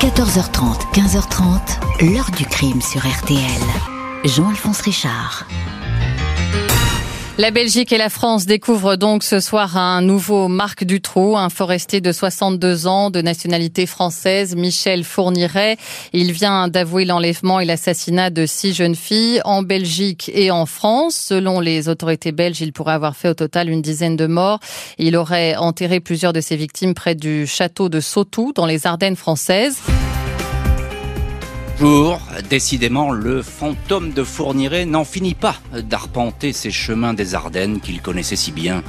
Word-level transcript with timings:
14h30, 0.00 0.92
15h30, 0.94 2.12
l'heure 2.12 2.30
du 2.30 2.46
crime 2.46 2.80
sur 2.80 3.00
RTL. 3.00 3.60
Jean-Alphonse 4.24 4.80
Richard. 4.82 5.44
La 7.40 7.52
Belgique 7.52 7.92
et 7.92 7.98
la 7.98 8.08
France 8.08 8.46
découvrent 8.46 8.96
donc 8.96 9.22
ce 9.22 9.38
soir 9.38 9.76
un 9.76 10.02
nouveau 10.02 10.48
Marc 10.48 10.82
Dutroux, 10.82 11.36
un 11.36 11.50
forestier 11.50 12.00
de 12.00 12.10
62 12.10 12.88
ans 12.88 13.10
de 13.10 13.20
nationalité 13.20 13.86
française, 13.86 14.56
Michel 14.56 15.04
Fourniret. 15.04 15.76
Il 16.12 16.32
vient 16.32 16.66
d'avouer 16.66 17.04
l'enlèvement 17.04 17.60
et 17.60 17.64
l'assassinat 17.64 18.30
de 18.30 18.44
six 18.44 18.74
jeunes 18.74 18.96
filles 18.96 19.40
en 19.44 19.62
Belgique 19.62 20.32
et 20.34 20.50
en 20.50 20.66
France. 20.66 21.14
Selon 21.14 21.60
les 21.60 21.88
autorités 21.88 22.32
belges, 22.32 22.60
il 22.60 22.72
pourrait 22.72 22.94
avoir 22.94 23.14
fait 23.14 23.28
au 23.28 23.34
total 23.34 23.68
une 23.68 23.82
dizaine 23.82 24.16
de 24.16 24.26
morts. 24.26 24.58
Il 24.98 25.16
aurait 25.16 25.54
enterré 25.54 26.00
plusieurs 26.00 26.32
de 26.32 26.40
ses 26.40 26.56
victimes 26.56 26.94
près 26.94 27.14
du 27.14 27.46
château 27.46 27.88
de 27.88 28.00
Sautou 28.00 28.52
dans 28.52 28.66
les 28.66 28.84
Ardennes 28.84 29.14
françaises. 29.14 29.78
Bonjour, 31.80 32.18
décidément, 32.50 33.12
le 33.12 33.40
fantôme 33.40 34.12
de 34.12 34.24
Fourniret 34.24 34.84
n'en 34.84 35.04
finit 35.04 35.36
pas 35.36 35.54
d'arpenter 35.72 36.52
ces 36.52 36.72
chemins 36.72 37.14
des 37.14 37.36
Ardennes 37.36 37.78
qu'il 37.78 38.02
connaissait 38.02 38.34
si 38.34 38.50
bien. 38.50 38.82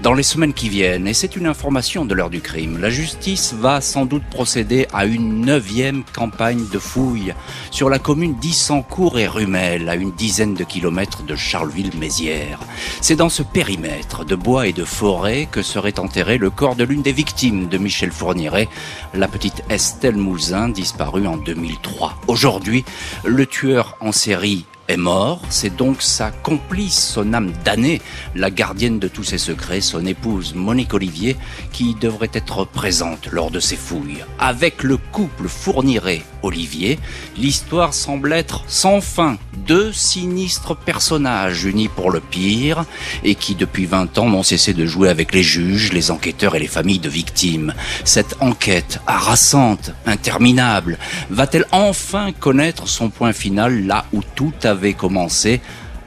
Dans 0.00 0.14
les 0.14 0.22
semaines 0.22 0.52
qui 0.52 0.68
viennent, 0.68 1.08
et 1.08 1.14
c'est 1.14 1.34
une 1.34 1.46
information 1.46 2.04
de 2.04 2.14
l'heure 2.14 2.30
du 2.30 2.40
crime, 2.40 2.78
la 2.78 2.88
justice 2.88 3.52
va 3.52 3.80
sans 3.80 4.06
doute 4.06 4.22
procéder 4.30 4.86
à 4.92 5.06
une 5.06 5.40
neuvième 5.40 6.04
campagne 6.14 6.68
de 6.72 6.78
fouilles 6.78 7.34
sur 7.72 7.90
la 7.90 7.98
commune 7.98 8.36
d'Issancourt 8.38 9.18
et 9.18 9.26
Rumel, 9.26 9.88
à 9.88 9.96
une 9.96 10.12
dizaine 10.12 10.54
de 10.54 10.62
kilomètres 10.62 11.24
de 11.24 11.34
Charleville-Mézières. 11.34 12.60
C'est 13.00 13.16
dans 13.16 13.28
ce 13.28 13.42
périmètre 13.42 14.24
de 14.24 14.36
bois 14.36 14.68
et 14.68 14.72
de 14.72 14.84
forêt 14.84 15.48
que 15.50 15.62
serait 15.62 15.98
enterré 15.98 16.38
le 16.38 16.50
corps 16.50 16.76
de 16.76 16.84
l'une 16.84 17.02
des 17.02 17.12
victimes 17.12 17.66
de 17.66 17.78
Michel 17.78 18.12
Fourniret, 18.12 18.68
la 19.14 19.26
petite 19.26 19.64
Estelle 19.68 20.16
Mouzin, 20.16 20.68
disparue 20.68 21.26
en 21.26 21.38
2003. 21.38 22.14
Aujourd'hui, 22.36 22.84
le 23.24 23.46
tueur 23.46 23.96
en 24.00 24.12
série 24.12 24.66
est 24.88 24.96
mort, 24.96 25.42
c'est 25.50 25.74
donc 25.74 26.02
sa 26.02 26.30
complice, 26.30 27.12
son 27.14 27.32
âme 27.32 27.52
damnée, 27.64 28.00
la 28.34 28.50
gardienne 28.50 28.98
de 28.98 29.08
tous 29.08 29.24
ses 29.24 29.38
secrets, 29.38 29.80
son 29.80 30.06
épouse 30.06 30.54
Monique 30.54 30.94
Olivier, 30.94 31.36
qui 31.72 31.94
devrait 31.94 32.30
être 32.32 32.64
présente 32.64 33.28
lors 33.32 33.50
de 33.50 33.60
ces 33.60 33.76
fouilles. 33.76 34.24
Avec 34.38 34.82
le 34.82 34.96
couple 34.96 35.48
fournirait 35.48 36.22
Olivier, 36.42 36.98
l'histoire 37.36 37.94
semble 37.94 38.32
être 38.32 38.62
sans 38.68 39.00
fin. 39.00 39.36
Deux 39.66 39.92
sinistres 39.92 40.76
personnages 40.76 41.64
unis 41.64 41.88
pour 41.88 42.10
le 42.10 42.20
pire 42.20 42.84
et 43.24 43.34
qui 43.34 43.56
depuis 43.56 43.86
20 43.86 44.18
ans 44.18 44.28
n'ont 44.28 44.44
cessé 44.44 44.72
de 44.72 44.86
jouer 44.86 45.08
avec 45.08 45.34
les 45.34 45.42
juges, 45.42 45.92
les 45.92 46.10
enquêteurs 46.10 46.54
et 46.54 46.60
les 46.60 46.68
familles 46.68 47.00
de 47.00 47.08
victimes. 47.08 47.74
Cette 48.04 48.36
enquête 48.40 49.00
harassante, 49.06 49.92
interminable, 50.06 50.98
va-t-elle 51.30 51.66
enfin 51.72 52.32
connaître 52.32 52.86
son 52.86 53.10
point 53.10 53.32
final 53.32 53.86
là 53.86 54.04
où 54.12 54.20
tout 54.34 54.52
avait 54.76 54.92
commencé, 54.92 55.62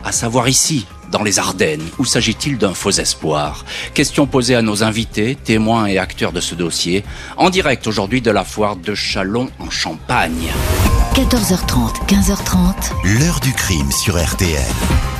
à 0.06 0.12
savoir 0.12 0.48
ici, 0.48 0.86
dans 1.12 1.24
les 1.24 1.40
Ardennes 1.40 1.88
Ou 1.98 2.06
s'agit-il 2.06 2.58
d'un 2.60 2.76
faux 2.76 2.92
espoir 2.92 3.66
Question 3.96 4.28
posée 4.28 4.56
à 4.56 4.62
nos 4.62 4.84
invités, 4.84 5.36
témoins 5.36 5.88
et 5.88 5.98
acteurs 5.98 6.32
de 6.32 6.40
ce 6.40 6.54
dossier, 6.54 7.04
en 7.36 7.50
direct 7.50 7.88
aujourd'hui 7.88 8.22
de 8.22 8.30
la 8.30 8.44
foire 8.44 8.76
de 8.76 8.94
Chalon 8.94 9.50
en 9.58 9.72
Champagne. 9.72 10.52
14h30, 11.16 12.06
15h30. 12.08 13.20
L'heure 13.20 13.40
du 13.40 13.54
crime 13.54 13.92
sur 13.92 14.24
RTL. 14.24 15.19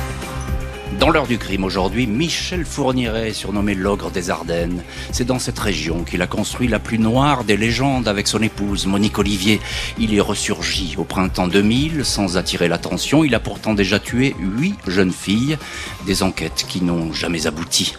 Dans 1.00 1.08
l'heure 1.08 1.26
du 1.26 1.38
crime 1.38 1.64
aujourd'hui, 1.64 2.06
Michel 2.06 2.66
Fourniret, 2.66 3.32
surnommé 3.32 3.74
l'ogre 3.74 4.10
des 4.10 4.28
Ardennes. 4.28 4.82
C'est 5.12 5.24
dans 5.24 5.38
cette 5.38 5.58
région 5.58 6.04
qu'il 6.04 6.20
a 6.20 6.26
construit 6.26 6.68
la 6.68 6.78
plus 6.78 6.98
noire 6.98 7.44
des 7.44 7.56
légendes 7.56 8.06
avec 8.06 8.28
son 8.28 8.42
épouse, 8.42 8.84
Monique 8.84 9.18
Olivier. 9.18 9.60
Il 9.98 10.14
est 10.14 10.20
ressurgi 10.20 10.96
au 10.98 11.04
printemps 11.04 11.48
2000 11.48 12.04
sans 12.04 12.36
attirer 12.36 12.68
l'attention. 12.68 13.24
Il 13.24 13.34
a 13.34 13.40
pourtant 13.40 13.72
déjà 13.72 13.98
tué 13.98 14.36
huit 14.38 14.76
jeunes 14.86 15.10
filles. 15.10 15.56
Des 16.04 16.22
enquêtes 16.22 16.66
qui 16.68 16.82
n'ont 16.82 17.14
jamais 17.14 17.46
abouti. 17.46 17.94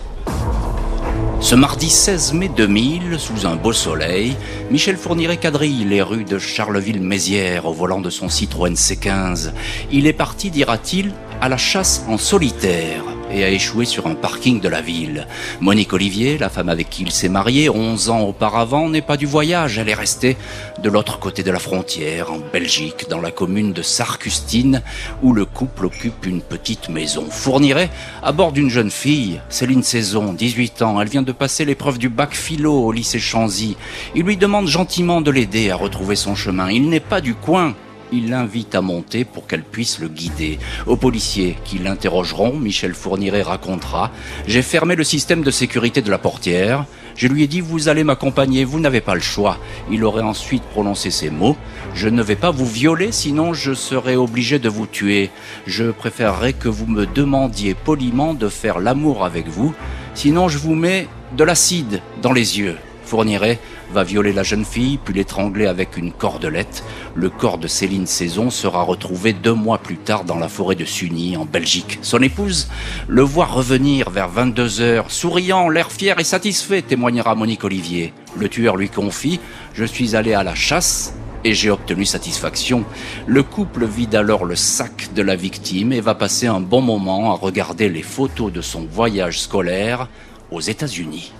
Ce 1.42 1.56
mardi 1.56 1.90
16 1.90 2.34
mai 2.34 2.50
2000, 2.50 3.20
sous 3.20 3.48
un 3.48 3.56
beau 3.56 3.74
soleil, 3.74 4.36
Michel 4.70 4.96
Fourniret 4.96 5.38
quadrille 5.38 5.84
les 5.86 6.04
rues 6.04 6.24
de 6.24 6.38
Charleville-Mézières 6.38 7.66
au 7.66 7.74
volant 7.74 8.00
de 8.00 8.12
son 8.12 8.30
Citroën 8.30 8.76
C15. 8.76 9.52
Il 9.92 10.06
est 10.06 10.14
parti, 10.14 10.52
dira-t-il, 10.52 11.12
à 11.42 11.50
la 11.50 11.58
chasse 11.58 12.06
en 12.08 12.20
solitaire 12.20 13.04
et 13.34 13.44
a 13.44 13.50
échoué 13.50 13.86
sur 13.86 14.08
un 14.08 14.16
parking 14.16 14.60
de 14.60 14.68
la 14.68 14.82
ville. 14.82 15.28
Monique 15.60 15.94
Olivier, 15.94 16.38
la 16.38 16.50
femme 16.50 16.70
avec 16.70 16.90
qui 16.90 17.04
il 17.04 17.12
s'est 17.12 17.30
marié 17.30 17.70
11 17.70 18.10
ans 18.10 18.22
auparavant, 18.22 18.90
n'est 18.90 19.02
pas 19.02 19.18
du 19.18 19.26
voyage, 19.26 19.78
elle 19.78 19.90
est 19.90 19.94
restée 19.94 20.38
de 20.82 20.90
l'autre 20.90 21.20
côté 21.20 21.44
de 21.44 21.52
la 21.52 21.60
frontière, 21.60 22.32
en 22.32 22.40
Belgique, 22.40 23.06
dans 23.10 23.22
la 23.22 23.32
commune 23.32 23.74
de 23.74 23.82
Sarcustine, 23.82 24.82
où 25.22 25.34
le 25.34 25.46
couple 25.46 25.86
occupe 25.86 26.26
une 26.26 26.42
petite 26.42 26.90
maison. 26.90 27.26
Fournirait 27.30 27.90
à 28.24 28.32
bord 28.32 28.52
d'une 28.52 28.70
jeune 28.70 28.92
fille, 28.92 29.40
Céline 29.50 29.84
Saison, 29.84 30.34
18 30.34 30.82
ans, 30.82 31.02
elle 31.02 31.10
vient 31.10 31.22
de 31.22 31.32
passer 31.32 31.66
l'épreuve 31.66 31.98
du 31.98 32.10
bac 32.10 32.34
philo 32.34 32.74
au 32.74 32.92
lycée 32.92 33.20
Chanzy. 33.20 33.78
Il 34.16 34.24
lui 34.24 34.38
demande 34.38 34.68
gentiment 34.68 35.22
de 35.22 35.32
l'aider 35.32 35.70
à 35.70 35.76
retrouver 35.76 36.16
son 36.16 36.36
chemin. 36.36 36.70
Il 36.70 36.90
n'est 36.90 37.00
pas 37.00 37.22
du 37.22 37.36
coin, 37.36 37.76
il 38.12 38.30
l'invite 38.30 38.76
à 38.76 38.82
monter 38.82 39.26
pour 39.26 39.48
qu'elle 39.48 39.64
puisse 39.64 40.00
le 40.00 40.08
guider. 40.08 40.60
Aux 40.88 40.98
policiers 40.98 41.58
qui 41.64 41.80
l'interrogeront, 41.80 42.54
Michel 42.58 42.94
Fourniret 42.94 43.42
racontera 43.42 44.12
J'ai 44.48 44.62
fermé 44.62 44.96
le 44.96 45.04
système 45.04 45.44
de 45.44 45.52
sécurité 45.52 46.02
de 46.02 46.12
la 46.12 46.18
portière. 46.18 46.86
Je 47.16 47.28
lui 47.28 47.44
ai 47.44 47.48
dit 47.48 47.62
Vous 47.62 47.90
allez 47.90 48.04
m'accompagner, 48.04 48.64
vous 48.64 48.80
n'avez 48.80 49.02
pas 49.02 49.16
le 49.16 49.22
choix. 49.22 49.58
Il 49.92 50.04
aurait 50.04 50.22
ensuite 50.22 50.64
prononcé 50.64 51.12
ces 51.12 51.30
mots 51.30 51.58
Je 51.94 52.10
ne 52.10 52.24
vais 52.24 52.36
pas 52.36 52.52
vous 52.52 52.66
violer, 52.66 53.12
sinon 53.12 53.54
je 53.54 53.74
serai 53.74 54.16
obligé 54.16 54.60
de 54.60 54.70
vous 54.70 54.88
tuer. 54.88 55.30
Je 55.68 55.92
préférerais 55.92 56.54
que 56.54 56.70
vous 56.70 56.88
me 56.88 57.06
demandiez 57.06 57.74
poliment 57.74 58.34
de 58.34 58.50
faire 58.50 58.80
l'amour 58.80 59.26
avec 59.26 59.48
vous, 59.48 59.74
sinon 60.14 60.48
je 60.48 60.58
vous 60.58 60.76
mets 60.76 61.08
de 61.38 61.44
l'acide 61.44 62.02
dans 62.22 62.34
les 62.34 62.60
yeux. 62.60 62.78
Fourniret 63.06 63.60
va 63.92 64.04
violer 64.04 64.34
la 64.34 64.44
jeune 64.44 64.66
fille, 64.66 64.98
puis 64.98 65.14
l'étrangler 65.14 65.66
avec 65.66 65.98
une 65.98 66.12
cordelette. 66.12 66.84
Le 67.14 67.30
corps 67.30 67.58
de 67.58 67.68
Céline 67.68 68.08
Saison 68.08 68.50
sera 68.50 68.82
retrouvé 68.84 69.34
deux 69.34 69.54
mois 69.54 69.78
plus 69.78 69.98
tard 69.98 70.24
dans 70.24 70.38
la 70.38 70.48
forêt 70.48 70.76
de 70.76 70.86
Sunny, 70.86 71.38
en 71.38 71.46
Belgique. 71.46 72.00
Son 72.02 72.22
épouse 72.22 72.70
le 73.08 73.22
voit 73.22 73.46
revenir 73.46 74.10
vers 74.10 74.30
22 74.30 74.82
heures, 74.82 75.12
souriant, 75.12 75.70
l'air 75.70 75.92
fier 75.92 76.20
et 76.20 76.24
satisfait, 76.24 76.82
témoignera 76.82 77.36
Monique 77.36 77.64
Olivier. 77.64 78.14
Le 78.38 78.50
tueur 78.50 78.78
lui 78.78 78.90
confie 78.90 79.40
Je 79.74 79.86
suis 79.86 80.16
allé 80.16 80.34
à 80.34 80.44
la 80.44 80.56
chasse 80.56 81.14
et 81.44 81.54
j'ai 81.54 81.70
obtenu 81.70 82.06
satisfaction. 82.06 82.86
Le 83.28 83.44
couple 83.44 83.86
vide 83.86 84.16
alors 84.16 84.46
le 84.46 84.56
sac 84.56 85.10
de 85.14 85.22
la 85.22 85.36
victime 85.36 85.92
et 85.94 86.02
va 86.02 86.16
passer 86.16 86.48
un 86.48 86.60
bon 86.60 86.82
moment 86.82 87.32
à 87.32 87.36
regarder 87.36 87.90
les 87.90 88.04
photos 88.04 88.52
de 88.52 88.62
son 88.62 88.86
voyage 88.86 89.40
scolaire 89.40 90.08
aux 90.52 90.62
États-Unis. 90.62 91.34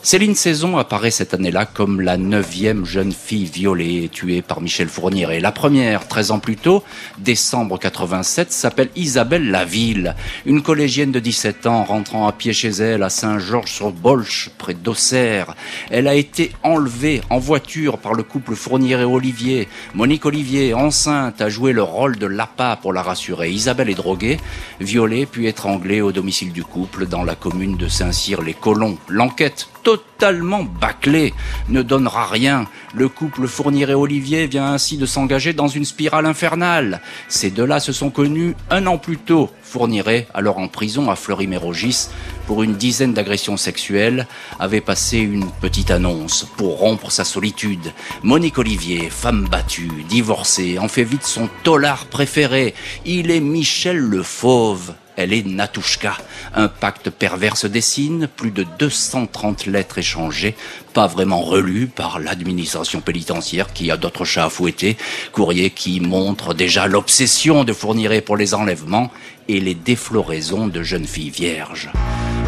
Céline 0.00 0.36
Saison 0.36 0.78
apparaît 0.78 1.10
cette 1.10 1.34
année-là 1.34 1.66
comme 1.66 2.00
la 2.00 2.16
neuvième 2.16 2.84
jeune 2.84 3.12
fille 3.12 3.46
violée 3.46 4.04
et 4.04 4.08
tuée 4.08 4.42
par 4.42 4.60
Michel 4.60 4.88
Fourniret. 4.88 5.40
La 5.40 5.50
première, 5.50 6.06
13 6.06 6.30
ans 6.30 6.38
plus 6.38 6.56
tôt, 6.56 6.84
décembre 7.18 7.78
87, 7.78 8.52
s'appelle 8.52 8.90
Isabelle 8.94 9.50
Laville, 9.50 10.14
une 10.46 10.62
collégienne 10.62 11.10
de 11.10 11.18
17 11.18 11.66
ans 11.66 11.82
rentrant 11.82 12.28
à 12.28 12.32
pied 12.32 12.52
chez 12.52 12.68
elle 12.68 13.02
à 13.02 13.10
Saint-Georges-sur-Bolche, 13.10 14.50
près 14.56 14.74
d'Auxerre. 14.74 15.54
Elle 15.90 16.06
a 16.06 16.14
été 16.14 16.52
enlevée 16.62 17.20
en 17.28 17.38
voiture 17.38 17.98
par 17.98 18.14
le 18.14 18.22
couple 18.22 18.54
Fourniret-Olivier. 18.54 19.68
Monique 19.94 20.26
Olivier, 20.26 20.74
enceinte, 20.74 21.40
a 21.40 21.48
joué 21.48 21.72
le 21.72 21.82
rôle 21.82 22.16
de 22.16 22.26
l'appât 22.26 22.78
pour 22.80 22.92
la 22.92 23.02
rassurer. 23.02 23.50
Isabelle 23.50 23.90
est 23.90 23.94
droguée, 23.94 24.38
violée 24.80 25.26
puis 25.26 25.48
étranglée 25.48 26.00
au 26.00 26.12
domicile 26.12 26.52
du 26.52 26.62
couple 26.62 27.06
dans 27.06 27.24
la 27.24 27.34
commune 27.34 27.76
de 27.76 27.88
Saint-Cyr-les-Colons. 27.88 28.96
L'enquête 29.08 29.68
totalement 29.82 30.64
bâclé, 30.64 31.34
ne 31.68 31.82
donnera 31.82 32.26
rien. 32.26 32.66
Le 32.94 33.08
couple 33.08 33.46
Fourniret 33.46 33.94
Olivier 33.94 34.46
vient 34.46 34.72
ainsi 34.72 34.96
de 34.96 35.06
s'engager 35.06 35.52
dans 35.52 35.68
une 35.68 35.84
spirale 35.84 36.26
infernale. 36.26 37.00
Ces 37.28 37.50
deux-là 37.50 37.80
se 37.80 37.92
sont 37.92 38.10
connus 38.10 38.54
un 38.70 38.86
an 38.86 38.98
plus 38.98 39.18
tôt. 39.18 39.50
Fourniret, 39.62 40.26
alors 40.32 40.58
en 40.58 40.68
prison 40.68 41.10
à 41.10 41.16
Fleury-Mérogis 41.16 42.08
pour 42.46 42.62
une 42.62 42.76
dizaine 42.76 43.12
d'agressions 43.12 43.58
sexuelles, 43.58 44.26
avait 44.58 44.80
passé 44.80 45.18
une 45.18 45.50
petite 45.60 45.90
annonce 45.90 46.46
pour 46.56 46.78
rompre 46.78 47.10
sa 47.10 47.24
solitude. 47.24 47.92
Monique 48.22 48.58
Olivier, 48.58 49.10
femme 49.10 49.46
battue, 49.50 50.04
divorcée, 50.08 50.78
en 50.78 50.88
fait 50.88 51.04
vite 51.04 51.24
son 51.24 51.48
tolard 51.62 52.06
préféré. 52.06 52.74
Il 53.04 53.30
est 53.30 53.40
Michel 53.40 53.98
le 53.98 54.22
Fauve 54.22 54.94
elle 55.18 55.32
est 55.32 55.44
Natushka. 55.44 56.16
Un 56.54 56.68
pacte 56.68 57.10
pervers 57.10 57.56
se 57.56 57.66
dessine, 57.66 58.28
plus 58.28 58.52
de 58.52 58.64
230 58.78 59.66
lettres 59.66 59.98
échangées, 59.98 60.54
pas 60.94 61.08
vraiment 61.08 61.42
relues 61.42 61.88
par 61.88 62.20
l'administration 62.20 63.00
pénitentiaire 63.00 63.72
qui 63.72 63.90
a 63.90 63.96
d'autres 63.96 64.24
chats 64.24 64.44
à 64.44 64.50
fouetter, 64.50 64.96
courrier 65.32 65.70
qui 65.70 65.98
montre 66.00 66.54
déjà 66.54 66.86
l'obsession 66.86 67.64
de 67.64 67.72
Fourniret 67.72 68.20
pour 68.20 68.36
les 68.36 68.54
enlèvements 68.54 69.10
et 69.48 69.58
les 69.58 69.74
défloraisons 69.74 70.68
de 70.68 70.84
jeunes 70.84 71.06
filles 71.06 71.30
vierges. 71.30 71.90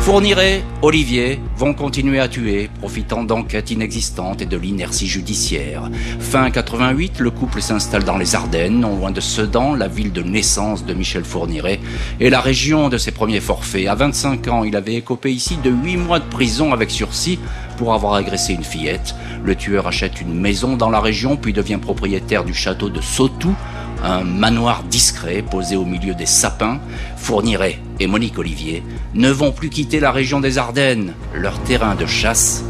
Fourniret, 0.00 0.64
Olivier 0.80 1.38
vont 1.56 1.74
continuer 1.74 2.20
à 2.20 2.26
tuer, 2.26 2.70
profitant 2.78 3.22
d'enquêtes 3.22 3.70
inexistantes 3.70 4.40
et 4.40 4.46
de 4.46 4.56
l'inertie 4.56 5.06
judiciaire. 5.06 5.90
Fin 6.18 6.50
88, 6.50 7.20
le 7.20 7.30
couple 7.30 7.60
s'installe 7.60 8.04
dans 8.04 8.16
les 8.16 8.34
Ardennes, 8.34 8.80
non 8.80 8.96
loin 8.96 9.10
de 9.10 9.20
Sedan, 9.20 9.74
la 9.74 9.88
ville 9.88 10.10
de 10.10 10.22
naissance 10.22 10.86
de 10.86 10.94
Michel 10.94 11.24
Fourniret, 11.24 11.80
et 12.18 12.30
la 12.30 12.40
région 12.40 12.88
de 12.88 12.96
ses 12.96 13.12
premiers 13.12 13.40
forfaits. 13.40 13.88
À 13.88 13.94
25 13.94 14.48
ans, 14.48 14.64
il 14.64 14.74
avait 14.74 14.94
écopé 14.94 15.32
ici 15.32 15.58
de 15.62 15.70
8 15.70 15.98
mois 15.98 16.18
de 16.18 16.24
prison 16.24 16.72
avec 16.72 16.90
sursis 16.90 17.38
pour 17.76 17.92
avoir 17.92 18.14
agressé 18.14 18.54
une 18.54 18.64
fillette. 18.64 19.14
Le 19.44 19.54
tueur 19.54 19.86
achète 19.86 20.22
une 20.22 20.34
maison 20.34 20.76
dans 20.76 20.90
la 20.90 21.00
région, 21.00 21.36
puis 21.36 21.52
devient 21.52 21.78
propriétaire 21.80 22.44
du 22.44 22.54
château 22.54 22.88
de 22.88 23.02
Sautou, 23.02 23.54
un 24.02 24.24
manoir 24.24 24.82
discret 24.84 25.42
posé 25.42 25.76
au 25.76 25.84
milieu 25.84 26.14
des 26.14 26.26
sapins, 26.26 26.80
Fourniret 27.16 27.78
et 27.98 28.06
Monique 28.06 28.38
Olivier 28.38 28.82
ne 29.14 29.30
vont 29.30 29.52
plus 29.52 29.70
quitter 29.70 30.00
la 30.00 30.12
région 30.12 30.40
des 30.40 30.58
Ardennes, 30.58 31.14
leur 31.34 31.62
terrain 31.62 31.94
de 31.94 32.06
chasse 32.06 32.64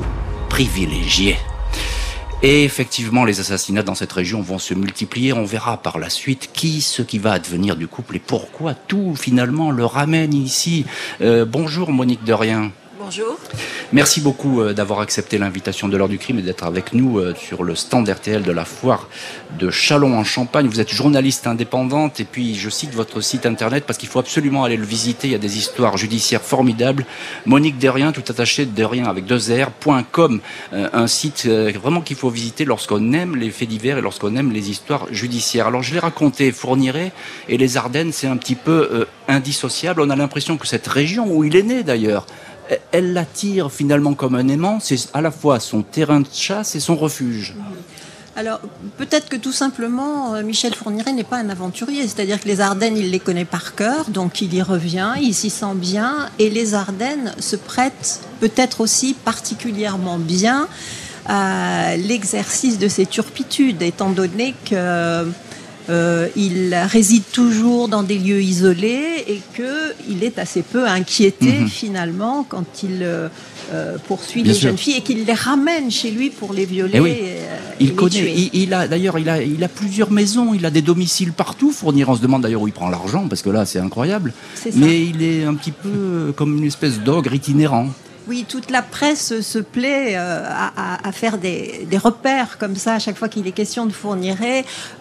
privilégié. 0.48 1.36
Et 2.42 2.64
effectivement, 2.64 3.24
les 3.26 3.40
assassinats 3.40 3.82
dans 3.82 3.94
cette 3.94 4.12
région 4.12 4.40
vont 4.40 4.58
se 4.58 4.72
multiplier. 4.72 5.34
On 5.34 5.44
verra 5.44 5.76
par 5.76 5.98
la 5.98 6.08
suite 6.08 6.50
qui, 6.54 6.80
ce 6.80 7.02
qui 7.02 7.18
va 7.18 7.32
advenir 7.32 7.76
du 7.76 7.86
couple 7.86 8.16
et 8.16 8.20
pourquoi 8.20 8.72
tout 8.72 9.14
finalement 9.14 9.70
le 9.70 9.84
ramène 9.84 10.32
ici. 10.32 10.86
Euh, 11.20 11.44
bonjour 11.44 11.92
Monique 11.92 12.24
de 12.24 12.32
Rien. 12.32 12.72
Bonjour. 13.10 13.40
Merci 13.92 14.20
beaucoup 14.20 14.60
euh, 14.60 14.72
d'avoir 14.72 15.00
accepté 15.00 15.36
l'invitation 15.36 15.88
de 15.88 15.96
l'heure 15.96 16.08
du 16.08 16.18
crime 16.18 16.38
et 16.38 16.42
d'être 16.42 16.62
avec 16.62 16.92
nous 16.92 17.18
euh, 17.18 17.34
sur 17.34 17.64
le 17.64 17.74
stand 17.74 18.08
RTL 18.08 18.44
de 18.44 18.52
la 18.52 18.64
foire 18.64 19.08
de 19.58 19.68
Chalon 19.68 20.16
en 20.16 20.22
Champagne. 20.22 20.68
Vous 20.68 20.78
êtes 20.78 20.94
journaliste 20.94 21.48
indépendante 21.48 22.20
et 22.20 22.24
puis 22.24 22.54
je 22.54 22.70
cite 22.70 22.94
votre 22.94 23.20
site 23.20 23.46
internet 23.46 23.82
parce 23.84 23.98
qu'il 23.98 24.08
faut 24.08 24.20
absolument 24.20 24.62
aller 24.62 24.76
le 24.76 24.84
visiter. 24.84 25.26
Il 25.26 25.32
y 25.32 25.34
a 25.34 25.38
des 25.38 25.58
histoires 25.58 25.96
judiciaires 25.96 26.40
formidables. 26.40 27.04
Monique 27.46 27.78
Derrien, 27.78 28.12
tout 28.12 28.22
attaché 28.28 28.64
Derrien 28.64 29.06
avec 29.06 29.24
deux 29.24 29.40
R, 29.60 29.72
.com, 30.12 30.40
euh, 30.72 30.88
un 30.92 31.08
site 31.08 31.48
vraiment 31.48 32.02
qu'il 32.02 32.16
faut 32.16 32.30
visiter 32.30 32.64
lorsqu'on 32.64 33.12
aime 33.12 33.34
les 33.34 33.50
faits 33.50 33.68
divers 33.68 33.98
et 33.98 34.02
lorsqu'on 34.02 34.36
aime 34.36 34.52
les 34.52 34.70
histoires 34.70 35.08
judiciaires. 35.10 35.66
Alors 35.66 35.82
je 35.82 35.94
l'ai 35.94 35.98
raconté, 35.98 36.52
Fourniret 36.52 37.10
et 37.48 37.58
les 37.58 37.76
Ardennes, 37.76 38.12
c'est 38.12 38.28
un 38.28 38.36
petit 38.36 38.54
peu 38.54 39.08
indissociable. 39.26 40.00
On 40.00 40.10
a 40.10 40.16
l'impression 40.16 40.56
que 40.56 40.68
cette 40.68 40.86
région 40.86 41.26
où 41.26 41.42
il 41.42 41.56
est 41.56 41.64
né 41.64 41.82
d'ailleurs, 41.82 42.24
elle 42.92 43.12
l'attire 43.12 43.70
finalement 43.70 44.14
comme 44.14 44.34
un 44.34 44.48
aimant. 44.48 44.78
C'est 44.80 45.08
à 45.14 45.20
la 45.20 45.30
fois 45.30 45.60
son 45.60 45.82
terrain 45.82 46.20
de 46.20 46.28
chasse 46.32 46.74
et 46.74 46.80
son 46.80 46.96
refuge. 46.96 47.54
Alors, 48.36 48.60
peut-être 48.96 49.28
que 49.28 49.36
tout 49.36 49.52
simplement, 49.52 50.34
euh, 50.34 50.42
Michel 50.42 50.72
Fourniret 50.74 51.12
n'est 51.12 51.24
pas 51.24 51.38
un 51.38 51.50
aventurier. 51.50 52.02
C'est-à-dire 52.02 52.40
que 52.40 52.46
les 52.46 52.60
Ardennes, 52.60 52.96
il 52.96 53.10
les 53.10 53.18
connaît 53.18 53.44
par 53.44 53.74
cœur, 53.74 54.08
donc 54.08 54.40
il 54.40 54.54
y 54.54 54.62
revient, 54.62 55.14
il 55.20 55.34
s'y 55.34 55.50
sent 55.50 55.74
bien. 55.74 56.28
Et 56.38 56.48
les 56.48 56.74
Ardennes 56.74 57.34
se 57.38 57.56
prêtent 57.56 58.20
peut-être 58.38 58.80
aussi 58.80 59.14
particulièrement 59.14 60.18
bien 60.18 60.68
à 61.26 61.96
l'exercice 61.96 62.78
de 62.78 62.88
ces 62.88 63.04
turpitudes, 63.04 63.82
étant 63.82 64.10
donné 64.10 64.54
que 64.64 65.26
euh, 65.90 66.28
il 66.36 66.74
réside 66.74 67.24
toujours 67.32 67.88
dans 67.88 68.04
des 68.04 68.18
lieux 68.18 68.42
isolés 68.42 69.24
et 69.26 69.40
qu'il 69.54 70.22
est 70.22 70.38
assez 70.38 70.62
peu 70.62 70.86
inquiété 70.86 71.60
mhm. 71.60 71.68
finalement 71.68 72.46
quand 72.48 72.84
il 72.84 73.02
euh, 73.02 73.28
euh, 73.72 73.96
poursuit 74.06 74.44
les 74.44 74.54
jeunes 74.54 74.78
filles 74.78 74.98
et 74.98 75.00
qu'il 75.00 75.24
les 75.24 75.32
ramène 75.32 75.90
chez 75.90 76.12
lui 76.12 76.30
pour 76.30 76.52
les 76.52 76.64
violer. 76.64 77.00
Eh 77.80 77.84
il 77.84 77.94
connaît. 77.96 78.50
Il, 78.52 78.72
a 78.72 78.86
d'ailleurs, 78.86 79.18
il 79.18 79.28
a, 79.28 79.42
il 79.42 79.64
a 79.64 79.68
plusieurs 79.68 80.12
maisons, 80.12 80.54
il 80.54 80.64
a 80.64 80.70
des 80.70 80.82
domiciles 80.82 81.32
partout. 81.32 81.72
Fournir, 81.72 82.08
on 82.08 82.14
se 82.14 82.22
demande 82.22 82.42
d'ailleurs 82.42 82.62
où 82.62 82.68
il 82.68 82.72
prend 82.72 82.88
l'argent 82.88 83.26
parce 83.28 83.42
que 83.42 83.50
là, 83.50 83.66
c'est 83.66 83.80
incroyable. 83.80 84.32
Mais 84.76 85.04
il 85.04 85.22
est 85.22 85.44
un 85.44 85.54
petit 85.54 85.72
peu 85.72 86.32
comme 86.36 86.58
une 86.58 86.64
espèce 86.64 87.00
d'ogre 87.00 87.34
itinérant. 87.34 87.88
Oui, 88.30 88.46
toute 88.48 88.70
la 88.70 88.80
presse 88.80 89.40
se 89.40 89.58
plaît 89.58 90.14
euh, 90.14 90.44
à, 90.46 91.10
faire 91.10 91.36
des, 91.36 91.88
repères 92.00 92.58
comme 92.58 92.76
ça 92.76 92.94
à 92.94 93.00
chaque 93.00 93.16
fois 93.16 93.28
qu'il 93.28 93.44
est 93.48 93.50
question 93.50 93.86
de 93.86 93.92
fournir 93.92 94.36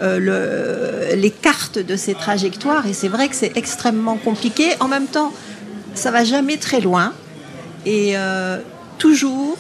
euh, 0.02 1.16
les 1.16 1.30
cartes 1.30 1.78
de 1.78 1.96
ces 1.96 2.16
trajectoires. 2.16 2.88
Et 2.88 2.94
c'est 2.94 3.08
vrai 3.08 3.28
que 3.28 3.36
c'est 3.36 3.56
extrêmement 3.56 4.18
compliqué. 4.18 4.72
En 4.80 4.88
même 4.88 5.06
temps, 5.06 5.32
ça 5.94 6.10
va 6.10 6.24
jamais 6.24 6.58
très 6.58 6.82
loin. 6.82 7.14
Et 7.86 8.18
euh, 8.18 8.58
toujours 8.98 9.58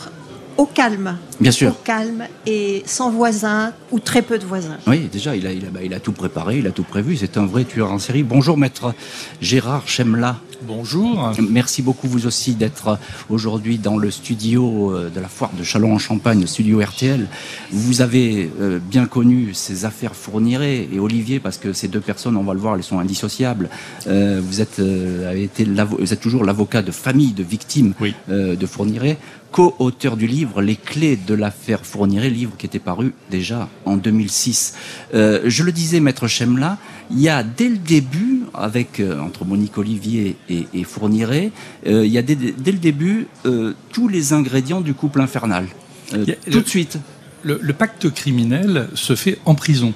au 0.57 0.65
calme. 0.65 1.19
Bien 1.39 1.51
sûr. 1.51 1.69
Au 1.69 1.83
calme 1.83 2.23
et 2.47 2.81
sans 2.87 3.11
voisins 3.11 3.73
ou 3.91 3.99
très 3.99 4.23
peu 4.23 4.39
de 4.39 4.45
voisins. 4.45 4.77
Oui, 4.87 5.09
déjà, 5.13 5.35
il 5.35 5.45
a, 5.45 5.51
il 5.51 5.63
a, 5.67 5.69
bah, 5.69 5.81
il 5.83 5.93
a 5.93 5.99
tout 5.99 6.11
préparé, 6.11 6.57
il 6.57 6.65
a 6.65 6.71
tout 6.71 6.81
prévu. 6.81 7.17
C'est 7.17 7.37
un 7.37 7.45
vrai 7.45 7.65
tueur 7.65 7.91
en 7.91 7.99
série. 7.99 8.23
Bonjour, 8.23 8.57
maître 8.57 8.95
Gérard 9.41 9.87
Chemla. 9.87 10.37
Bonjour. 10.61 11.31
Merci 11.49 11.81
beaucoup 11.81 12.07
vous 12.09 12.27
aussi 12.27 12.53
d'être 12.53 12.99
aujourd'hui 13.29 13.77
dans 13.77 13.97
le 13.97 14.11
studio 14.11 14.93
euh, 14.93 15.09
de 15.09 15.21
la 15.21 15.29
foire 15.29 15.51
de 15.57 15.63
Chalon 15.63 15.93
en 15.93 15.99
Champagne, 15.99 16.41
le 16.41 16.47
studio 16.47 16.81
RTL. 16.81 17.27
Vous 17.71 18.01
avez 18.01 18.51
euh, 18.59 18.77
bien 18.79 19.05
connu 19.05 19.53
ces 19.53 19.85
affaires 19.85 20.15
Fourniret 20.15 20.89
et 20.91 20.99
Olivier 20.99 21.39
parce 21.39 21.57
que 21.57 21.71
ces 21.71 21.87
deux 21.87 22.01
personnes, 22.01 22.35
on 22.35 22.43
va 22.43 22.53
le 22.53 22.59
voir, 22.59 22.75
elles 22.75 22.83
sont 22.83 22.99
indissociables. 22.99 23.69
Euh, 24.07 24.41
vous 24.43 24.59
êtes, 24.59 24.79
avez 24.79 25.43
été 25.43 25.63
vous 25.63 26.13
êtes 26.13 26.19
toujours 26.19 26.43
l'avocat 26.43 26.81
de 26.81 26.91
famille 26.91 27.31
de 27.31 27.43
victimes 27.43 27.93
de 28.27 28.65
Fourniret 28.65 29.17
co-auteur 29.51 30.15
du 30.15 30.27
livre 30.27 30.61
Les 30.61 30.75
clés 30.75 31.15
de 31.15 31.33
l'affaire 31.33 31.83
Fourniret, 31.83 32.29
livre 32.29 32.51
qui 32.55 32.67
était 32.67 32.77
paru 32.77 33.15
déjà 33.31 33.67
en 33.85 33.97
2006. 33.97 34.75
je 35.11 35.63
le 35.63 35.71
disais, 35.71 35.99
maître 35.99 36.27
Chemla, 36.27 36.77
il 37.11 37.19
y 37.19 37.29
a 37.29 37.43
dès 37.43 37.69
le 37.69 37.77
début, 37.77 38.43
avec 38.53 39.01
entre 39.21 39.45
Monique 39.45 39.77
Olivier 39.77 40.35
et, 40.49 40.83
fournirait, 40.83 41.51
euh, 41.87 42.05
il 42.05 42.11
y 42.11 42.17
a 42.17 42.21
dès, 42.21 42.35
le 42.35 42.77
début 42.77 43.27
euh, 43.45 43.73
tous 43.91 44.07
les 44.07 44.33
ingrédients 44.33 44.81
du 44.81 44.93
couple 44.93 45.21
infernal. 45.21 45.67
Euh, 46.13 46.25
tout 46.51 46.61
de 46.61 46.67
suite. 46.67 46.97
Le, 47.43 47.57
pacte 47.73 48.09
criminel 48.09 48.89
se 48.93 49.15
fait 49.15 49.39
en 49.45 49.55
prison. 49.55 49.93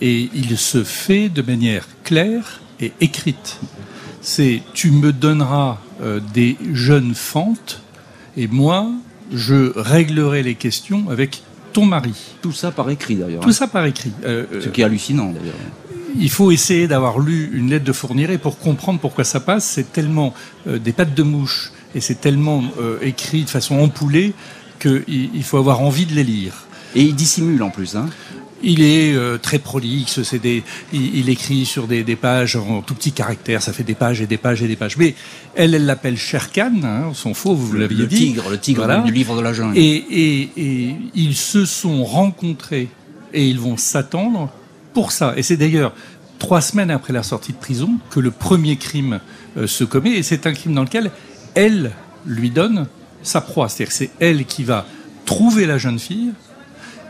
Et 0.00 0.28
il 0.34 0.58
se 0.58 0.84
fait 0.84 1.28
de 1.28 1.40
manière 1.40 1.88
claire 2.04 2.60
et 2.78 2.92
écrite. 3.00 3.58
C'est 4.20 4.62
tu 4.74 4.90
me 4.90 5.12
donneras 5.12 5.78
des 6.34 6.56
jeunes 6.74 7.14
fentes 7.14 7.80
et 8.36 8.46
moi, 8.46 8.90
je 9.32 9.72
réglerai 9.74 10.42
les 10.42 10.54
questions 10.54 11.08
avec 11.08 11.42
ton 11.72 11.86
mari. 11.86 12.12
Tout 12.42 12.52
ça 12.52 12.70
par 12.70 12.90
écrit 12.90 13.16
d'ailleurs. 13.16 13.40
Tout 13.40 13.52
ça 13.52 13.66
par 13.66 13.86
écrit. 13.86 14.12
Ce 14.22 14.68
qui 14.68 14.82
est 14.82 14.84
hallucinant 14.84 15.32
d'ailleurs 15.32 15.54
il 16.18 16.30
faut 16.30 16.50
essayer 16.50 16.88
d'avoir 16.88 17.18
lu 17.18 17.50
une 17.52 17.70
lettre 17.70 17.84
de 17.84 17.92
Fourniret 17.92 18.38
pour 18.38 18.58
comprendre 18.58 19.00
pourquoi 19.00 19.24
ça 19.24 19.40
passe. 19.40 19.64
C'est 19.64 19.92
tellement 19.92 20.34
euh, 20.66 20.78
des 20.78 20.92
pattes 20.92 21.14
de 21.14 21.22
mouche 21.22 21.72
et 21.94 22.00
c'est 22.00 22.20
tellement 22.20 22.62
euh, 22.80 22.98
écrit 23.02 23.44
de 23.44 23.50
façon 23.50 23.78
ampoulée 23.78 24.34
qu'il 24.80 25.42
faut 25.42 25.58
avoir 25.58 25.80
envie 25.80 26.06
de 26.06 26.14
les 26.14 26.24
lire. 26.24 26.66
Et 26.94 27.02
il 27.02 27.14
dissimule 27.14 27.62
en 27.62 27.70
plus, 27.70 27.96
hein 27.96 28.08
il 28.60 28.82
est 28.82 29.14
euh, 29.14 29.38
très 29.38 29.60
prolixe, 29.60 30.22
c'est 30.24 30.40
des, 30.40 30.64
il, 30.92 31.28
écrit 31.28 31.64
sur 31.64 31.86
des, 31.86 32.02
pages 32.16 32.56
en 32.56 32.82
tout 32.82 32.94
petits 32.94 33.12
caractères, 33.12 33.62
ça 33.62 33.72
fait 33.72 33.84
des 33.84 33.94
pages 33.94 34.20
et 34.20 34.26
des 34.26 34.36
pages 34.36 34.62
et 34.62 34.66
des 34.66 34.74
pages. 34.74 34.96
Mais 34.96 35.14
elle, 35.54 35.74
elle 35.74 35.86
l'appelle 35.86 36.16
Sherkan, 36.16 36.72
hein, 36.82 37.12
son 37.14 37.34
faux, 37.34 37.54
vous 37.54 37.74
l'aviez 37.74 38.06
dit. 38.06 38.14
Le 38.14 38.32
tigre, 38.32 38.50
le 38.50 38.58
tigre 38.58 39.04
du 39.04 39.12
livre 39.12 39.36
de 39.36 39.42
la 39.42 39.52
jungle. 39.52 39.78
et, 39.78 40.50
et 40.56 40.96
ils 41.14 41.36
se 41.36 41.64
sont 41.64 42.04
rencontrés 42.04 42.88
et 43.32 43.46
ils 43.46 43.60
vont 43.60 43.76
s'attendre 43.76 44.50
pour 44.92 45.12
ça. 45.12 45.34
Et 45.36 45.42
c'est 45.42 45.56
d'ailleurs 45.56 45.92
trois 46.38 46.60
semaines 46.60 46.90
après 46.90 47.12
la 47.12 47.22
sortie 47.22 47.52
de 47.52 47.58
prison 47.58 47.90
que 48.10 48.20
le 48.20 48.30
premier 48.30 48.76
crime 48.76 49.20
euh, 49.56 49.66
se 49.66 49.84
commet. 49.84 50.12
Et 50.12 50.22
c'est 50.22 50.46
un 50.46 50.52
crime 50.52 50.74
dans 50.74 50.84
lequel 50.84 51.10
elle 51.54 51.92
lui 52.26 52.50
donne 52.50 52.86
sa 53.22 53.40
proie. 53.40 53.68
C'est-à-dire 53.68 53.92
c'est 53.92 54.10
elle 54.20 54.44
qui 54.44 54.64
va 54.64 54.86
trouver 55.24 55.66
la 55.66 55.78
jeune 55.78 55.98
fille, 55.98 56.32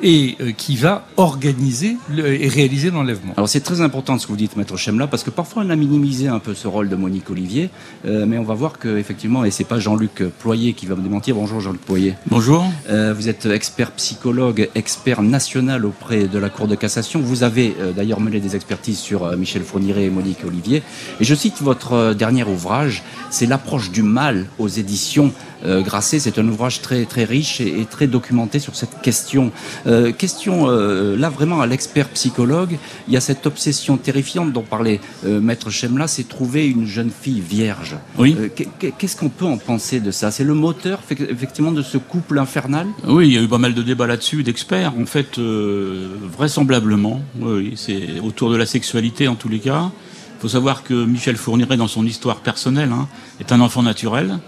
et 0.03 0.37
euh, 0.41 0.53
qui 0.53 0.77
va 0.77 1.07
organiser 1.17 1.97
et 2.17 2.49
réaliser 2.49 2.91
l'enlèvement. 2.91 3.35
Alors 3.37 3.49
c'est 3.49 3.61
très 3.61 3.81
important 3.81 4.19
ce 4.19 4.27
que 4.27 4.33
vous 4.33 4.39
dites, 4.39 4.57
Maître 4.57 4.77
Chemla, 4.77 5.07
parce 5.07 5.23
que 5.23 5.31
parfois 5.31 5.63
on 5.67 5.71
a 5.71 5.77
minimisé 5.77 6.29
un 6.29 6.39
peu 6.39 6.55
ce 6.55 6.69
rôle 6.69 6.89
de 6.89 6.97
Monique 6.97 7.31
Olivier, 7.31 7.71
euh, 8.07 8.27
mais 8.27 8.39
on 8.39 8.45
va 8.45 8.55
voir 8.55 8.79
que 8.79 8.99
effectivement, 8.99 9.45
et 9.45 9.51
c'est 9.51 9.65
pas 9.65 9.79
Jean-Luc 9.79 10.23
Ployer 10.39 10.73
qui 10.73 10.87
va 10.87 10.95
me 10.95 11.03
démentir. 11.03 11.35
Bonjour 11.35 11.61
Jean-Luc 11.61 11.81
Ployer. 11.83 12.15
Bonjour. 12.27 12.65
Euh, 12.89 13.15
vous 13.15 13.29
êtes 13.29 13.47
expert 13.47 13.93
psychologue, 13.93 14.69
expert 14.75 15.23
national 15.23 15.85
auprès 15.85 16.27
de 16.27 16.39
la 16.39 16.49
Cour 16.49 16.69
de 16.69 16.75
cassation. 16.75 17.21
Vous 17.21 17.43
avez 17.43 17.75
d'ailleurs 17.97 18.21
mené 18.21 18.41
des 18.41 18.57
expertises 18.57 18.99
sur 18.99 19.37
Michel 19.37 19.63
Fourniret 19.63 20.05
et 20.05 20.11
Monique 20.11 20.45
Olivier. 20.47 20.83
Et 21.21 21.25
je 21.25 21.35
cite 21.35 21.61
votre 21.61 22.15
dernier 22.15 22.45
ouvrage, 22.45 23.03
c'est 23.31 23.47
l'approche 23.47 23.91
du 23.91 24.03
mal 24.03 24.47
aux 24.59 24.69
éditions 24.69 25.33
euh, 25.65 25.83
Grasset. 25.83 26.19
C'est 26.21 26.39
un 26.39 26.49
ouvrage 26.49 26.81
très 26.83 27.05
très 27.05 27.25
riche 27.25 27.61
et, 27.61 27.87
très 27.91 28.07
documenté 28.07 28.59
sur 28.59 28.77
cette 28.77 29.01
question. 29.03 29.53
Euh, 29.87 30.13
question 30.13 30.69
euh, 30.69 31.17
là 31.17 31.31
vraiment 31.31 31.61
à 31.61 31.67
l'expert 31.67 32.09
psychologue. 32.11 32.79
Il 33.07 33.15
y 33.15 33.17
a 33.17 33.21
cette 33.21 33.47
obsession 33.47 33.97
terrifiante 33.97 34.53
dont 34.53 34.63
parlait 34.63 35.01
Maître 35.25 35.71
Chemla, 35.71 36.09
c'est 36.09 36.29
trouver 36.29 36.67
une 36.67 36.87
jeune 36.87 37.11
fille 37.11 37.41
vierge. 37.41 37.97
Oui. 38.19 38.37
Qu'est-ce 38.99 39.17
qu'on 39.17 39.29
peut 39.29 39.45
en 39.45 39.59
penser 39.59 40.01
de 40.01 40.11
ça? 40.11 40.31
C'est 40.31 40.45
le 40.45 40.55
moteur 40.55 41.01
effectivement 41.11 41.73
de 41.73 41.83
ce 41.83 41.99
couple 41.99 42.39
infernal? 42.39 42.87
Oui, 43.07 43.29
il 43.29 43.35
y 43.35 43.39
a 43.39 43.43
eu 43.43 43.49
pas 43.49 43.59
mal 43.59 43.75
de 43.75 43.83
débats 43.83 44.07
là-dessus, 44.07 44.43
d'experts. 44.43 44.93
En 44.99 45.07
fait, 45.07 45.39
vraisemblablement, 45.39 47.23
oui, 47.41 47.75
c'est 47.77 48.21
autour 48.23 48.51
de 48.51 48.57
la 48.57 48.67
sexualité 48.67 49.29
en 49.29 49.35
tous 49.35 49.49
les 49.49 49.61
cas. 49.61 49.91
Il 50.39 50.43
faut 50.43 50.49
savoir 50.49 50.85
que 50.85 50.95
Michel 50.95 51.37
Fourniret, 51.37 51.77
dans 51.77 51.89
son 51.89 52.07
histoire 52.07 52.37
personnelle, 52.37 52.93
hein, 52.93 53.09
est 53.41 53.53
un 53.53 53.61
enfant 53.61 53.83
naturel 53.83 54.39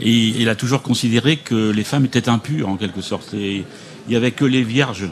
Et 0.00 0.10
il 0.10 0.48
a 0.48 0.54
toujours 0.54 0.82
considéré 0.82 1.36
que 1.36 1.70
les 1.70 1.84
femmes 1.84 2.04
étaient 2.04 2.28
impures, 2.28 2.68
en 2.68 2.76
quelque 2.76 3.00
sorte. 3.00 3.34
Et 3.34 3.64
il 4.06 4.10
n'y 4.10 4.16
avait 4.16 4.32
que 4.32 4.44
les 4.44 4.62
vierges 4.62 5.08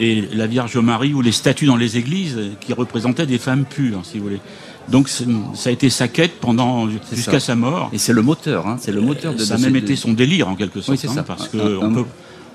et 0.00 0.28
la 0.32 0.46
Vierge 0.46 0.76
Marie 0.76 1.12
ou 1.12 1.22
les 1.22 1.32
statues 1.32 1.66
dans 1.66 1.76
les 1.76 1.96
églises 1.96 2.38
qui 2.60 2.72
représentaient 2.72 3.26
des 3.26 3.38
femmes 3.38 3.64
pures, 3.64 4.00
si 4.04 4.18
vous 4.18 4.24
voulez. 4.24 4.40
Donc 4.88 5.08
ça 5.08 5.24
a 5.66 5.72
été 5.72 5.90
sa 5.90 6.08
quête 6.08 6.40
pendant 6.40 6.88
jusqu'à 7.12 7.40
sa 7.40 7.54
mort. 7.54 7.90
Et 7.92 7.98
c'est 7.98 8.12
le 8.12 8.22
moteur, 8.22 8.66
hein, 8.66 8.78
c'est 8.80 8.92
le 8.92 9.00
moteur 9.00 9.34
de. 9.34 9.44
Ça 9.44 9.54
a 9.54 9.58
même 9.58 9.76
été 9.76 9.96
son 9.96 10.12
délire 10.12 10.48
en 10.48 10.54
quelque 10.54 10.80
sorte, 10.80 10.98
oui, 11.02 11.10
hein, 11.10 11.14
ça. 11.14 11.22
parce 11.22 11.48
qu'on 11.48 11.92
peut 11.92 12.04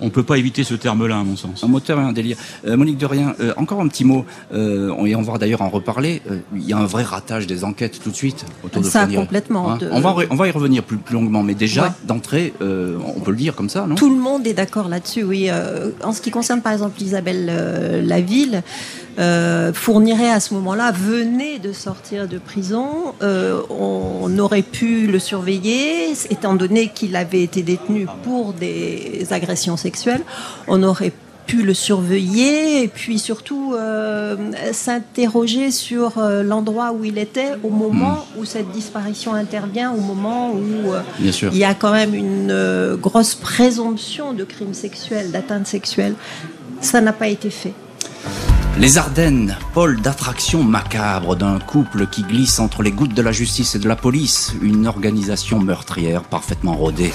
on 0.03 0.07
ne 0.07 0.11
peut 0.11 0.23
pas 0.23 0.37
éviter 0.37 0.63
ce 0.63 0.73
terme-là, 0.73 1.19
à 1.19 1.23
mon 1.23 1.37
sens. 1.37 1.63
Un 1.63 1.67
moteur 1.67 1.99
et 1.99 2.03
un 2.03 2.11
délire. 2.11 2.37
Euh, 2.67 2.75
Monique 2.75 2.97
de 2.97 3.05
Rien, 3.05 3.35
euh, 3.39 3.53
encore 3.55 3.79
un 3.79 3.87
petit 3.87 4.03
mot, 4.03 4.25
euh, 4.53 5.05
et 5.05 5.15
on 5.15 5.21
va 5.21 5.37
d'ailleurs 5.37 5.61
en 5.61 5.69
reparler. 5.69 6.21
il 6.53 6.67
y 6.67 6.73
a 6.73 6.77
un 6.77 6.85
vrai 6.85 7.03
ratage 7.03 7.47
des 7.47 7.63
enquêtes 7.63 8.01
tout 8.03 8.11
de 8.11 8.15
suite 8.15 8.45
autour 8.63 8.81
de 8.81 8.87
Ça, 8.87 9.07
complètement. 9.07 9.71
Hein 9.71 9.79
on, 9.91 10.01
va, 10.01 10.15
on 10.29 10.35
va 10.35 10.47
y 10.47 10.51
revenir 10.51 10.83
plus, 10.83 10.99
longuement, 11.11 11.41
mais 11.41 11.55
déjà, 11.55 11.95
d'entrée, 12.03 12.53
on 12.59 13.19
peut 13.21 13.31
le 13.31 13.37
dire 13.37 13.55
comme 13.55 13.69
ça, 13.69 13.87
non? 13.87 13.95
Tout 13.95 14.13
le 14.13 14.19
monde 14.19 14.45
est 14.45 14.53
d'accord 14.53 14.89
là-dessus, 14.89 15.23
oui. 15.23 15.49
en 16.03 16.11
ce 16.11 16.21
qui 16.21 16.31
concerne 16.31 16.61
par 16.61 16.73
exemple 16.73 17.01
Isabelle 17.01 18.03
Laville, 18.05 18.61
euh, 19.19 19.73
fournirait 19.73 20.29
à 20.29 20.39
ce 20.39 20.53
moment-là 20.55 20.91
venait 20.91 21.59
de 21.59 21.71
sortir 21.71 22.27
de 22.27 22.37
prison. 22.37 23.13
Euh, 23.21 23.61
on 23.69 24.37
aurait 24.39 24.63
pu 24.63 25.07
le 25.07 25.19
surveiller, 25.19 26.11
étant 26.29 26.55
donné 26.55 26.89
qu'il 26.89 27.15
avait 27.15 27.43
été 27.43 27.61
détenu 27.61 28.07
pour 28.23 28.53
des 28.53 29.27
agressions 29.31 29.77
sexuelles. 29.77 30.23
On 30.67 30.81
aurait 30.81 31.11
pu 31.45 31.61
le 31.61 31.73
surveiller 31.73 32.83
et 32.83 32.87
puis 32.87 33.19
surtout 33.19 33.75
euh, 33.75 34.35
s'interroger 34.71 35.71
sur 35.71 36.13
l'endroit 36.19 36.93
où 36.93 37.03
il 37.03 37.17
était 37.17 37.51
au 37.63 37.69
moment 37.69 38.25
hmm. 38.35 38.39
où 38.39 38.45
cette 38.45 38.71
disparition 38.71 39.33
intervient, 39.33 39.91
au 39.91 39.99
moment 39.99 40.51
où 40.51 40.93
il 41.19 41.57
y 41.57 41.65
a 41.65 41.75
quand 41.75 41.91
même 41.91 42.15
une 42.15 42.95
grosse 42.95 43.35
présomption 43.35 44.33
de 44.33 44.43
crime 44.43 44.73
sexuel, 44.73 45.31
d'atteinte 45.31 45.67
sexuelle. 45.67 46.15
Ça 46.81 46.99
n'a 46.99 47.13
pas 47.13 47.27
été 47.27 47.49
fait. 47.49 47.73
Les 48.79 48.97
Ardennes, 48.97 49.55
pôle 49.75 50.01
d'attraction 50.01 50.63
macabre 50.63 51.35
d'un 51.35 51.59
couple 51.59 52.07
qui 52.07 52.23
glisse 52.23 52.59
entre 52.59 52.81
les 52.81 52.91
gouttes 52.91 53.13
de 53.13 53.21
la 53.21 53.31
justice 53.31 53.75
et 53.75 53.79
de 53.79 53.87
la 53.87 53.95
police, 53.95 54.55
une 54.63 54.87
organisation 54.87 55.59
meurtrière 55.59 56.23
parfaitement 56.23 56.73
rodée. 56.73 57.13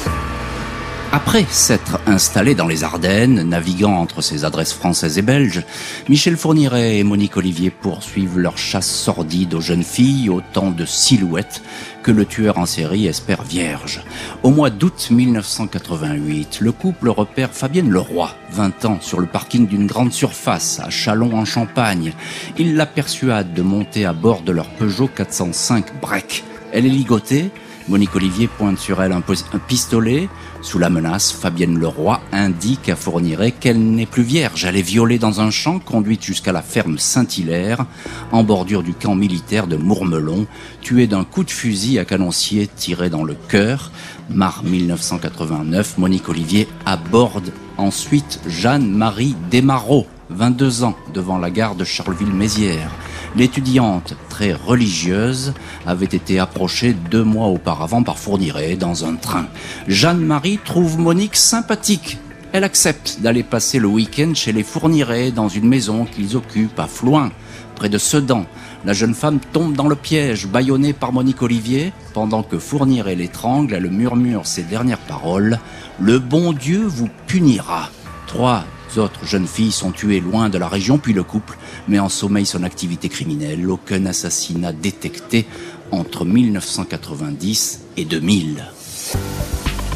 Après 1.10 1.46
s'être 1.48 2.00
installé 2.06 2.54
dans 2.54 2.66
les 2.66 2.84
Ardennes, 2.84 3.42
naviguant 3.48 3.94
entre 3.94 4.20
ses 4.20 4.44
adresses 4.44 4.74
françaises 4.74 5.16
et 5.16 5.22
belges, 5.22 5.62
Michel 6.10 6.36
Fourniret 6.36 6.98
et 6.98 7.02
Monique 7.02 7.38
Olivier 7.38 7.70
poursuivent 7.70 8.38
leur 8.38 8.58
chasse 8.58 8.90
sordide 8.90 9.54
aux 9.54 9.62
jeunes 9.62 9.84
filles, 9.84 10.28
autant 10.28 10.70
de 10.70 10.84
silhouettes 10.84 11.62
que 12.02 12.10
le 12.10 12.26
tueur 12.26 12.58
en 12.58 12.66
série 12.66 13.06
espère 13.06 13.42
vierge. 13.42 14.02
Au 14.42 14.50
mois 14.50 14.68
d'août 14.68 15.08
1988, 15.10 16.58
le 16.60 16.72
couple 16.72 17.08
repère 17.08 17.52
Fabienne 17.52 17.88
Leroy, 17.88 18.30
20 18.50 18.84
ans, 18.84 18.98
sur 19.00 19.18
le 19.18 19.26
parking 19.26 19.66
d'une 19.66 19.86
grande 19.86 20.12
surface 20.12 20.78
à 20.78 20.90
Chalon 20.90 21.34
en 21.34 21.46
Champagne. 21.46 22.12
Il 22.58 22.76
la 22.76 22.84
persuade 22.84 23.54
de 23.54 23.62
monter 23.62 24.04
à 24.04 24.12
bord 24.12 24.42
de 24.42 24.52
leur 24.52 24.68
Peugeot 24.68 25.08
405 25.08 26.02
Break. 26.02 26.44
Elle 26.70 26.84
est 26.84 26.90
ligotée, 26.90 27.50
Monique 27.88 28.14
Olivier 28.16 28.49
pointe 28.49 28.78
sur 28.78 29.02
elle 29.02 29.12
un, 29.12 29.23
pistolet. 29.66 30.28
Sous 30.61 30.78
la 30.78 30.90
menace, 30.90 31.33
Fabienne 31.33 31.78
Leroy 31.78 32.21
indique 32.33 32.90
à 32.90 32.97
Fourniret 32.97 33.52
qu'elle 33.52 33.80
n'est 33.80 34.04
plus 34.04 34.23
vierge. 34.23 34.66
Elle 34.66 34.76
est 34.76 34.83
violée 34.83 35.18
dans 35.18 35.40
un 35.40 35.50
champ, 35.50 35.78
conduite 35.78 36.23
jusqu'à 36.23 36.52
la 36.52 36.61
ferme 36.61 36.99
Saint-Hilaire, 36.99 37.87
en 38.30 38.45
bordure 38.45 38.83
du 38.83 38.92
camp 38.92 39.14
militaire 39.14 39.66
de 39.66 39.76
Mourmelon, 39.76 40.47
tuée 40.83 41.07
d'un 41.07 41.25
coup 41.25 41.45
de 41.45 41.50
fusil 41.50 41.99
à 41.99 42.04
canoncier 42.04 42.66
tiré 42.66 43.09
dans 43.09 43.25
le 43.25 43.37
cœur. 43.49 43.90
Mars 44.28 44.62
1989, 44.64 45.97
Monique 45.97 46.28
Olivier 46.28 46.68
aborde 46.85 47.52
ensuite 47.78 48.40
Jeanne-Marie 48.47 49.35
Desmarot, 49.50 50.07
22 50.28 50.85
ans, 50.85 50.97
devant 51.14 51.38
la 51.38 51.50
gare 51.50 51.75
de 51.75 51.85
Charleville-Mézières. 51.85 52.90
L'étudiante, 53.38 54.16
très 54.28 54.52
religieuse, 54.52 55.54
avait 55.87 56.07
été 56.07 56.40
approchée 56.40 56.92
deux 56.92 57.23
mois 57.23 57.47
auparavant 57.47 58.02
par 58.02 58.18
Fourniret 58.18 58.75
dans 58.75 59.04
un 59.04 59.14
train. 59.14 59.47
Jeanne-Marie 59.87 60.59
trouve 60.64 60.99
Monique 60.99 61.37
sympathique. 61.37 62.18
Elle 62.50 62.64
accepte 62.64 63.18
d'aller 63.21 63.45
passer 63.45 63.78
le 63.78 63.87
week-end 63.87 64.33
chez 64.35 64.50
les 64.50 64.64
Fourniret 64.64 65.30
dans 65.30 65.49
une 65.49 65.68
maison 65.68 66.04
qu'ils 66.04 66.37
occupent 66.37 66.80
à 66.80 66.88
Floin, 66.88 67.30
près 67.76 67.88
de 67.88 67.97
Sedan. 67.97 68.45
La 68.85 68.92
jeune 68.92 69.14
femme 69.14 69.38
tombe 69.52 69.75
dans 69.75 69.87
le 69.87 69.95
piège, 69.95 70.49
bâillonnée 70.49 70.92
par 70.92 71.12
Monique 71.12 71.42
Olivier, 71.42 71.92
pendant 72.14 72.42
que 72.42 72.59
Fourniret 72.59 73.14
l'étrangle, 73.14 73.73
elle 73.73 73.88
murmure 73.88 74.49
ses 74.49 74.64
dernières 74.64 74.99
paroles. 74.99 75.61
Le 76.00 76.18
bon 76.18 76.52
Dieu 76.52 76.83
vous 76.85 77.09
punira. 77.28 77.90
Trois 78.26 78.64
autres 78.97 79.25
jeunes 79.26 79.47
filles 79.47 79.71
sont 79.71 79.92
tuées 79.92 80.18
loin 80.18 80.49
de 80.49 80.59
la 80.59 80.66
région, 80.66 80.99
puis 80.99 81.12
le 81.12 81.23
couple 81.23 81.57
met 81.88 81.99
en 81.99 82.09
sommeil 82.09 82.47
son 82.47 82.62
activité 82.62 83.09
criminelle. 83.09 83.68
Aucun 83.68 84.07
assassinat 84.07 84.73
détecté 84.73 85.47
entre 85.90 86.25
1990 86.25 87.80
et 87.97 88.04
2000. 88.04 88.64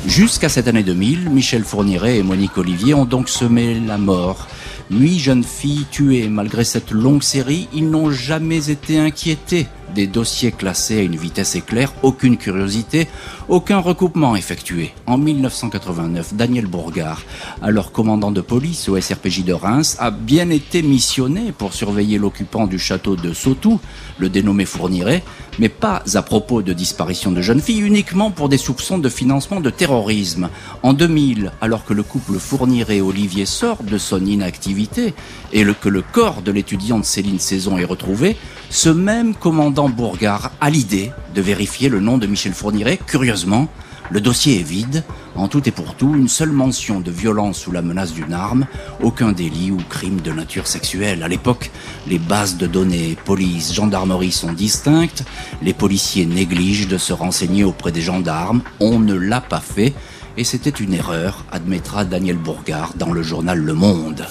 Jusqu'à 0.06 0.48
cette 0.48 0.66
année 0.66 0.82
2000, 0.82 1.30
Michel 1.30 1.64
Fourniret 1.64 2.18
et 2.18 2.22
Monique 2.22 2.58
Olivier 2.58 2.94
ont 2.94 3.04
donc 3.04 3.28
semé 3.28 3.78
la 3.78 3.98
mort. 3.98 4.48
Huit 4.90 5.18
jeunes 5.18 5.44
filles 5.44 5.86
tuées 5.90 6.28
malgré 6.28 6.64
cette 6.64 6.90
longue 6.90 7.22
série, 7.22 7.68
ils 7.72 7.88
n'ont 7.88 8.10
jamais 8.10 8.68
été 8.68 8.98
inquiétés 8.98 9.68
des 9.94 10.06
dossiers 10.06 10.52
classés 10.52 10.98
à 10.98 11.02
une 11.02 11.16
vitesse 11.16 11.54
éclair, 11.54 11.92
aucune 12.02 12.36
curiosité, 12.36 13.08
aucun 13.48 13.78
recoupement 13.78 14.36
effectué. 14.36 14.92
En 15.06 15.18
1989, 15.18 16.34
Daniel 16.34 16.66
Bourgard, 16.66 17.22
alors 17.60 17.92
commandant 17.92 18.30
de 18.30 18.40
police 18.40 18.88
au 18.88 19.00
SRPJ 19.00 19.44
de 19.44 19.52
Reims, 19.52 19.96
a 20.00 20.10
bien 20.10 20.50
été 20.50 20.82
missionné 20.82 21.52
pour 21.52 21.74
surveiller 21.74 22.18
l'occupant 22.18 22.66
du 22.66 22.78
château 22.78 23.16
de 23.16 23.32
Sautou, 23.32 23.80
le 24.18 24.28
dénommé 24.28 24.64
Fourniret, 24.64 25.22
mais 25.58 25.68
pas 25.68 26.02
à 26.14 26.22
propos 26.22 26.62
de 26.62 26.72
disparition 26.72 27.30
de 27.30 27.42
jeunes 27.42 27.60
filles, 27.60 27.80
uniquement 27.80 28.30
pour 28.30 28.48
des 28.48 28.58
soupçons 28.58 28.98
de 28.98 29.08
financement 29.08 29.60
de 29.60 29.70
terrorisme. 29.70 30.48
En 30.82 30.94
2000, 30.94 31.52
alors 31.60 31.84
que 31.84 31.92
le 31.92 32.02
couple 32.02 32.38
Fourniret-Olivier 32.38 33.46
sort 33.46 33.82
de 33.82 33.98
son 33.98 34.24
inactivité 34.24 35.14
et 35.52 35.64
que 35.80 35.88
le 35.88 36.02
corps 36.02 36.42
de 36.42 36.52
l'étudiante 36.52 37.04
Céline 37.04 37.38
Saison 37.38 37.78
est 37.78 37.84
retrouvé, 37.84 38.36
ce 38.70 38.88
même 38.88 39.34
commandant 39.34 39.81
Bourgard 39.88 40.52
a 40.60 40.70
l'idée 40.70 41.12
de 41.34 41.40
vérifier 41.40 41.88
le 41.88 42.00
nom 42.00 42.18
de 42.18 42.26
Michel 42.26 42.52
Fourniret. 42.52 42.98
Curieusement, 43.06 43.68
le 44.10 44.20
dossier 44.20 44.60
est 44.60 44.62
vide, 44.62 45.04
en 45.36 45.48
tout 45.48 45.66
et 45.68 45.72
pour 45.72 45.94
tout, 45.94 46.14
une 46.14 46.28
seule 46.28 46.52
mention 46.52 47.00
de 47.00 47.10
violence 47.10 47.58
sous 47.58 47.72
la 47.72 47.80
menace 47.80 48.12
d'une 48.12 48.32
arme, 48.32 48.66
aucun 49.02 49.32
délit 49.32 49.70
ou 49.70 49.78
crime 49.88 50.20
de 50.20 50.32
nature 50.32 50.66
sexuelle. 50.66 51.22
À 51.22 51.28
l'époque, 51.28 51.70
les 52.08 52.18
bases 52.18 52.58
de 52.58 52.66
données 52.66 53.16
police, 53.24 53.72
gendarmerie 53.72 54.32
sont 54.32 54.52
distinctes, 54.52 55.24
les 55.62 55.72
policiers 55.72 56.26
négligent 56.26 56.88
de 56.88 56.98
se 56.98 57.12
renseigner 57.12 57.64
auprès 57.64 57.92
des 57.92 58.02
gendarmes, 58.02 58.62
on 58.80 58.98
ne 58.98 59.14
l'a 59.14 59.40
pas 59.40 59.60
fait, 59.60 59.94
et 60.36 60.44
c'était 60.44 60.70
une 60.70 60.92
erreur, 60.92 61.44
admettra 61.50 62.04
Daniel 62.04 62.36
Bourgard 62.36 62.94
dans 62.96 63.12
le 63.12 63.22
journal 63.22 63.58
Le 63.58 63.74
Monde. 63.74 64.26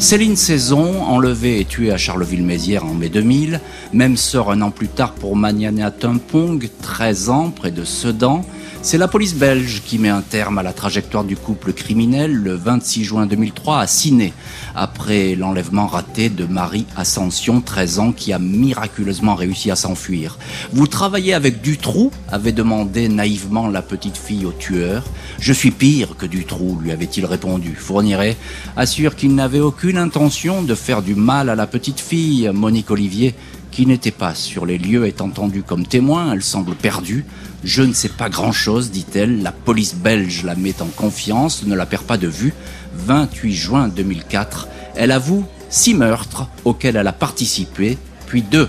Céline 0.00 0.36
Saison, 0.36 1.02
enlevée 1.02 1.60
et 1.60 1.66
tuée 1.66 1.92
à 1.92 1.98
Charleville-Mézières 1.98 2.86
en 2.86 2.94
mai 2.94 3.10
2000, 3.10 3.60
même 3.92 4.16
sort 4.16 4.52
un 4.52 4.62
an 4.62 4.70
plus 4.70 4.88
tard 4.88 5.12
pour 5.14 5.36
Maniana 5.36 5.90
Tumpong, 5.90 6.68
13 6.82 7.30
ans, 7.30 7.50
près 7.50 7.70
de 7.70 7.84
Sedan. 7.84 8.44
C'est 8.82 8.96
la 8.96 9.08
police 9.08 9.34
belge 9.34 9.82
qui 9.84 9.98
met 9.98 10.08
un 10.08 10.22
terme 10.22 10.56
à 10.56 10.62
la 10.62 10.72
trajectoire 10.72 11.24
du 11.24 11.36
couple 11.36 11.74
criminel 11.74 12.32
le 12.32 12.54
26 12.54 13.04
juin 13.04 13.26
2003 13.26 13.80
à 13.80 13.86
Ciné, 13.86 14.32
après 14.74 15.34
l'enlèvement 15.34 15.86
raté 15.86 16.30
de 16.30 16.46
Marie 16.46 16.86
Ascension, 16.96 17.60
13 17.60 17.98
ans, 17.98 18.12
qui 18.12 18.32
a 18.32 18.38
miraculeusement 18.38 19.34
réussi 19.34 19.70
à 19.70 19.76
s'enfuir. 19.76 20.38
Vous 20.72 20.86
travaillez 20.86 21.34
avec 21.34 21.60
Dutroux 21.60 22.10
avait 22.32 22.52
demandé 22.52 23.10
naïvement 23.10 23.68
la 23.68 23.82
petite 23.82 24.16
fille 24.16 24.46
au 24.46 24.52
tueur. 24.52 25.04
Je 25.38 25.52
suis 25.52 25.72
pire 25.72 26.16
que 26.16 26.24
Dutroux, 26.24 26.78
lui 26.82 26.90
avait-il 26.90 27.26
répondu. 27.26 27.74
Fourniret 27.74 28.36
assure 28.78 29.14
qu'il 29.14 29.34
n'avait 29.34 29.60
aucune 29.60 29.98
intention 29.98 30.62
de 30.62 30.74
faire 30.74 31.02
du 31.02 31.14
mal 31.14 31.50
à 31.50 31.54
la 31.54 31.66
petite 31.66 32.00
fille. 32.00 32.50
Monique 32.54 32.90
Olivier 32.90 33.34
qui 33.80 33.86
n'était 33.86 34.10
pas 34.10 34.34
sur 34.34 34.66
les 34.66 34.76
lieux 34.76 35.06
est 35.06 35.22
entendue 35.22 35.62
comme 35.62 35.86
témoin, 35.86 36.34
elle 36.34 36.42
semble 36.42 36.74
perdue. 36.74 37.24
Je 37.64 37.82
ne 37.82 37.94
sais 37.94 38.10
pas 38.10 38.28
grand-chose, 38.28 38.90
dit-elle, 38.90 39.42
la 39.42 39.52
police 39.52 39.94
belge 39.94 40.44
la 40.44 40.54
met 40.54 40.82
en 40.82 40.88
confiance, 40.88 41.62
ne 41.64 41.74
la 41.74 41.86
perd 41.86 42.02
pas 42.02 42.18
de 42.18 42.28
vue. 42.28 42.52
28 42.92 43.54
juin 43.54 43.88
2004, 43.88 44.68
elle 44.96 45.12
avoue 45.12 45.46
six 45.70 45.94
meurtres 45.94 46.46
auxquels 46.66 46.96
elle 46.96 47.06
a 47.06 47.14
participé, 47.14 47.96
puis 48.26 48.42
deux 48.42 48.68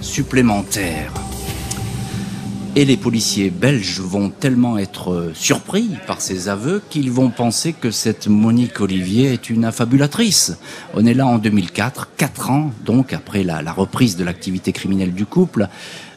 supplémentaires. 0.00 1.12
Et 2.78 2.84
les 2.84 2.98
policiers 2.98 3.48
belges 3.48 4.00
vont 4.00 4.28
tellement 4.28 4.76
être 4.76 5.10
euh, 5.10 5.32
surpris 5.32 5.88
par 6.06 6.20
ces 6.20 6.50
aveux 6.50 6.82
qu'ils 6.90 7.10
vont 7.10 7.30
penser 7.30 7.72
que 7.72 7.90
cette 7.90 8.28
Monique 8.28 8.82
Olivier 8.82 9.32
est 9.32 9.48
une 9.48 9.64
affabulatrice. 9.64 10.58
On 10.92 11.06
est 11.06 11.14
là 11.14 11.26
en 11.26 11.38
2004, 11.38 12.10
quatre 12.18 12.50
ans 12.50 12.72
donc 12.84 13.14
après 13.14 13.44
la, 13.44 13.62
reprise 13.72 14.18
de 14.18 14.24
l'activité 14.24 14.72
criminelle 14.72 15.14
du 15.14 15.24
couple. 15.24 15.68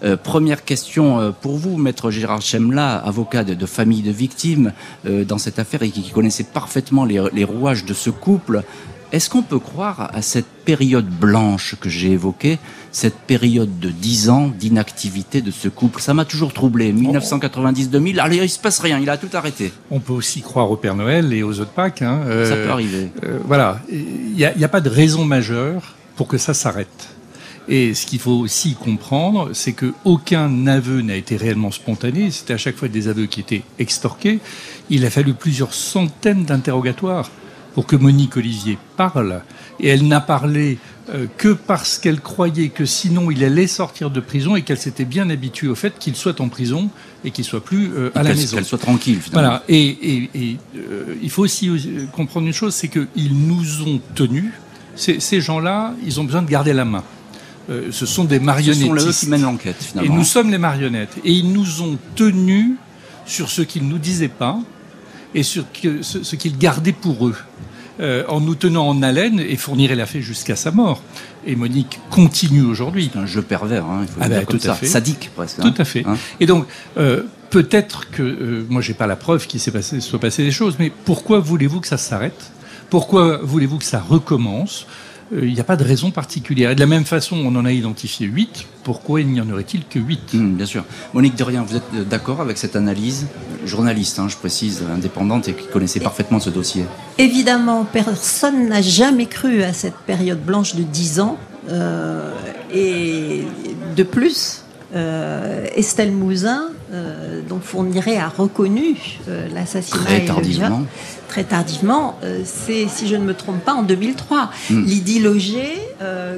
Euh, 0.04 0.18
première 0.18 0.66
question 0.66 1.22
euh, 1.22 1.32
pour 1.32 1.56
vous, 1.56 1.78
maître 1.78 2.12
Gérard 2.12 2.42
Chemla, 2.42 2.98
avocat 2.98 3.46
de, 3.46 3.66
famille 3.66 4.01
de 4.01 4.12
victimes 4.12 4.74
dans 5.06 5.38
cette 5.38 5.60
affaire 5.60 5.84
et 5.84 5.92
qui, 5.92 6.10
connaissait 6.10 6.44
parfaitement 6.44 7.06
les 7.06 7.44
rouages 7.46 7.86
de 7.86 7.94
ce 7.94 8.10
couple. 8.10 8.63
Est-ce 9.12 9.30
qu'on 9.30 9.42
peut 9.42 9.58
croire 9.60 10.12
à 10.13 10.22
cette 10.22 10.46
période 10.66 11.08
blanche 11.10 11.75
que 11.82 11.89
j'ai 11.89 12.12
évoquée, 12.12 12.60
cette 12.92 13.16
période 13.16 13.80
de 13.80 13.89
10 13.89 14.30
ans 14.30 14.48
d'inactivité 14.50 15.42
de 15.42 15.50
ce 15.50 15.68
couple? 15.68 16.00
Ça 16.00 16.13
m'a 16.13 16.25
toujours 16.25 16.54
troublé. 16.54 16.94
1990-2000, 16.94 18.20
allez, 18.20 18.38
il 18.38 18.50
se 18.50 18.60
passe 18.60 18.80
rien, 18.80 19.00
il 19.00 19.10
a 19.10 19.18
tout 19.18 19.30
arrêté. 19.34 19.74
On 19.89 20.00
peut 20.00 20.13
aussi 20.13 20.42
croire 20.42 20.70
au 20.70 20.75
Père 20.75 20.96
Noël 20.96 21.34
et 21.34 21.42
aux 21.42 21.60
autres 21.60 21.72
Pâques. 21.72 22.04
Hein. 22.04 22.20
Ça 22.25 22.30
Euh, 22.30 22.66
peut 22.66 22.72
arriver. 22.72 23.12
euh, 23.24 23.39
voilà, 23.46 23.82
il 23.92 24.34
n'y 24.36 24.46
a, 24.46 24.54
a 24.62 24.68
pas 24.68 24.82
de 24.82 24.89
raison 24.89 25.25
majeure 25.25 25.96
pour 26.16 26.28
que 26.28 26.38
ça 26.38 26.54
s'arrête. 26.54 27.08
Et 27.68 27.94
ce 27.94 28.06
qu'il 28.08 28.20
faut 28.20 28.32
aussi 28.32 28.74
comprendre, 28.74 29.50
c'est 29.54 29.74
que 29.74 29.94
aucun 30.04 30.66
aveu 30.66 31.01
n'a 31.01 31.16
été 31.16 31.36
réellement 31.38 31.70
spontané. 31.72 32.32
C'était 32.32 32.54
à 32.54 32.58
chaque 32.58 32.75
fois 32.75 32.88
des 32.88 33.08
aveux 33.08 33.28
qui 33.28 33.39
étaient 33.42 33.62
extorqués. 33.78 34.39
Il 34.89 35.06
a 35.06 35.12
fallu 35.12 35.34
plusieurs 35.36 35.74
centaines 35.75 36.46
d'interrogatoires 36.46 37.30
pour 37.74 37.86
que 37.86 37.96
Monique 37.96 38.38
Olivier 38.38 38.78
parle. 38.98 39.42
Et 39.80 39.88
elle 39.88 40.08
n'a 40.08 40.20
parlé 40.22 40.78
euh, 41.14 41.26
que 41.38 41.50
parce 41.54 41.98
qu'elle 41.98 42.20
croyait 42.20 42.70
que 42.70 42.86
sinon 42.86 43.32
il 43.32 43.44
allait 43.44 43.68
sortir 43.68 44.10
de 44.12 44.20
prison 44.20 44.56
et 44.56 44.62
qu'elle 44.64 44.78
s'était 44.78 45.06
bien 45.06 45.30
habituée 45.30 45.68
au 45.68 45.76
fait 45.76 45.98
qu'il 45.98 46.16
soit 46.16 46.42
en 46.42 46.50
prison 46.50 46.90
et 47.24 47.32
qu'il 47.32 47.46
soit 47.46 47.64
plus 47.64 47.92
euh, 47.96 48.12
à 48.16 48.24
la 48.24 48.34
maison. 48.34 48.58
qu'elle 48.58 48.66
soit 48.66 48.78
tranquille, 48.78 49.20
finalement. 49.22 49.50
Voilà. 49.50 49.64
Et, 49.70 49.88
et- 49.88 50.30
et, 50.36 50.58
euh, 50.78 51.16
il 51.22 51.30
faut 51.30 51.44
aussi 51.44 51.72
comprendre 52.14 52.48
une 52.48 52.54
chose, 52.54 52.76
c'est 52.76 52.90
qu'ils 52.90 53.48
nous 53.48 53.82
ont 53.88 54.02
tenus. 54.16 54.52
Ces, 54.96 55.40
gens-là, 55.40 55.94
ils 56.06 56.20
ont 56.20 56.26
besoin 56.26 56.42
de 56.42 56.50
garder 56.50 56.74
la 56.74 56.84
main. 56.84 57.04
Ce 57.70 58.06
sont 58.06 58.26
des 58.26 58.40
Ce 58.40 58.74
sont 58.74 58.94
eux 58.96 59.12
qui 59.14 59.28
mènent 59.30 59.44
l'enquête, 59.44 59.78
Et 59.80 59.84
finalement. 59.84 60.16
nous 60.16 60.24
sommes 60.26 60.50
les 60.52 60.58
marionnettes. 60.58 61.16
Et 61.24 61.32
ils 61.32 61.54
nous 61.54 61.82
ont 61.84 61.98
tenus 62.16 62.72
sur 63.26 63.50
ce 63.50 63.62
qu'ils 63.62 63.86
ne 63.86 63.90
nous 63.92 63.98
disaient 64.00 64.28
pas 64.28 64.60
et 65.36 65.43
sur 65.43 65.65
ce, 66.01 66.36
qu'ils 66.36 66.57
gardaient 66.57 66.91
pour 66.93 67.27
eux. 67.27 67.36
Euh, 68.01 68.24
en 68.29 68.39
nous 68.39 68.55
tenant 68.55 68.88
en 68.88 69.03
haleine, 69.03 69.41
et 69.41 69.57
Fourniret 69.57 69.95
l'a 69.95 70.05
fait 70.05 70.21
jusqu'à 70.21 70.55
sa 70.55 70.71
mort. 70.71 71.01
Et 71.45 71.57
Monique 71.57 72.00
continue 72.09 72.62
aujourd'hui. 72.62 73.09
C'est 73.12 73.19
un 73.19 73.25
jeu 73.25 73.41
pervers, 73.41 73.83
hein, 73.83 74.03
il 74.03 74.07
faut 74.07 74.19
Ah 74.21 74.29
le 74.29 74.36
ben, 74.36 74.39
dire 74.39 74.48
tout 74.48 74.59
ça. 74.59 74.74
fait. 74.74 74.86
Sadique, 74.86 75.31
presque. 75.36 75.59
Tout 75.59 75.67
hein. 75.67 75.74
à 75.77 75.83
fait. 75.83 76.05
Hein. 76.07 76.15
Et 76.39 76.45
donc, 76.45 76.65
euh, 76.98 77.24
peut-être 77.50 78.09
que, 78.09 78.24
euh, 78.24 78.65
moi 78.69 78.81
j'ai 78.81 78.93
pas 78.93 79.05
la 79.05 79.17
preuve 79.17 79.48
qu'il 79.48 79.59
s'est 79.59 79.71
passé, 79.71 80.00
soit 80.00 80.19
passé 80.19 80.43
des 80.43 80.51
choses, 80.51 80.77
mais 80.79 80.93
pourquoi 81.03 81.39
voulez-vous 81.39 81.81
que 81.81 81.88
ça 81.88 81.98
s'arrête? 81.98 82.51
Pourquoi 82.89 83.41
voulez-vous 83.43 83.79
que 83.79 83.83
ça 83.83 84.00
recommence? 84.00 84.88
Il 85.31 85.53
n'y 85.53 85.59
a 85.59 85.63
pas 85.63 85.75
de 85.75 85.83
raison 85.83 86.09
particulière. 86.09 86.71
Et 86.71 86.75
de 86.75 86.79
la 86.79 86.88
même 86.88 87.05
façon, 87.05 87.38
on 87.38 87.55
en 87.55 87.65
a 87.65 87.71
identifié 87.71 88.25
8. 88.25 88.65
Pourquoi 88.83 89.21
il 89.21 89.27
n'y 89.27 89.39
en 89.39 89.50
aurait-il 89.50 89.86
que 89.86 90.00
8 90.00 90.31
Hum, 90.33 90.55
bien 90.55 90.65
sûr. 90.65 90.83
Monique 91.13 91.36
Derrien, 91.36 91.63
vous 91.63 91.75
êtes 91.75 91.83
euh, 91.93 92.03
d'accord 92.03 92.41
avec 92.41 92.57
cette 92.57 92.75
analyse? 92.75 93.27
Journaliste, 93.65 94.17
hein, 94.19 94.27
je 94.27 94.38
précise, 94.38 94.83
indépendante 94.91 95.48
et 95.48 95.53
qui 95.53 95.67
connaissait 95.67 96.00
parfaitement 96.00 96.39
ce 96.39 96.50
dossier. 96.50 96.86
Évidemment, 97.17 97.86
personne 97.86 98.69
n'a 98.69 98.81
jamais 98.81 99.27
cru 99.27 99.62
à 99.63 99.74
cette 99.74 99.98
période 100.07 100.43
blanche 100.43 100.75
de 100.75 100.83
10 100.83 101.19
ans. 101.19 101.38
Euh, 101.69 102.33
et 102.74 103.43
de 103.95 104.03
plus, 104.03 104.59
euh, 104.59 104.59
Estelle 104.93 106.12
Mouzin, 106.12 106.69
euh, 106.91 107.41
dont 107.48 107.60
Fourniret 107.60 108.17
a 108.17 108.27
reconnu 108.27 108.96
euh, 109.27 109.48
l'assassinat 109.53 110.03
Très 110.03 110.25
tardivement. 110.25 110.81
très 111.27 111.43
tardivement, 111.43 112.17
euh, 112.24 112.41
c'est, 112.43 112.88
si 112.88 113.08
je 113.08 113.15
ne 113.15 113.24
me 113.24 113.34
trompe 113.36 113.60
pas, 113.63 113.74
en 113.74 113.84
2003. 113.84 114.50
Hmm. 114.72 114.84
Lydie 114.86 115.19
Loger, 115.19 115.77
euh, 116.01 116.38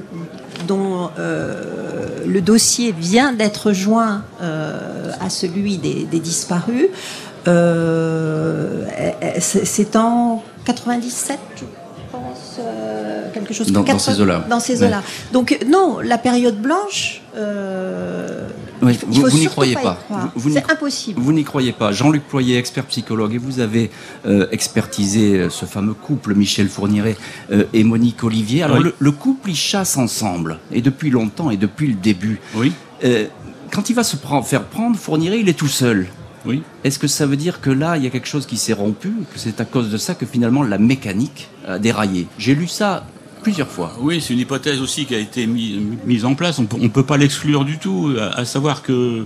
dont 0.68 1.10
euh, 1.18 2.26
le 2.28 2.42
dossier 2.42 2.92
vient 2.98 3.32
d'être 3.32 3.72
joint 3.72 4.24
euh, 4.42 5.12
à 5.22 5.30
celui 5.30 5.78
des, 5.78 6.04
des 6.12 6.20
disparus, 6.20 6.88
euh, 7.48 8.86
c'est 9.40 9.96
en 9.96 10.44
97, 10.66 11.40
je 11.56 11.64
pense, 12.12 12.58
euh, 12.60 13.30
quelque 13.34 13.54
chose 13.54 13.72
Dans- 13.72 13.84
comme 13.84 13.94
dans 13.94 14.00
ces 14.00 14.20
eaux-là. 14.22 14.46
Dans 14.50 14.60
ces 14.60 14.82
Ouais. 14.82 14.88
eaux-là. 14.88 15.02
Donc 15.34 15.58
non, 15.68 16.00
la 16.04 16.18
période 16.18 16.62
blanche, 16.62 17.21
euh, 17.36 18.48
Oui, 18.82 18.98
il 19.10 19.16
il 19.18 19.22
vous- 19.22 19.38
n'y 19.38 19.46
croyez 19.46 19.76
pas. 19.76 19.98
Vous- 20.36 20.52
C'est 20.52 20.72
impossible. 20.72 21.20
Vous 21.22 21.34
n'y 21.34 21.44
croyez 21.44 21.72
pas. 21.72 21.92
Jean-Luc 21.92 22.24
Ployer, 22.28 22.58
expert 22.58 22.86
psychologue, 22.86 23.34
et 23.34 23.38
vous 23.38 23.60
avez 23.60 23.92
euh, 24.26 24.48
expertisé 24.52 25.38
euh, 25.40 25.50
ce 25.50 25.66
fameux 25.66 25.94
couple, 25.94 26.34
Michel 26.36 26.68
Fourniret 26.70 27.16
euh, 27.52 27.64
et 27.74 27.84
Monique 27.84 28.24
Olivier. 28.24 28.64
Alors, 28.64 28.78
Oui. 28.78 28.84
le, 28.86 28.96
le 28.98 29.12
couple, 29.12 29.52
ils 29.52 29.56
chassent 29.56 29.98
ensemble, 29.98 30.60
et 30.72 30.82
depuis 30.82 31.10
longtemps, 31.10 31.52
et 31.52 31.58
depuis 31.58 31.88
le 31.88 31.94
début. 31.96 32.40
Oui, 32.56 32.72
Euh, 33.04 33.26
quand 33.72 33.90
il 33.90 33.96
va 33.96 34.04
se 34.04 34.16
prendre- 34.16 34.46
faire 34.46 34.64
prendre, 34.66 34.96
Fourniret, 34.98 35.40
il 35.40 35.50
est 35.50 35.58
tout 35.58 35.68
seul. 35.68 36.08
oui. 36.46 36.62
Est-ce 36.84 36.98
que 37.00 37.08
ça 37.08 37.26
veut 37.28 37.38
dire 37.38 37.62
que 37.62 37.70
là, 37.70 37.98
il 37.98 38.04
y 38.04 38.08
a 38.08 38.10
quelque 38.10 38.28
chose 38.28 38.46
qui 38.48 38.58
s'est 38.58 38.74
rompu, 38.74 39.10
que 39.34 39.40
c'est 39.40 39.62
à 39.62 39.66
cause 39.66 39.90
de 39.92 39.98
ça 39.98 40.16
que 40.16 40.26
finalement 40.26 40.64
la 40.64 40.78
mécanique 40.80 41.48
a 41.68 41.78
déraillé? 41.80 42.28
J'ai 42.40 42.56
lu 42.56 42.68
ça 42.68 43.06
plusieurs 43.42 43.68
fois. 43.70 43.94
Oui, 44.00 44.22
c'est 44.22 44.34
une 44.34 44.40
hypothèse 44.40 44.82
aussi 44.82 45.06
qui 45.06 45.16
a 45.16 45.20
été 45.20 45.48
mis- 45.48 45.80
mise 46.06 46.26
en 46.26 46.36
place. 46.36 46.60
On 46.60 46.68
on 46.80 46.90
peut 46.90 47.04
pas 47.04 47.18
l'exclure 47.18 47.66
du 47.66 47.78
tout, 47.78 48.14
à, 48.20 48.46
savoir 48.46 48.82
que 48.82 49.26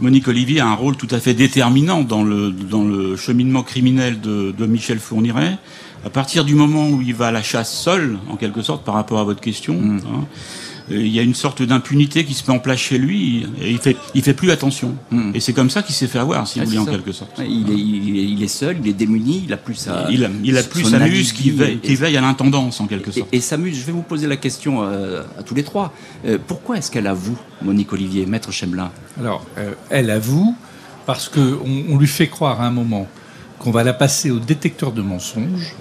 Monique 0.00 0.28
Olivier 0.28 0.60
a 0.60 0.66
un 0.66 0.74
rôle 0.74 0.96
tout 0.96 1.08
à 1.10 1.18
fait 1.20 1.34
déterminant 1.34 2.02
dans 2.02 2.22
le, 2.22 2.50
dans 2.50 2.84
le 2.84 3.16
cheminement 3.16 3.62
criminel 3.62 4.20
de, 4.20 4.52
de 4.56 4.66
Michel 4.66 4.98
Fourniret. 4.98 5.58
À 6.04 6.10
partir 6.10 6.44
du 6.44 6.54
moment 6.54 6.88
où 6.88 7.02
il 7.02 7.14
va 7.14 7.28
à 7.28 7.30
la 7.32 7.42
chasse 7.42 7.72
seul, 7.72 8.18
en 8.30 8.36
quelque 8.36 8.62
sorte, 8.62 8.84
par 8.84 8.94
rapport 8.94 9.18
à 9.18 9.24
votre 9.24 9.40
question, 9.40 9.74
Mm. 9.74 9.98
hein, 10.06 10.24
euh, 10.90 10.96
il 11.04 11.08
y 11.08 11.18
a 11.18 11.22
une 11.22 11.34
sorte 11.34 11.60
d'impunité 11.62 12.24
qui 12.24 12.32
se 12.34 12.48
met 12.50 12.56
en 12.56 12.60
place 12.60 12.78
chez 12.78 12.96
lui 12.98 13.46
et 13.60 13.70
il 13.72 13.78
fait, 13.78 13.96
il 14.14 14.22
fait 14.22 14.32
plus 14.32 14.50
attention. 14.50 14.94
Mm. 15.10 15.32
Et 15.34 15.40
c'est 15.40 15.52
comme 15.52 15.68
ça 15.70 15.82
qu'il 15.82 15.94
s'est 15.94 16.06
fait 16.06 16.18
avoir, 16.20 16.46
si 16.46 16.60
Ouais, 16.60 16.64
vous 16.64 16.70
voulez, 16.70 16.80
en 16.82 16.86
quelque 16.86 17.12
sorte. 17.12 17.32
Il 17.40 17.68
est, 17.70 17.74
il, 17.74 18.16
est, 18.18 18.24
il 18.24 18.42
est 18.42 18.48
seul, 18.48 18.78
il 18.82 18.88
est 18.88 18.92
démuni, 18.94 19.42
il 19.44 19.52
a 19.52 19.56
plus 19.56 19.74
sa. 19.74 20.06
il 20.10 20.24
a, 20.24 20.28
il 20.44 20.56
a 20.56 20.62
son 20.62 20.68
plus 20.68 20.84
sa 20.84 20.98
muse 21.00 21.32
qui 21.32 21.50
veille, 21.50 21.74
et- 21.82 21.86
qui 21.86 21.94
veille 21.96 22.16
à 22.16 22.20
l'intendance, 22.20 22.80
en 22.80 22.86
quelque 22.86 23.10
Et, 23.10 23.18
sorte. 23.20 23.28
et 23.32 23.40
Samus, 23.40 23.74
je 23.74 23.84
vais 23.84 23.92
vous 23.92 24.02
poser 24.02 24.26
la 24.28 24.36
question 24.36 24.82
euh, 24.84 25.22
à 25.38 25.42
tous 25.42 25.54
les 25.54 25.64
trois. 25.64 25.92
Euh, 26.26 26.38
pourquoi 26.46 26.78
est-ce 26.78 26.90
qu'elle 26.90 27.06
avoue, 27.08 27.36
Monique 27.62 27.92
Olivier, 27.92 28.24
maître 28.24 28.52
Chembla 28.52 28.92
Alors, 29.20 29.44
euh, 29.58 29.72
elle 29.90 30.10
avoue, 30.10 30.54
parce 31.06 31.28
qu'on 31.28 31.58
on 31.90 31.96
lui 31.98 32.06
fait 32.06 32.28
croire 32.28 32.60
à 32.62 32.66
un 32.66 32.70
moment 32.70 33.06
qu'on 33.58 33.72
va 33.72 33.82
la 33.82 33.92
passer 33.92 34.30
au 34.30 34.38
détecteur 34.38 34.92
de 34.92 35.02
mensonges. 35.02 35.74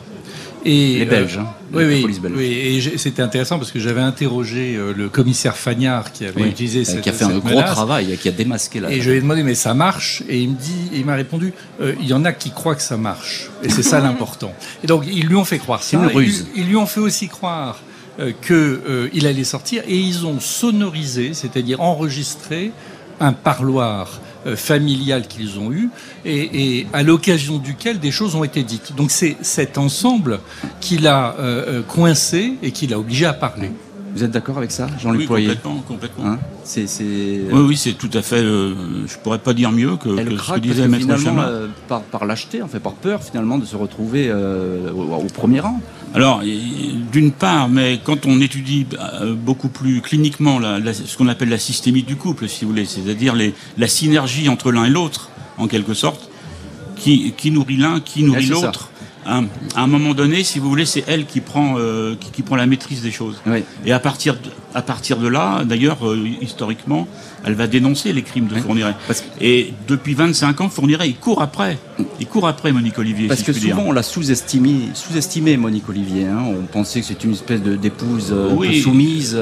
Et, 0.69 0.99
Les 0.99 1.05
Belges, 1.05 1.37
hein, 1.37 1.47
oui, 1.73 1.81
la 1.83 1.87
oui, 1.89 2.01
police 2.01 2.19
belge. 2.19 2.35
oui, 2.37 2.45
et 2.45 2.97
c'était 2.97 3.21
intéressant 3.21 3.57
parce 3.57 3.71
que 3.71 3.79
j'avais 3.79 4.01
interrogé 4.01 4.75
euh, 4.75 4.93
le 4.95 5.07
commissaire 5.07 5.55
Fagnard 5.55 6.11
qui 6.11 6.25
avait 6.25 6.41
Oui, 6.41 6.49
utilisé 6.49 6.81
euh, 6.81 6.83
cette, 6.83 7.01
qui 7.01 7.09
a 7.09 7.13
fait 7.13 7.23
un 7.23 7.37
gros 7.39 7.47
menace. 7.49 7.71
travail, 7.71 8.17
qui 8.17 8.27
a 8.27 8.31
démasqué 8.33 8.81
la. 8.81 8.91
Et 8.91 8.99
je 9.01 9.09
lui 9.09 9.17
ai 9.17 9.21
demandé, 9.21 9.43
mais 9.43 9.55
ça 9.55 9.73
marche? 9.73 10.23
Et 10.27 10.39
il 10.41 10.49
me 10.49 10.55
dit, 10.55 10.89
il 10.93 11.05
m'a 11.05 11.15
répondu, 11.15 11.53
euh, 11.81 11.93
il 12.01 12.07
y 12.07 12.13
en 12.13 12.25
a 12.25 12.33
qui 12.33 12.51
croient 12.51 12.75
que 12.75 12.81
ça 12.81 12.97
marche. 12.97 13.49
Et 13.63 13.69
c'est 13.69 13.81
ça 13.83 13.99
l'important. 14.01 14.53
Et 14.83 14.87
donc, 14.87 15.05
ils 15.09 15.25
lui 15.25 15.35
ont 15.37 15.45
fait 15.45 15.57
croire 15.59 15.81
ça. 15.83 15.95
une 15.97 16.03
Ils 16.03 16.09
lui- 16.09 16.15
ruse. 16.17 16.47
Ils, 16.55 16.67
lui 16.67 16.75
ont 16.75 16.85
fait 16.85 16.99
aussi 16.99 17.29
croire 17.29 17.79
euh, 18.19 18.33
que 18.41 18.53
euh, 18.89 19.09
il 19.13 19.25
allait 19.25 19.45
sortir. 19.45 19.83
Et 19.87 19.97
ils 19.97 20.25
ont 20.25 20.39
sonorisé, 20.41 21.33
c'est-à-dire 21.33 21.79
enregistré 21.81 22.71
un 23.21 23.31
parloir 23.31 24.07
euh, 24.09 24.26
familial 24.55 25.27
qu'ils 25.27 25.59
ont 25.59 25.71
eu 25.71 25.89
et, 26.25 26.79
et 26.79 26.87
à 26.93 27.03
l'occasion 27.03 27.57
duquel 27.57 27.99
des 27.99 28.11
choses 28.11 28.35
ont 28.35 28.43
été 28.43 28.63
dites. 28.63 28.95
Donc 28.95 29.11
c'est 29.11 29.37
cet 29.41 29.77
ensemble 29.77 30.39
qui 30.81 30.97
l'a 30.97 31.35
euh, 31.39 31.79
euh, 31.79 31.81
coincé 31.81 32.53
et 32.63 32.71
qui 32.71 32.87
l'a 32.87 32.99
obligé 32.99 33.25
à 33.25 33.33
parler. 33.33 33.71
Vous 34.15 34.23
êtes 34.23 34.31
d'accord 34.31 34.57
avec 34.57 34.71
ça, 34.71 34.87
Jean-Luc 34.99 35.21
Oui, 35.21 35.27
Poirier 35.27 35.47
complètement, 35.49 35.83
complètement. 35.87 36.25
Hein 36.25 36.39
c'est, 36.63 36.87
c'est... 36.87 37.03
Oui, 37.51 37.59
oui, 37.67 37.77
c'est 37.77 37.93
tout 37.93 38.09
à 38.13 38.23
fait. 38.23 38.37
euh, 38.41 38.73
je 39.05 39.15
pourrais 39.17 39.37
pas 39.37 39.53
dire 39.53 39.71
mieux 39.71 39.95
que, 39.95 40.09
Elle 40.17 40.29
que 40.29 40.37
ce 40.41 40.53
que 40.53 40.59
disait 40.59 40.87
Maître 40.87 41.03
finalement, 41.03 41.23
Chamin. 41.23 41.43
euh, 41.43 41.67
par, 41.87 42.01
par 42.01 42.25
lâcheté, 42.25 42.63
en 42.63 42.67
fait, 42.67 42.79
par 42.79 42.93
peur 42.93 43.21
finalement 43.21 43.59
de 43.59 43.65
se 43.65 43.75
retrouver 43.75 44.27
euh, 44.29 44.91
au, 44.91 45.03
au 45.13 45.27
premier 45.31 45.59
rang. 45.59 45.79
Alors, 46.13 46.41
d'une 47.11 47.31
part, 47.31 47.69
mais 47.69 47.99
quand 48.03 48.25
on 48.25 48.39
étudie 48.41 48.85
euh, 49.21 49.33
beaucoup 49.35 49.69
plus 49.69 50.01
cliniquement 50.01 50.57
la- 50.59 50.79
la- 50.79 50.93
ce 50.93 51.15
qu'on 51.17 51.27
appelle 51.27 51.49
la 51.49 51.57
systémique 51.59 52.05
du 52.05 52.15
couple, 52.15 52.47
si 52.47 52.65
vous 52.65 52.71
voulez, 52.71 52.85
c'est-à-dire 52.85 53.35
la 53.77 53.87
synergie 53.87 54.49
entre 54.49 54.71
l'un 54.71 54.85
et 54.85 54.89
l'autre, 54.89 55.29
en 55.57 55.67
quelque 55.67 55.93
sorte, 55.93 56.29
qui, 56.95 57.33
qui 57.37 57.51
nourrit 57.51 57.77
l'un, 57.77 57.99
qui 57.99 58.23
nourrit 58.23 58.45
l'autre. 58.65 58.89
Hein, 59.29 59.45
à 59.75 59.81
un 59.83 59.87
moment 59.87 60.13
donné, 60.13 60.43
si 60.43 60.57
vous 60.57 60.69
voulez, 60.69 60.85
c'est 60.85 61.03
elle 61.05 61.25
qui 61.25 61.41
prend, 61.41 61.75
euh, 61.77 62.15
qui, 62.19 62.31
qui 62.31 62.41
prend 62.43 62.55
la 62.55 62.65
maîtrise 62.65 63.01
des 63.01 63.11
choses. 63.11 63.35
Oui. 63.45 63.63
Et 63.85 63.91
à 63.91 63.99
partir, 63.99 64.35
de, 64.35 64.49
à 64.77 64.83
partir 64.83 65.17
de 65.17 65.27
là, 65.27 65.63
d'ailleurs, 65.65 66.07
euh, 66.07 66.27
historiquement, 66.39 67.07
elle 67.43 67.55
va 67.55 67.65
dénoncer 67.65 68.13
les 68.13 68.21
crimes 68.21 68.45
de 68.45 68.53
Fourniret. 68.53 68.93
Et 69.41 69.73
depuis 69.87 70.13
25 70.13 70.61
ans, 70.61 70.69
Fourniret, 70.69 71.09
il 71.09 71.15
court 71.15 71.41
après. 71.41 71.79
Il 72.19 72.27
court 72.27 72.47
après 72.47 72.71
Monique 72.71 72.99
Olivier. 72.99 73.27
Parce 73.27 73.41
que 73.41 73.53
souvent, 73.53 73.85
on 73.87 73.91
l'a 73.91 74.03
sous-estimé, 74.03 74.89
sous-estimé 74.93 75.57
Monique 75.57 75.89
Olivier. 75.89 76.27
Hein. 76.27 76.43
On 76.45 76.67
pensait 76.67 77.01
que 77.01 77.07
c'était 77.07 77.25
une 77.25 77.33
espèce 77.33 77.59
d'épouse 77.61 78.27
euh, 78.31 78.71
soumise, 78.83 79.35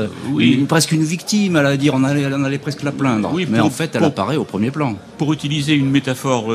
presque 0.70 0.94
une 0.94 1.04
victime. 1.04 1.58
Elle 1.58 1.66
a 1.66 1.76
dire, 1.76 1.96
on 1.96 2.06
allait, 2.06 2.28
on 2.34 2.44
allait 2.46 2.58
presque 2.58 2.84
la 2.84 2.94
plaindre. 2.94 3.30
Oui, 3.34 3.46
Mais 3.50 3.60
en 3.60 3.70
fait, 3.70 3.94
elle 3.94 4.06
apparaît 4.06 4.38
au 4.38 4.46
premier 4.46 4.72
plan. 4.72 4.96
Pour 5.18 5.34
utiliser 5.34 5.74
une 5.74 5.92
métaphore 5.92 6.54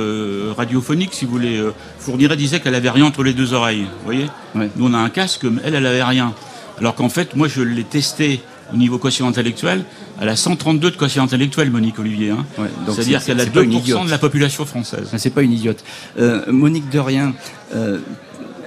radiophonique, 0.57 1.13
si 1.13 1.27
vous 1.27 1.33
voulez, 1.33 1.63
Fourniret 1.99 2.39
disait 2.39 2.61
qu'elle 2.61 2.75
avait 2.75 2.89
rien 2.89 3.05
entre 3.05 3.25
les 3.25 3.35
deux 3.35 3.53
oreilles. 3.53 3.83
Vous 3.83 4.05
voyez 4.07 4.27
Nous, 4.55 4.87
on 4.87 4.95
a 4.95 4.99
un 4.99 5.11
casque, 5.11 5.45
elle, 5.65 5.75
elle 5.75 5.87
avait 5.87 6.03
rien. 6.03 6.33
Alors 6.81 6.95
qu'en 6.95 7.11
fait, 7.11 7.37
moi, 7.37 7.47
je 7.47 7.61
l'ai 7.61 7.85
testé 7.85 8.41
au 8.73 8.77
niveau 8.77 8.99
quotient 8.99 9.27
intellectuel. 9.29 9.85
Elle 10.21 10.29
a 10.29 10.37
132 10.37 10.91
de 10.91 10.97
quotient 10.97 11.25
intellectuel, 11.25 11.71
Monique 11.71 11.99
Olivier. 11.99 12.31
Hein. 12.31 12.45
C'est-à-dire 12.87 13.25
qu'elle 13.25 13.41
a 13.41 13.45
2% 13.45 14.05
de 14.07 14.11
la 14.11 14.19
population 14.19 14.65
française. 14.65 15.09
Ah, 15.13 15.19
c'est 15.19 15.31
pas 15.31 15.43
une 15.43 15.53
idiote. 15.53 15.85
Euh, 16.19 16.51
Monique 16.51 16.89
de 16.91 16.99
rien, 16.99 17.35
euh, 17.75 17.99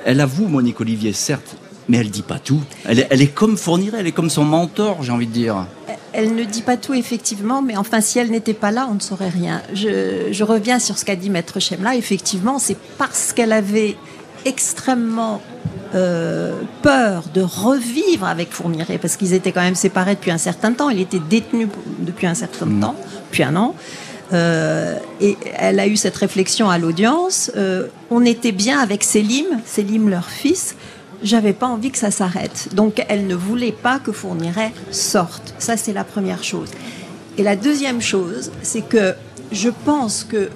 elle 0.05 0.19
avoue, 0.19 0.47
Monique 0.47 0.79
Olivier, 0.81 1.13
certes, 1.13 1.55
mais 1.87 1.97
elle 1.97 2.09
dit 2.09 2.21
pas 2.21 2.39
tout. 2.39 2.61
Elle 2.85 2.99
est, 2.99 3.07
elle 3.09 3.21
est 3.21 3.33
comme 3.33 3.57
Fourniret, 3.57 3.97
elle 3.99 4.07
est 4.07 4.11
comme 4.11 4.29
son 4.29 4.43
mentor, 4.43 5.03
j'ai 5.03 5.11
envie 5.11 5.27
de 5.27 5.33
dire. 5.33 5.65
Elle 6.13 6.35
ne 6.35 6.43
dit 6.43 6.61
pas 6.61 6.77
tout, 6.77 6.93
effectivement, 6.93 7.61
mais 7.61 7.75
enfin, 7.75 8.01
si 8.01 8.19
elle 8.19 8.29
n'était 8.29 8.53
pas 8.53 8.71
là, 8.71 8.87
on 8.89 8.95
ne 8.95 8.99
saurait 8.99 9.29
rien. 9.29 9.61
Je, 9.73 10.27
je 10.31 10.43
reviens 10.43 10.79
sur 10.79 10.97
ce 10.97 11.05
qu'a 11.05 11.15
dit 11.15 11.29
Maître 11.29 11.59
Chemla. 11.59 11.95
Effectivement, 11.95 12.59
c'est 12.59 12.77
parce 12.97 13.33
qu'elle 13.33 13.51
avait 13.51 13.95
extrêmement 14.45 15.41
euh, 15.95 16.53
peur 16.81 17.25
de 17.33 17.41
revivre 17.41 18.25
avec 18.25 18.51
Fourniret, 18.51 18.97
parce 18.97 19.15
qu'ils 19.15 19.33
étaient 19.33 19.51
quand 19.51 19.61
même 19.61 19.75
séparés 19.75 20.15
depuis 20.15 20.31
un 20.31 20.37
certain 20.37 20.73
temps. 20.73 20.89
Il 20.89 20.99
était 20.99 21.19
détenu 21.19 21.67
depuis 21.99 22.27
un 22.27 22.33
certain 22.33 22.65
mm. 22.65 22.79
temps, 22.79 22.95
depuis 23.29 23.43
un 23.43 23.55
an. 23.55 23.75
Euh, 24.33 24.97
et 25.21 25.37
elle 25.55 25.79
a 25.79 25.87
eu 25.87 25.95
cette 25.95 26.15
réflexion 26.15 26.69
à 26.69 26.77
l'audience. 26.77 27.51
Euh, 27.55 27.87
on 28.09 28.25
était 28.25 28.51
bien 28.51 28.79
avec 28.79 29.03
Selim, 29.03 29.45
Selim 29.65 30.09
leur 30.09 30.29
fils. 30.29 30.75
J'avais 31.21 31.53
pas 31.53 31.67
envie 31.67 31.91
que 31.91 31.97
ça 31.97 32.11
s'arrête. 32.11 32.69
Donc 32.73 33.05
elle 33.07 33.27
ne 33.27 33.35
voulait 33.35 33.71
pas 33.71 33.99
que 33.99 34.11
Fourniret 34.11 34.73
sorte. 34.91 35.53
Ça 35.59 35.77
c'est 35.77 35.93
la 35.93 36.03
première 36.03 36.43
chose. 36.43 36.69
Et 37.37 37.43
la 37.43 37.55
deuxième 37.55 38.01
chose, 38.01 38.51
c'est 38.61 38.81
que 38.81 39.13
je 39.51 39.69
pense 39.69 40.23
que 40.23 40.49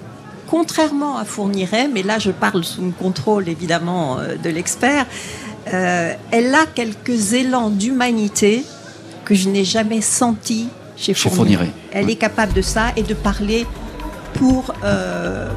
contrairement 0.48 1.18
à 1.18 1.26
Fourniret, 1.26 1.88
mais 1.88 2.04
là 2.04 2.20
je 2.20 2.32
parle 2.32 2.64
sous 2.64 2.82
le 2.82 2.92
contrôle 2.92 3.50
évidemment 3.50 4.20
euh, 4.20 4.36
de 4.36 4.50
l'expert, 4.50 5.06
euh, 5.74 6.14
elle 6.32 6.56
a 6.56 6.66
quelques 6.66 7.34
élans 7.34 7.70
d'humanité 7.70 8.64
que 9.26 9.36
je 9.36 9.50
n'ai 9.50 9.66
jamais 9.66 10.02
senti 10.02 10.70
chez, 10.96 11.14
Fourniret. 11.14 11.72
Elle 11.92 12.10
est 12.10 12.16
capable 12.16 12.54
de 12.54 12.62
ça 12.62 12.88
et 12.96 13.04
de 13.04 13.14
parler 13.14 13.66
pour 14.34 14.74
euh, 14.84 15.50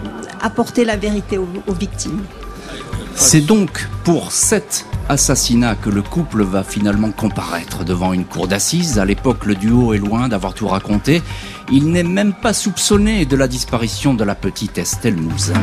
apporter 0.42 0.84
la 0.84 0.96
vérité 0.96 1.38
aux 1.38 1.74
victimes. 1.74 2.24
C'est 3.22 3.42
donc 3.42 3.86
pour 4.02 4.32
sept 4.32 4.86
assassinats 5.10 5.74
que 5.74 5.90
le 5.90 6.00
couple 6.00 6.42
va 6.42 6.64
finalement 6.64 7.10
comparaître 7.10 7.84
devant 7.84 8.14
une 8.14 8.24
cour 8.24 8.48
d'assises. 8.48 8.98
À 8.98 9.04
l'époque, 9.04 9.44
le 9.44 9.54
duo 9.54 9.92
est 9.92 9.98
loin 9.98 10.26
d'avoir 10.28 10.54
tout 10.54 10.66
raconté. 10.66 11.20
Il 11.70 11.90
n'est 11.90 12.02
même 12.02 12.32
pas 12.32 12.54
soupçonné 12.54 13.26
de 13.26 13.36
la 13.36 13.46
disparition 13.46 14.14
de 14.14 14.24
la 14.24 14.34
petite 14.34 14.78
Estelle 14.78 15.16
Mouzin. 15.16 15.62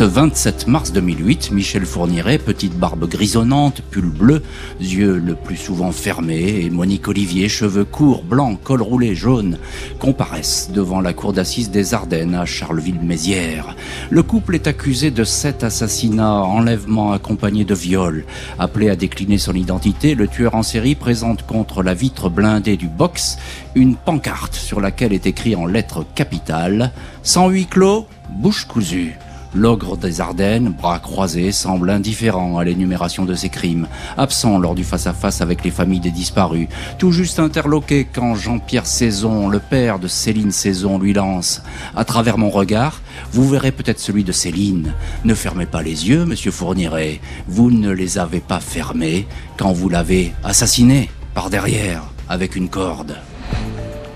Ce 0.00 0.04
27 0.04 0.66
mars 0.66 0.92
2008, 0.94 1.50
Michel 1.52 1.84
Fourniret, 1.84 2.38
petite 2.38 2.74
barbe 2.74 3.06
grisonnante, 3.06 3.82
pull 3.90 4.06
bleu, 4.06 4.42
yeux 4.80 5.18
le 5.18 5.34
plus 5.34 5.58
souvent 5.58 5.92
fermés, 5.92 6.62
et 6.62 6.70
Monique 6.70 7.06
Olivier, 7.06 7.50
cheveux 7.50 7.84
courts, 7.84 8.24
blancs, 8.24 8.58
col 8.64 8.80
roulé 8.80 9.14
jaune, 9.14 9.58
comparaissent 9.98 10.70
devant 10.72 11.02
la 11.02 11.12
cour 11.12 11.34
d'assises 11.34 11.70
des 11.70 11.92
Ardennes 11.92 12.34
à 12.34 12.46
Charleville-Mézières. 12.46 13.76
Le 14.08 14.22
couple 14.22 14.54
est 14.54 14.68
accusé 14.68 15.10
de 15.10 15.22
sept 15.22 15.64
assassinats, 15.64 16.44
enlèvements 16.44 17.12
accompagnés 17.12 17.66
de 17.66 17.74
viols. 17.74 18.24
Appelé 18.58 18.88
à 18.88 18.96
décliner 18.96 19.36
son 19.36 19.52
identité, 19.52 20.14
le 20.14 20.28
tueur 20.28 20.54
en 20.54 20.62
série 20.62 20.94
présente 20.94 21.44
contre 21.44 21.82
la 21.82 21.92
vitre 21.92 22.30
blindée 22.30 22.78
du 22.78 22.88
box 22.88 23.36
une 23.74 23.96
pancarte 23.96 24.54
sur 24.54 24.80
laquelle 24.80 25.12
est 25.12 25.26
écrit 25.26 25.54
en 25.54 25.66
lettres 25.66 26.06
capitales 26.14 26.90
«Sans 27.22 27.50
huis 27.50 27.66
clos, 27.66 28.06
bouche 28.30 28.64
cousue». 28.64 29.18
L'ogre 29.54 29.96
des 29.96 30.20
Ardennes, 30.20 30.68
bras 30.68 31.00
croisés, 31.00 31.50
semble 31.50 31.90
indifférent 31.90 32.58
à 32.58 32.64
l'énumération 32.64 33.24
de 33.24 33.34
ses 33.34 33.48
crimes, 33.48 33.88
absent 34.16 34.58
lors 34.58 34.74
du 34.74 34.84
face-à-face 34.84 35.40
avec 35.40 35.64
les 35.64 35.70
familles 35.70 36.00
des 36.00 36.12
disparus, 36.12 36.68
tout 36.98 37.10
juste 37.10 37.40
interloqué 37.40 38.06
quand 38.10 38.34
Jean-Pierre 38.36 38.86
Saison, 38.86 39.48
le 39.48 39.58
père 39.58 39.98
de 39.98 40.06
Céline 40.06 40.52
Saison, 40.52 40.98
lui 40.98 41.12
lance 41.12 41.62
«À 41.96 42.04
travers 42.04 42.38
mon 42.38 42.50
regard, 42.50 43.00
vous 43.32 43.48
verrez 43.48 43.72
peut-être 43.72 44.00
celui 44.00 44.22
de 44.22 44.32
Céline. 44.32 44.94
Ne 45.24 45.34
fermez 45.34 45.66
pas 45.66 45.82
les 45.82 46.08
yeux, 46.08 46.24
monsieur 46.24 46.50
Fourniret. 46.52 47.20
Vous 47.48 47.70
ne 47.70 47.90
les 47.90 48.18
avez 48.18 48.40
pas 48.40 48.60
fermés 48.60 49.26
quand 49.56 49.72
vous 49.72 49.88
l'avez 49.88 50.32
assassiné 50.44 51.10
par 51.34 51.50
derrière 51.50 52.02
avec 52.28 52.54
une 52.54 52.68
corde.» 52.68 53.16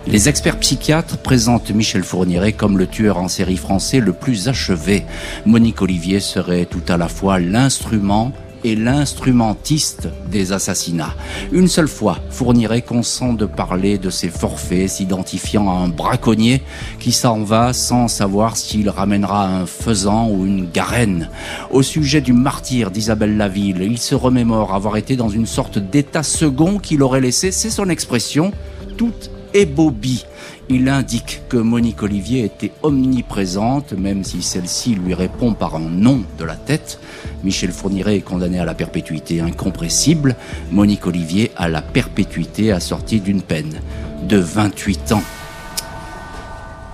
Les 0.07 0.29
experts 0.29 0.61
psychiatres 0.61 1.17
présentent 1.17 1.71
Michel 1.71 2.05
Fourniret 2.05 2.53
comme 2.53 2.77
le 2.77 2.87
tueur 2.87 3.17
en 3.17 3.29
série 3.29 3.57
français 3.57 4.01
le 4.01 4.13
plus 4.13 4.49
achevé. 4.49 5.05
Monique 5.47 5.81
Olivier 5.81 6.21
serait 6.21 6.67
tout 6.67 6.83
à 6.89 6.99
la 6.99 7.09
fois 7.09 7.41
l'instrument 7.41 8.33
et 8.65 8.77
l'instrumentiste 8.77 10.09
des 10.31 10.53
assassinats. 10.53 11.15
Une 11.53 11.69
seule 11.69 11.89
fois, 11.89 12.19
Fourniret 12.31 12.83
consent 12.83 13.33
de 13.33 13.47
parler 13.47 13.97
de 13.97 14.11
ses 14.11 14.29
forfaits, 14.29 14.89
s'identifiant 14.89 15.71
à 15.71 15.75
un 15.75 15.89
braconnier 15.89 16.63
qui 16.99 17.13
s'en 17.13 17.43
va 17.43 17.73
sans 17.73 18.07
savoir 18.07 18.57
s'il 18.57 18.91
ramènera 18.91 19.47
un 19.47 19.67
faisan 19.67 20.29
ou 20.29 20.47
une 20.47 20.71
garenne. 20.71 21.31
Au 21.71 21.83
sujet 21.83 22.21
du 22.21 22.35
martyr 22.35 22.91
d'Isabelle 22.91 23.37
Laville, 23.37 23.83
il 23.83 23.99
se 23.99 24.15
remémore 24.15 24.75
avoir 24.75 24.97
été 24.97 25.17
dans 25.17 25.31
une 25.31 25.47
sorte 25.47 25.79
d'état 25.79 26.23
second 26.23 26.79
qu'il 26.79 27.03
aurait 27.03 27.21
laissé, 27.23 27.51
c'est 27.51 27.71
son 27.71 27.89
expression, 27.89 28.53
toute 28.97 29.31
et 29.55 29.65
Bobby. 29.65 30.27
Il 30.69 30.89
indique 30.89 31.43
que 31.49 31.57
Monique 31.57 32.03
Olivier 32.03 32.45
était 32.45 32.73
omniprésente, 32.83 33.93
même 33.93 34.25
si 34.25 34.43
celle-ci 34.43 34.95
lui 34.95 35.15
répond 35.15 35.55
par 35.55 35.77
un 35.77 35.81
nom 35.81 36.23
de 36.39 36.45
la 36.45 36.57
tête. 36.57 36.99
Michel 37.45 37.71
Fourniret 37.71 38.17
est 38.17 38.23
condamné 38.23 38.59
à 38.59 38.65
la 38.65 38.75
perpétuité 38.75 39.41
incompressible. 39.41 40.37
Monique 40.73 41.07
Olivier 41.07 41.53
à 41.57 41.69
la 41.69 41.83
perpétuité 41.83 42.73
assortie 42.73 43.21
d'une 43.21 43.43
peine 43.43 43.81
de 44.29 44.39
28 44.39 45.13
ans. 45.13 45.23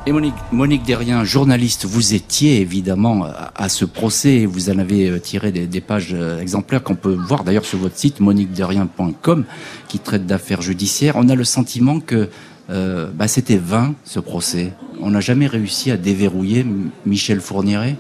Et 0.06 0.12
Monique, 0.12 0.34
Monique 0.50 0.82
Derrien, 0.82 1.24
journaliste, 1.24 1.84
vous 1.84 2.14
étiez 2.14 2.62
évidemment 2.62 3.26
à, 3.54 3.68
ce 3.68 3.84
procès, 3.84 4.46
vous 4.46 4.70
en 4.70 4.78
avez 4.78 5.10
euh, 5.10 5.18
tiré 5.18 5.52
des, 5.52 5.80
pages 5.82 6.14
euh, 6.14 6.40
exemplaires 6.40 6.82
qu'on 6.82 6.94
peut 6.94 7.14
voir 7.14 7.44
d'ailleurs 7.44 7.66
sur 7.66 7.78
votre 7.78 7.98
site 7.98 8.18
moniquederrien.com 8.18 9.44
qui 9.88 9.98
traite 9.98 10.24
d'affaires 10.24 10.62
judiciaires. 10.62 11.16
On 11.16 11.28
a 11.28 11.34
le 11.34 11.44
sentiment 11.44 12.00
que 12.00 12.30
euh, 12.70 13.08
bah, 13.12 13.28
c'était 13.28 13.56
vain 13.56 13.94
ce 14.04 14.20
procès. 14.20 14.72
On 15.00 15.10
n'a 15.10 15.20
jamais 15.20 15.46
réussi 15.46 15.90
à 15.90 15.96
déverrouiller 15.96 16.64
Michel 17.06 17.40
Fourniret 17.40 17.96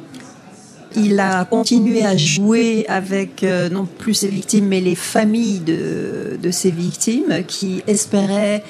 il 0.96 1.20
a 1.20 1.44
continué 1.44 2.04
à 2.04 2.16
jouer 2.16 2.84
avec 2.88 3.46
non 3.70 3.86
plus 3.86 4.12
ses 4.12 4.26
victimes, 4.26 4.66
mais 4.66 4.80
les 4.80 4.96
familles 4.96 5.60
de, 5.60 6.36
de 6.42 6.50
ses 6.50 6.72
victimes 6.72 7.44
qui 7.46 7.84
espéraient 7.86 8.64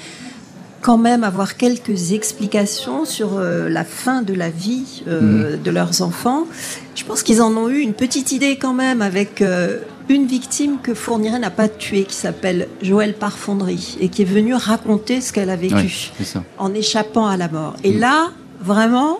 quand 0.80 0.98
même 0.98 1.24
avoir 1.24 1.56
quelques 1.56 2.12
explications 2.12 3.04
sur 3.04 3.38
euh, 3.38 3.68
la 3.68 3.84
fin 3.84 4.22
de 4.22 4.34
la 4.34 4.50
vie 4.50 5.02
euh, 5.08 5.56
mhm. 5.56 5.62
de 5.62 5.70
leurs 5.70 6.02
enfants. 6.02 6.46
Je 6.94 7.04
pense 7.04 7.22
qu'ils 7.22 7.42
en 7.42 7.54
ont 7.56 7.68
eu 7.68 7.78
une 7.78 7.94
petite 7.94 8.32
idée 8.32 8.56
quand 8.56 8.74
même 8.74 9.02
avec 9.02 9.42
euh, 9.42 9.78
une 10.10 10.26
victime 10.26 10.78
que 10.82 10.92
Fourniret 10.92 11.38
n'a 11.38 11.50
pas 11.50 11.68
tuée, 11.68 12.04
qui 12.04 12.14
s'appelle 12.14 12.68
Joëlle 12.82 13.14
Parfonderie, 13.14 13.96
et 14.00 14.08
qui 14.08 14.22
est 14.22 14.26
venue 14.26 14.54
raconter 14.54 15.20
ce 15.20 15.32
qu'elle 15.32 15.50
a 15.50 15.56
vécu 15.56 16.10
en 16.58 16.74
échappant 16.74 17.26
à 17.26 17.36
la 17.36 17.48
mort. 17.48 17.76
Et 17.84 17.92
mhm. 17.92 18.00
là, 18.00 18.30
vraiment, 18.60 19.18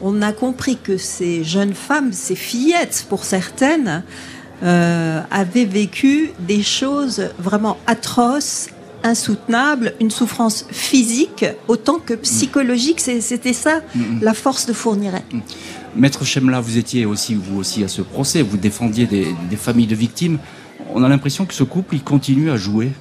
on 0.00 0.22
a 0.22 0.32
compris 0.32 0.78
que 0.82 0.96
ces 0.96 1.44
jeunes 1.44 1.74
femmes, 1.74 2.12
ces 2.12 2.36
fillettes 2.36 3.06
pour 3.08 3.24
certaines, 3.24 4.04
avaient 4.62 5.64
vécu 5.64 6.30
des 6.38 6.62
choses 6.62 7.30
vraiment 7.38 7.76
atroces 7.86 8.68
insoutenable, 9.02 9.94
une 10.00 10.10
souffrance 10.10 10.66
physique 10.70 11.44
autant 11.68 11.98
que 11.98 12.14
psychologique. 12.14 13.00
C'était 13.00 13.52
ça 13.52 13.80
mm, 13.94 14.00
mm. 14.00 14.18
la 14.22 14.34
force 14.34 14.66
de 14.66 14.72
Fourniret. 14.72 15.24
Mm. 15.32 15.40
Maître 15.96 16.24
Chemla, 16.24 16.60
vous 16.60 16.78
étiez 16.78 17.04
aussi 17.06 17.34
vous 17.34 17.58
aussi 17.58 17.84
à 17.84 17.88
ce 17.88 18.02
procès, 18.02 18.42
vous 18.42 18.56
défendiez 18.56 19.06
des, 19.06 19.34
familles 19.56 19.86
de 19.86 19.94
victimes. 19.94 20.38
On 20.94 21.02
a 21.02 21.08
l'impression 21.08 21.46
que 21.46 21.54
ce 21.54 21.64
couple, 21.64 21.96
il 21.96 22.02
continue 22.02 22.50
à 22.50 22.56
jouer. 22.56 22.92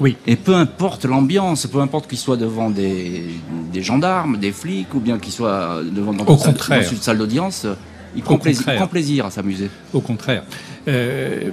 Oui. 0.00 0.16
Et 0.26 0.36
peu 0.36 0.54
importe 0.54 1.04
l'ambiance, 1.06 1.66
peu 1.66 1.80
importe 1.80 2.08
qu'il 2.08 2.18
soit 2.18 2.36
devant 2.36 2.70
des, 2.70 3.30
gendarmes, 3.74 4.36
des 4.36 4.52
flics, 4.52 4.92
ou 4.94 5.00
bien 5.00 5.18
qu'il 5.18 5.32
soit 5.32 5.80
devant 5.82 6.12
dans, 6.12 6.24
Au 6.24 6.36
contraire. 6.36 6.90
une 6.92 6.98
salle 6.98 7.18
d'audience, 7.18 7.66
il 8.14 8.22
prend, 8.22 8.38
plaisir, 8.38 9.26
à 9.26 9.30
s'amuser. 9.30 9.70
Au 9.92 10.00
contraire. 10.00 10.44
Euh, 10.88 11.50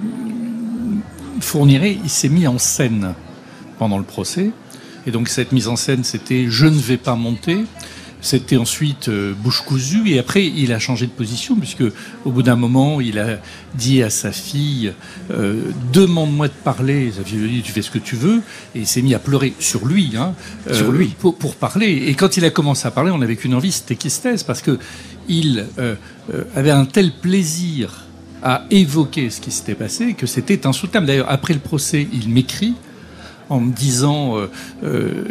Fourniret, 1.40 1.98
il 2.04 2.10
s'est 2.10 2.30
mis 2.30 2.48
en 2.48 2.58
scène 2.58 3.14
pendant 3.78 3.98
le 3.98 4.04
procès. 4.04 4.52
Et 5.06 5.12
donc 5.12 5.28
cette 5.28 5.52
mise 5.52 5.68
en 5.68 5.76
scène, 5.76 6.04
c'était 6.04 6.46
je 6.50 6.66
ne 6.66 6.80
vais 6.80 6.98
pas 6.98 7.16
monter. 7.16 7.66
C'était 8.24 8.56
ensuite 8.56 9.10
euh, 9.10 9.34
bouche 9.38 9.62
cousue 9.64 10.10
et 10.10 10.18
après 10.18 10.46
il 10.48 10.72
a 10.72 10.80
changé 10.80 11.06
de 11.08 11.12
position 11.12 11.58
puisque 11.58 11.84
au 12.24 12.32
bout 12.32 12.42
d'un 12.42 12.56
moment 12.56 13.02
il 13.02 13.20
a 13.20 13.40
dit 13.76 14.02
à 14.02 14.10
sa 14.10 14.32
fille 14.32 14.94
euh, 15.32 15.72
demande-moi 15.92 16.48
de 16.48 16.54
parler. 16.64 17.12
Sa 17.12 17.26
fille 17.26 17.38
lui 17.38 17.50
dit 17.52 17.62
tu 17.62 17.74
fais 17.74 17.82
ce 17.82 17.92
que 17.92 18.00
tu 18.00 18.16
veux 18.16 18.42
et 18.76 18.80
il 18.80 18.88
s'est 18.88 19.02
mis 19.02 19.14
à 19.14 19.20
pleurer 19.20 19.54
sur 19.60 19.86
lui, 19.86 20.14
hein, 20.18 20.36
euh, 20.70 20.74
Sur 20.74 20.94
lui. 20.94 21.08
pour, 21.20 21.36
pour 21.36 21.56
parler. 21.56 22.06
Et 22.08 22.14
quand 22.14 22.38
il 22.38 22.46
a 22.46 22.50
commencé 22.50 22.88
à 22.88 22.92
parler, 22.92 23.12
on 23.14 23.22
avait 23.22 23.36
qu'une 23.36 23.56
envie, 23.56 23.74
c'était 23.74 23.98
qu'il 23.98 24.10
se 24.10 24.22
taise 24.22 24.44
parce 24.44 24.62
que 24.62 24.80
il 25.28 25.66
avait 26.56 26.72
un 26.72 26.86
tel 26.86 27.12
plaisir 27.12 28.06
à 28.42 28.66
évoquer 28.72 29.30
ce 29.30 29.40
qui 29.40 29.52
s'était 29.52 29.76
passé 29.76 30.14
que 30.14 30.28
c'était 30.28 30.66
insoutenable. 30.66 31.08
D'ailleurs 31.08 31.30
après 31.30 31.54
le 31.54 31.60
procès, 31.60 32.08
il 32.14 32.30
m'écrit 32.30 32.74
en 33.50 33.60
me 33.60 33.72
disant 33.74 34.38
euh, 34.38 34.48
euh, 34.84 35.24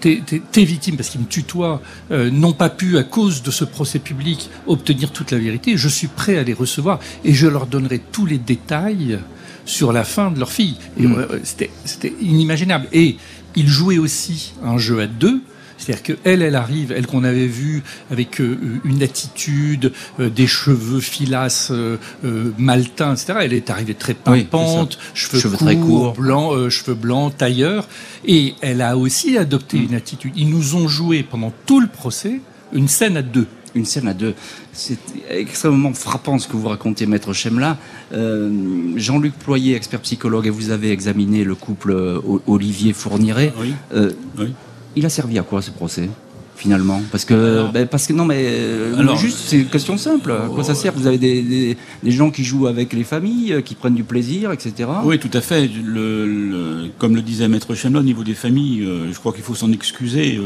tes, 0.00 0.20
tes- 0.20 0.40
tes 0.40 0.64
victimes, 0.64 0.96
parce 0.96 1.08
qu'il 1.08 1.20
me 1.20 1.26
tutoie, 1.26 1.80
euh, 2.10 2.30
n'ont 2.30 2.52
pas 2.52 2.68
pu, 2.70 2.98
à 2.98 3.02
cause 3.04 3.42
de 3.42 3.50
ce 3.50 3.64
procès 3.64 3.98
public, 3.98 4.50
obtenir 4.66 5.10
toute 5.12 5.30
la 5.30 5.38
vérité. 5.38 5.76
Je 5.76 5.88
suis 5.88 6.08
prêt 6.08 6.36
à 6.38 6.42
les 6.42 6.52
recevoir 6.54 6.98
et 7.24 7.32
je 7.34 7.46
leur 7.46 7.66
donnerai 7.66 8.00
tous 8.12 8.26
les 8.26 8.38
détails 8.38 9.18
sur 9.66 9.92
la 9.92 10.04
fin 10.04 10.30
de 10.30 10.38
leur 10.38 10.50
fille. 10.52 10.76
Et, 10.98 11.06
Mm. 11.06 11.26
C'était 11.42 11.70
c'était 11.84 12.12
inimaginable. 12.20 12.86
Et 12.92 13.16
il 13.56 13.68
jouait 13.68 13.98
aussi 13.98 14.52
un 14.64 14.78
jeu 14.78 15.00
à 15.00 15.06
deux. 15.06 15.40
C'est-à-dire 15.84 16.16
qu'elle, 16.22 16.42
elle 16.42 16.54
arrive, 16.56 16.92
elle 16.92 17.06
qu'on 17.06 17.24
avait 17.24 17.46
vue 17.46 17.82
avec 18.10 18.40
euh, 18.40 18.58
une 18.84 19.02
attitude, 19.02 19.92
euh, 20.20 20.30
des 20.30 20.46
cheveux 20.46 21.00
filasses, 21.00 21.68
euh, 21.70 21.96
euh, 22.24 22.52
maltins, 22.58 23.12
etc. 23.14 23.34
Elle 23.42 23.52
est 23.52 23.70
arrivée 23.70 23.94
très 23.94 24.16
Oui, 24.26 24.44
pimpante, 24.44 24.98
cheveux, 25.14 25.38
Cheveux 25.40 25.56
courts, 25.56 25.66
très 25.66 25.76
courts. 25.76 26.12
blancs, 26.14 26.52
euh, 26.54 26.70
cheveux 26.70 26.94
blancs, 26.94 27.36
tailleur. 27.36 27.86
Et 28.26 28.54
elle 28.60 28.80
a 28.80 28.96
aussi 28.96 29.36
adopté 29.36 29.78
Mm. 29.78 29.82
une 29.84 29.94
attitude. 29.94 30.32
Ils 30.36 30.48
nous 30.48 30.74
ont 30.76 30.88
joué 30.88 31.22
pendant 31.22 31.52
tout 31.66 31.80
le 31.80 31.86
procès 31.88 32.40
une 32.72 32.88
scène 32.88 33.16
à 33.16 33.22
deux. 33.22 33.46
Une 33.76 33.84
scène 33.84 34.06
à 34.06 34.14
deux. 34.14 34.34
C'est 34.72 34.98
extrêmement 35.28 35.92
frappant 35.94 36.38
ce 36.38 36.46
que 36.46 36.56
vous 36.56 36.68
racontez, 36.68 37.06
Maître 37.06 37.32
Chemla. 37.32 37.76
Euh, 38.12 38.92
Jean-Luc 38.96 39.34
Ployer, 39.34 39.74
expert 39.74 40.00
psychologue, 40.00 40.46
et 40.46 40.50
vous 40.50 40.70
avez 40.70 40.92
examiné 40.92 41.42
le 41.42 41.56
couple 41.56 41.90
euh, 41.92 42.20
Olivier 42.46 42.92
Fourniret. 42.92 43.52
Oui. 43.60 43.74
Euh, 43.94 44.12
Oui. 44.38 44.52
Il 44.96 45.04
a 45.06 45.08
servi 45.08 45.38
à 45.38 45.42
quoi 45.42 45.60
ce 45.62 45.70
procès 45.70 46.08
Finalement, 46.56 47.02
parce 47.10 47.24
que, 47.24 47.34
Alors- 47.34 47.72
ben, 47.72 47.84
parce 47.88 48.06
que 48.06 48.12
non, 48.12 48.24
mais 48.24 48.44
euh, 48.46 48.96
Alors- 48.96 49.16
juste, 49.16 49.38
c'est 49.44 49.56
une 49.58 49.66
question 49.66 49.96
simple. 49.98 50.30
À 50.30 50.46
quoi 50.48 50.62
ça 50.62 50.76
sert? 50.76 50.92
Vous 50.92 51.08
avez 51.08 51.18
des, 51.18 51.42
des, 51.42 51.76
des 52.00 52.10
gens 52.12 52.30
qui 52.30 52.44
jouent 52.44 52.68
avec 52.68 52.92
les 52.92 53.02
familles, 53.02 53.54
euh, 53.54 53.60
qui 53.60 53.74
prennent 53.74 53.96
du 53.96 54.04
plaisir, 54.04 54.52
etc. 54.52 54.88
Oui, 55.02 55.18
tout 55.18 55.30
à 55.32 55.40
fait. 55.40 55.68
Le, 55.84 56.26
le- 56.26 56.90
comme 56.98 57.16
le 57.16 57.22
disait 57.22 57.48
Maître 57.48 57.74
Chemla, 57.74 57.98
au 57.98 58.02
niveau 58.04 58.22
des 58.22 58.34
familles, 58.34 58.82
euh, 58.82 59.12
je 59.12 59.18
crois 59.18 59.32
qu'il 59.32 59.42
faut 59.42 59.56
s'en 59.56 59.72
excuser. 59.72 60.38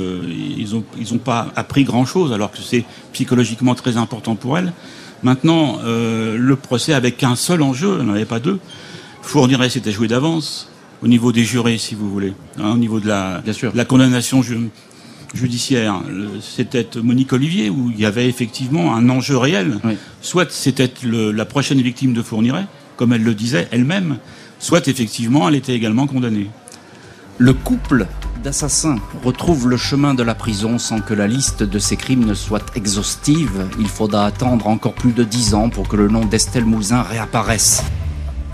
ils 0.59 0.71
n'ont 0.73 0.83
ils 0.99 1.13
ont 1.13 1.19
pas 1.19 1.53
appris 1.57 1.85
grand-chose, 1.85 2.33
alors 2.33 2.51
que 2.53 2.59
c'est 2.65 2.85
psychologiquement 3.13 3.75
très 3.75 3.99
important 3.99 4.35
pour 4.35 4.57
elles. 4.57 4.73
Maintenant, 5.23 5.79
euh, 5.85 6.39
le 6.39 6.57
procès 6.57 6.95
avec 6.95 7.23
un 7.23 7.37
seul 7.37 7.61
enjeu, 7.61 7.97
il 8.01 8.07
n'y 8.07 8.11
en 8.11 8.15
avait 8.15 8.25
pas 8.25 8.41
deux. 8.41 8.61
Fournirait, 9.21 9.69
c'était 9.69 9.93
joué 9.93 10.09
d'avance, 10.09 10.68
au 11.03 11.09
niveau 11.09 11.33
des 11.33 11.45
jurés, 11.45 11.79
si 11.79 11.95
vous 11.95 12.11
voulez, 12.11 12.33
hein, 12.59 12.73
au 12.73 12.77
niveau 12.77 13.01
de 13.01 13.07
la, 13.09 13.41
Bien 13.41 13.53
sûr. 13.53 13.73
de 13.73 13.77
la 13.77 13.85
condamnation 13.85 14.43
ju- 14.43 14.69
judiciaire. 15.35 16.01
C'était 16.41 16.87
Monique 17.03 17.33
Olivier, 17.33 17.71
où 17.71 17.91
il 17.91 18.01
y 18.01 18.07
avait 18.07 18.29
effectivement 18.29 18.95
un 18.95 19.09
enjeu 19.09 19.37
réel. 19.37 19.79
Oui. 19.85 19.97
Soit 20.23 20.51
c'était 20.51 20.91
la 21.13 21.45
prochaine 21.45 21.81
victime 21.83 22.13
de 22.15 22.23
Fourniret, 22.23 22.67
comme 22.97 23.13
elle 23.13 23.23
le 23.23 23.35
disait 23.35 23.69
elle-même, 23.71 24.19
soit 24.59 24.89
effectivement 24.89 25.49
elle 25.49 25.55
était 25.55 25.75
également 25.75 26.07
condamnée. 26.07 26.49
Le 27.41 27.53
couple 27.53 28.07
d'assassins 28.43 28.99
retrouve 29.23 29.69
le 29.69 29.77
chemin 29.77 30.15
de 30.15 30.25
la 30.25 30.35
prison 30.35 30.79
sans 30.79 31.01
que 31.01 31.15
la 31.15 31.29
liste 31.29 31.63
de 31.63 31.79
ces 31.79 31.97
crimes 31.97 32.25
ne 32.25 32.35
soit 32.35 32.65
exhaustive. 32.75 33.67
Il 33.79 33.87
faudra 33.87 34.27
attendre 34.27 34.67
encore 34.67 34.95
plus 34.95 35.13
de 35.13 35.23
dix 35.23 35.55
ans 35.55 35.69
pour 35.69 35.87
que 35.87 35.95
le 35.97 36.09
nom 36.09 36.25
d'Estelle 36.25 36.65
Mouzin 36.65 37.03
réapparaisse. 37.03 37.85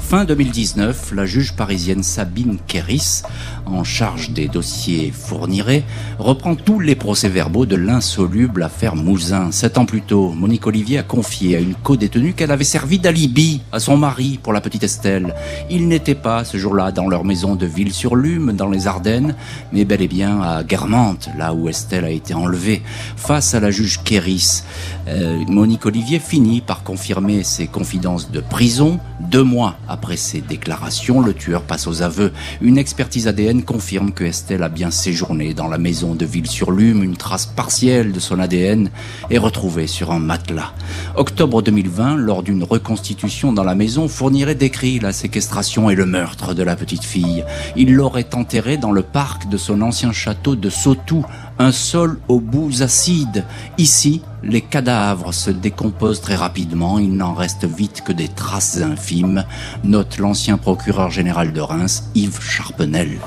Fin 0.06 0.26
2019, 0.26 1.12
la 1.14 1.24
juge 1.24 1.54
parisienne 1.54 2.02
Sabine 2.02 2.58
Kéris, 2.66 3.22
en 3.64 3.84
charge 3.84 4.30
des 4.30 4.48
dossiers 4.48 5.10
Fourniret, 5.10 5.82
reprend 6.18 6.54
tous 6.56 6.78
les 6.78 6.94
procès-verbaux 6.94 7.64
de 7.64 7.74
l'insoluble 7.74 8.62
affaire 8.62 8.96
Mouzin. 8.96 9.50
Sept 9.50 9.78
ans 9.78 9.86
plus 9.86 10.02
tôt, 10.02 10.30
Monique 10.30 10.66
Olivier 10.66 10.98
a 10.98 11.02
confié 11.02 11.56
à 11.56 11.60
une 11.60 11.74
co-détenue 11.74 12.34
qu'elle 12.34 12.50
avait 12.50 12.64
servi 12.64 12.98
d'alibi 12.98 13.62
à 13.72 13.80
son 13.80 13.96
mari 13.96 14.38
pour 14.40 14.52
la 14.52 14.60
petite 14.60 14.84
Estelle. 14.84 15.34
Il 15.70 15.88
n'était 15.88 16.14
pas 16.14 16.44
ce 16.44 16.58
jour-là 16.58 16.92
dans 16.92 17.08
leur 17.08 17.24
maison 17.24 17.56
de 17.56 17.64
Ville-sur-Lume, 17.64 18.52
dans 18.52 18.68
les 18.68 18.86
Ardennes, 18.86 19.34
mais 19.72 19.86
bel 19.86 20.02
et 20.02 20.08
bien 20.08 20.42
à 20.42 20.62
Guermantes, 20.64 21.30
là 21.38 21.54
où 21.54 21.68
Estelle 21.68 22.04
a 22.04 22.10
été 22.10 22.34
enlevée. 22.34 22.82
Face 23.16 23.54
à 23.54 23.60
la 23.60 23.70
juge 23.70 24.02
Kéris, 24.04 24.64
euh, 25.08 25.42
Monique 25.48 25.86
Olivier 25.86 26.18
finit 26.18 26.60
par 26.60 26.82
confirmer 26.82 27.42
ses 27.42 27.66
confidences 27.66 28.30
de 28.30 28.40
prison. 28.40 29.00
Deux 29.20 29.42
mois 29.42 29.76
après 29.88 29.93
ses 30.16 30.40
déclarations, 30.40 31.20
le 31.20 31.34
tueur 31.34 31.62
passe 31.62 31.86
aux 31.86 32.02
aveux. 32.02 32.32
Une 32.60 32.78
expertise 32.78 33.26
ADN 33.26 33.62
confirme 33.62 34.12
que 34.12 34.24
Estelle 34.24 34.62
a 34.62 34.68
bien 34.68 34.90
séjourné 34.90 35.54
dans 35.54 35.68
la 35.68 35.78
maison 35.78 36.14
de 36.14 36.24
Ville-sur-Lume. 36.24 37.02
Une 37.02 37.16
trace 37.16 37.46
partielle 37.46 38.12
de 38.12 38.20
son 38.20 38.38
ADN 38.38 38.90
est 39.30 39.38
retrouvée 39.38 39.86
sur 39.86 40.12
un 40.12 40.18
matelas. 40.18 40.72
Octobre 41.16 41.62
2020, 41.62 42.16
lors 42.16 42.42
d'une 42.42 42.62
reconstitution 42.62 43.52
dans 43.52 43.64
la 43.64 43.74
maison, 43.74 44.08
Fourniret 44.08 44.54
décrit 44.54 45.00
la 45.00 45.12
séquestration 45.12 45.90
et 45.90 45.94
le 45.94 46.06
meurtre 46.06 46.54
de 46.54 46.62
la 46.62 46.76
petite 46.76 47.04
fille. 47.04 47.44
Il 47.76 47.94
l'aurait 47.94 48.34
enterrée 48.34 48.76
dans 48.76 48.92
le 48.92 49.02
parc 49.02 49.48
de 49.48 49.56
son 49.56 49.80
ancien 49.80 50.12
château 50.12 50.56
de 50.56 50.70
Sautou, 50.70 51.24
un 51.58 51.72
sol 51.72 52.18
aux 52.28 52.40
boues 52.40 52.82
acides. 52.82 53.44
Ici, 53.78 54.22
les 54.42 54.60
cadavres 54.60 55.32
se 55.32 55.50
décomposent 55.50 56.20
très 56.20 56.34
rapidement, 56.34 56.98
il 56.98 57.16
n'en 57.16 57.34
reste 57.34 57.64
vite 57.64 58.02
que 58.02 58.12
des 58.12 58.28
traces 58.28 58.80
infimes, 58.80 59.44
note 59.84 60.18
l'ancien 60.18 60.58
procureur 60.58 61.10
général 61.10 61.52
de 61.52 61.60
Reims, 61.60 62.10
Yves 62.14 62.40
Charpenel. 62.40 63.18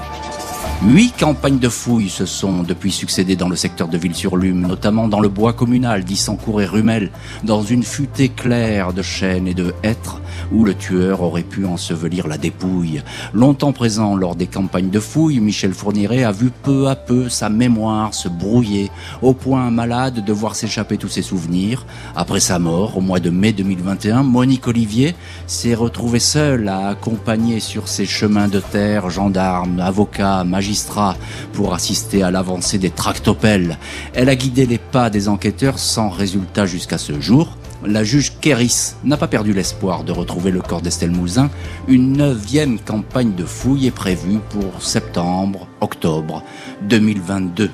Huit 0.86 1.12
campagnes 1.20 1.58
de 1.58 1.70
fouilles 1.70 2.08
se 2.08 2.28
sont 2.28 2.62
depuis 2.62 2.92
succédées 2.92 3.36
dans 3.36 3.50
le 3.50 3.56
secteur 3.56 3.88
de 3.88 3.98
Ville-sur-Lume, 3.98 4.62
notamment 4.62 5.08
dans 5.08 5.20
le 5.20 5.28
bois 5.28 5.52
communal 5.52 6.04
d'Issancourt 6.04 6.62
et 6.62 6.66
Rumel, 6.66 7.10
dans 7.44 7.64
une 7.64 7.82
futée 7.82 8.30
claire 8.30 8.94
de 8.94 9.02
chênes 9.02 9.48
et 9.48 9.56
de 9.56 9.74
hêtres 9.82 10.22
où 10.52 10.64
le 10.64 10.76
tueur 10.76 11.24
aurait 11.24 11.42
pu 11.42 11.66
ensevelir 11.66 12.28
la 12.28 12.38
dépouille. 12.38 13.02
Longtemps 13.34 13.74
présent 13.74 14.16
lors 14.16 14.36
des 14.36 14.46
campagnes 14.46 14.92
de 14.92 15.00
fouilles, 15.00 15.40
Michel 15.40 15.74
Fourniret 15.74 16.24
a 16.24 16.32
vu 16.32 16.52
peu 16.52 16.88
à 16.88 16.96
peu 16.96 17.28
sa 17.28 17.50
mémoire 17.50 18.14
se 18.14 18.30
brouiller, 18.30 18.92
au 19.24 19.34
point 19.34 19.72
malade 19.72 20.24
de 20.24 20.34
voir 20.34 20.56
s'échapper 20.56 20.98
tous 20.98 21.10
ses 21.10 21.24
souvenirs. 21.24 21.88
Après 22.16 22.40
sa 22.40 22.60
mort, 22.60 22.98
au 22.98 23.02
mois 23.02 23.20
de 23.20 23.32
mai 23.32 23.52
2021, 23.52 24.22
Monique 24.22 24.68
Olivier 24.68 25.16
s'est 25.48 25.74
retrouvée 25.74 26.20
seule 26.20 26.70
à 26.70 26.90
accompagner 26.90 27.60
sur 27.60 27.88
ses 27.88 28.06
chemins 28.06 28.48
de 28.48 28.60
terre 28.60 29.10
gendarmes, 29.10 29.80
avocats, 29.80 30.44
magistrats 30.44 30.67
pour 31.54 31.74
assister 31.74 32.24
à 32.24 32.32
l'avancée 32.32 32.78
des 32.78 32.90
tractopelles. 32.90 33.78
Elle 34.14 34.30
a 34.30 34.36
guidé 34.36 34.66
les 34.66 34.78
pas 34.78 35.10
des 35.10 35.30
enquêteurs 35.30 35.80
sans 35.80 36.10
résultat 36.10 36.66
jusqu'à 36.66 36.98
ce 36.98 37.20
jour. 37.20 37.58
La 37.86 38.04
juge 38.04 38.34
Kéris 38.42 38.96
n'a 39.04 39.18
pas 39.18 39.28
perdu 39.28 39.54
l'espoir 39.54 40.04
de 40.04 40.12
retrouver 40.12 40.52
le 40.52 40.62
corps 40.62 40.82
d'Estelle 40.82 41.12
Mouzin. 41.12 41.50
Une 41.88 42.14
neuvième 42.14 42.80
campagne 42.80 43.34
de 43.36 43.46
fouilles 43.46 43.88
est 43.88 43.92
prévue 43.92 44.40
pour 44.50 44.82
septembre, 44.82 45.68
octobre 45.80 46.44
2022. 46.82 47.70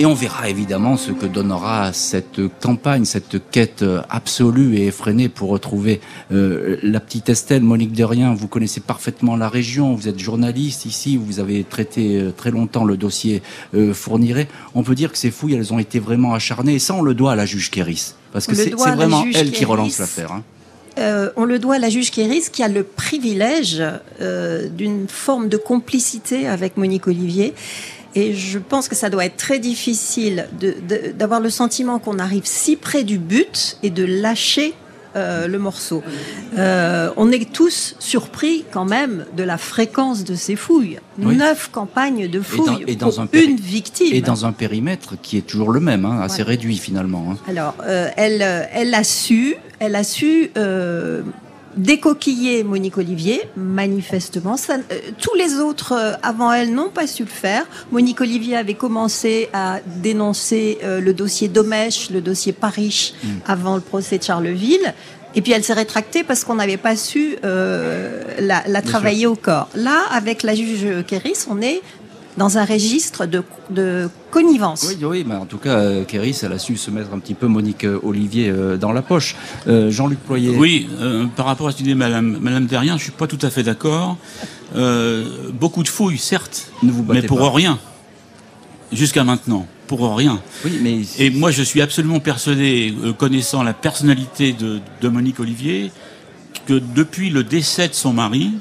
Et 0.00 0.06
on 0.06 0.14
verra 0.14 0.48
évidemment 0.48 0.96
ce 0.96 1.10
que 1.10 1.26
donnera 1.26 1.92
cette 1.92 2.40
campagne, 2.60 3.04
cette 3.04 3.50
quête 3.50 3.84
absolue 4.08 4.76
et 4.76 4.86
effrénée 4.86 5.28
pour 5.28 5.48
retrouver 5.48 6.00
euh, 6.30 6.76
la 6.84 7.00
petite 7.00 7.28
Estelle. 7.28 7.64
Monique 7.64 7.90
Derrien, 7.90 8.32
vous 8.32 8.46
connaissez 8.46 8.78
parfaitement 8.78 9.34
la 9.34 9.48
région, 9.48 9.94
vous 9.94 10.06
êtes 10.06 10.20
journaliste 10.20 10.86
ici, 10.86 11.16
vous 11.16 11.40
avez 11.40 11.64
traité 11.64 12.20
euh, 12.20 12.30
très 12.30 12.52
longtemps 12.52 12.84
le 12.84 12.96
dossier 12.96 13.42
euh, 13.74 13.92
Fourniret. 13.92 14.46
On 14.76 14.84
peut 14.84 14.94
dire 14.94 15.10
que 15.10 15.18
ces 15.18 15.32
fouilles, 15.32 15.54
elles 15.54 15.72
ont 15.72 15.80
été 15.80 15.98
vraiment 15.98 16.32
acharnées 16.32 16.74
et 16.74 16.78
ça, 16.78 16.94
on 16.94 17.02
le 17.02 17.14
doit 17.14 17.32
à 17.32 17.36
la 17.36 17.44
juge 17.44 17.72
Kéris. 17.72 18.14
Parce 18.32 18.46
que 18.46 18.54
c'est 18.54 18.70
vraiment 18.70 19.24
elle 19.34 19.50
qui 19.50 19.64
relance 19.64 19.98
l'affaire. 19.98 20.30
Hein. 20.30 20.44
Euh, 20.98 21.30
on 21.36 21.44
le 21.44 21.58
doit 21.58 21.76
à 21.76 21.78
la 21.78 21.90
juge 21.90 22.10
Kéris 22.10 22.50
qui 22.52 22.62
a 22.62 22.68
le 22.68 22.82
privilège 22.82 23.82
euh, 24.20 24.68
d'une 24.68 25.06
forme 25.08 25.48
de 25.48 25.56
complicité 25.56 26.46
avec 26.48 26.76
Monique 26.76 27.06
Olivier. 27.06 27.54
Et 28.18 28.34
je 28.34 28.58
pense 28.58 28.88
que 28.88 28.96
ça 28.96 29.10
doit 29.10 29.24
être 29.26 29.36
très 29.36 29.60
difficile 29.60 30.48
d'avoir 31.16 31.40
le 31.40 31.50
sentiment 31.50 31.98
qu'on 32.00 32.18
arrive 32.18 32.42
si 32.44 32.74
près 32.74 33.04
du 33.04 33.18
but 33.18 33.76
et 33.84 33.90
de 33.90 34.04
lâcher 34.04 34.74
euh, 35.16 35.46
le 35.46 35.58
morceau. 35.58 36.02
Euh, 36.58 37.10
on 37.16 37.30
est 37.30 37.50
tous 37.52 37.94
surpris 38.00 38.64
quand 38.72 38.84
même 38.84 39.24
de 39.36 39.44
la 39.44 39.56
fréquence 39.56 40.24
de 40.24 40.34
ces 40.34 40.56
fouilles. 40.56 40.98
Oui. 41.20 41.36
Neuf 41.36 41.70
campagnes 41.72 42.28
de 42.28 42.40
fouilles 42.40 42.84
et 42.88 42.96
dans 42.96 43.10
pour 43.10 43.20
un 43.20 43.28
une 43.32 43.56
victime. 43.56 44.12
Et 44.12 44.20
dans 44.20 44.46
un 44.46 44.52
périmètre 44.52 45.14
qui 45.22 45.38
est 45.38 45.46
toujours 45.46 45.70
le 45.70 45.80
même, 45.80 46.04
hein, 46.04 46.20
assez 46.20 46.42
Ouais. 46.42 46.48
réduit 46.48 46.76
finalement. 46.78 47.24
hein. 47.32 47.36
Alors, 47.48 47.74
euh, 47.86 48.08
elle, 48.16 48.42
elle 48.72 48.92
a 48.94 49.04
su, 49.04 49.54
elle 49.78 49.94
a 49.96 50.04
su 50.04 50.50
décoquiller 51.76 52.64
Monique 52.64 52.98
Olivier, 52.98 53.42
manifestement. 53.56 54.56
Ça, 54.56 54.74
euh, 54.74 54.98
tous 55.20 55.34
les 55.36 55.54
autres 55.56 55.92
euh, 55.92 56.12
avant 56.22 56.52
elle 56.52 56.72
n'ont 56.74 56.90
pas 56.90 57.06
su 57.06 57.22
le 57.24 57.28
faire. 57.28 57.64
Monique 57.92 58.20
Olivier 58.20 58.56
avait 58.56 58.74
commencé 58.74 59.48
à 59.52 59.78
dénoncer 59.86 60.78
euh, 60.82 61.00
le 61.00 61.12
dossier 61.14 61.48
Domèche, 61.48 62.10
le 62.10 62.20
dossier 62.20 62.52
Paris, 62.52 63.14
Mm. 63.22 63.28
avant 63.46 63.74
le 63.74 63.80
procès 63.80 64.18
de 64.18 64.22
Charleville. 64.24 64.94
Et 65.34 65.42
puis 65.42 65.52
elle 65.52 65.62
s'est 65.62 65.74
rétractée 65.74 66.24
parce 66.24 66.42
qu'on 66.44 66.54
n'avait 66.54 66.78
pas 66.78 66.96
su 66.96 67.36
euh, 67.44 68.22
la, 68.40 68.62
la 68.66 68.82
travailler 68.82 69.26
au 69.26 69.36
corps. 69.36 69.68
Là, 69.74 70.00
avec 70.10 70.42
la 70.42 70.54
juge 70.54 70.86
Kéris, 71.06 71.46
on 71.50 71.60
est 71.60 71.80
dans 72.38 72.56
un 72.56 72.64
registre 72.64 73.26
de, 73.26 73.42
de 73.70 74.08
connivence. 74.30 74.86
Oui, 74.88 74.96
oui, 75.04 75.24
mais 75.26 75.34
en 75.34 75.44
tout 75.44 75.58
cas, 75.58 75.76
euh, 75.78 76.04
Kéris, 76.04 76.38
elle 76.42 76.52
a 76.52 76.58
su 76.58 76.76
se 76.76 76.90
mettre 76.90 77.12
un 77.12 77.18
petit 77.18 77.34
peu 77.34 77.46
Monique 77.48 77.84
euh, 77.84 77.98
Olivier 78.02 78.48
euh, 78.48 78.76
dans 78.76 78.92
la 78.92 79.02
poche. 79.02 79.36
Euh, 79.66 79.90
Jean-Luc 79.90 80.20
Ployer. 80.20 80.56
Oui, 80.56 80.88
euh, 81.00 81.26
par 81.36 81.46
rapport 81.46 81.68
à 81.68 81.72
ce 81.72 81.78
que 81.78 81.82
dit 81.82 81.94
Madame, 81.94 82.38
Madame 82.40 82.66
Derrien, 82.66 82.96
je 82.96 83.02
suis 83.02 83.12
pas 83.12 83.26
tout 83.26 83.38
à 83.42 83.50
fait 83.50 83.62
d'accord. 83.64 84.16
Euh, 84.76 85.24
beaucoup 85.52 85.82
de 85.82 85.88
fouilles, 85.88 86.18
certes, 86.18 86.70
Ne 86.82 86.92
vous 86.92 87.02
battez 87.02 87.20
mais 87.22 87.26
pour 87.26 87.38
pas. 87.40 87.50
rien. 87.50 87.78
Jusqu'à 88.92 89.22
maintenant, 89.24 89.66
pour 89.86 90.16
rien. 90.16 90.40
Oui, 90.64 90.78
mais 90.82 91.00
Et 91.18 91.28
moi, 91.30 91.50
je 91.50 91.62
suis 91.62 91.82
absolument 91.82 92.20
persuadé, 92.20 92.94
connaissant 93.18 93.62
la 93.62 93.74
personnalité 93.74 94.52
de, 94.54 94.80
de 95.02 95.08
Monique 95.08 95.40
Olivier, 95.40 95.90
que 96.66 96.74
depuis 96.94 97.28
le 97.28 97.44
décès 97.44 97.88
de 97.88 97.94
son 97.94 98.12
mari, 98.14 98.52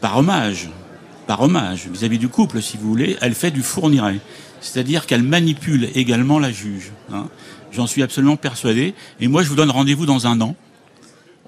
par 0.00 0.16
hommage, 0.16 0.70
par 1.30 1.42
hommage 1.42 1.86
vis-à-vis 1.86 2.18
du 2.18 2.26
couple, 2.26 2.60
si 2.60 2.76
vous 2.76 2.88
voulez, 2.88 3.16
elle 3.20 3.36
fait 3.36 3.52
du 3.52 3.62
fourniret. 3.62 4.18
C'est-à-dire 4.60 5.06
qu'elle 5.06 5.22
manipule 5.22 5.88
également 5.94 6.40
la 6.40 6.50
juge. 6.50 6.90
hein. 7.12 7.28
J'en 7.70 7.86
suis 7.86 8.02
absolument 8.02 8.36
persuadé. 8.36 8.94
Et 9.20 9.28
moi, 9.28 9.44
je 9.44 9.48
vous 9.48 9.54
donne 9.54 9.70
rendez-vous 9.70 10.06
dans 10.06 10.26
un 10.26 10.40
an. 10.40 10.56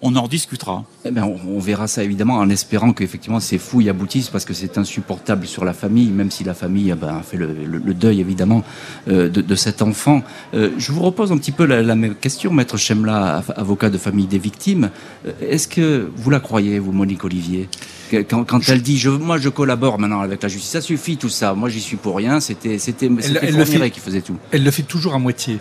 On 0.01 0.14
en 0.14 0.23
rediscutera. 0.23 0.85
Eh 1.05 1.11
ben, 1.11 1.25
on, 1.25 1.59
verra 1.59 1.88
ça 1.88 2.05
évidemment 2.05 2.35
en 2.35 2.49
espérant 2.49 2.92
qu'effectivement 2.92 3.40
ces 3.40 3.59
fouilles 3.59 3.88
aboutissent 3.88 4.31
parce 4.31 4.45
que 4.45 4.55
c'est 4.55 4.79
insupportable 4.79 5.49
sur 5.49 5.64
la 5.64 5.73
famille, 5.73 6.11
même 6.11 6.31
si 6.31 6.45
la 6.45 6.55
famille 6.55 6.90
eh 6.90 6.95
ben, 6.95 7.16
a 7.16 7.23
fait 7.23 7.37
le, 7.37 7.92
deuil 7.92 8.21
évidemment 8.21 8.62
euh, 9.09 9.29
de, 9.29 9.55
cet 9.57 9.83
enfant. 9.83 10.23
Euh, 10.55 10.71
je 10.79 10.92
vous 10.92 11.03
repose 11.03 11.33
un 11.33 11.38
petit 11.38 11.53
peu 11.53 11.64
la, 11.64 11.97
même 11.97 12.14
question, 12.14 12.53
maître 12.53 12.77
Chemla, 12.77 13.38
av- 13.38 13.55
avocat 13.57 13.90
de 13.90 13.99
famille 13.99 14.29
des 14.29 14.38
victimes. 14.38 14.90
Euh, 15.27 15.33
Est-ce 15.40 15.66
que 15.66 16.09
vous 16.14 16.31
la 16.31 16.38
croyez, 16.38 16.79
vous, 16.79 16.92
Monique 16.92 17.25
Olivier? 17.25 17.68
Quand, 18.16 18.44
quand 18.44 18.68
elle 18.68 18.83
dit 18.83 18.98
je, 18.98 19.11
moi 19.11 19.38
je 19.38 19.48
collabore 19.48 19.98
maintenant 19.98 20.20
avec 20.20 20.42
la 20.42 20.48
justice, 20.48 20.70
ça 20.70 20.81
suffit 20.81 21.16
tout 21.16 21.29
ça, 21.29 21.55
moi 21.55 21.68
j'y 21.68 21.81
suis 21.81 21.96
pour 21.96 22.16
rien, 22.16 22.40
c'était 22.40 22.79
c'était 22.79 23.11
c'était 23.20 23.90
qui 23.90 24.01
faisait 24.01 24.20
tout. 24.20 24.37
Elle 24.51 24.64
le 24.64 24.70
fait 24.70 24.83
toujours 24.83 25.14
à 25.14 25.18
moitié. 25.18 25.59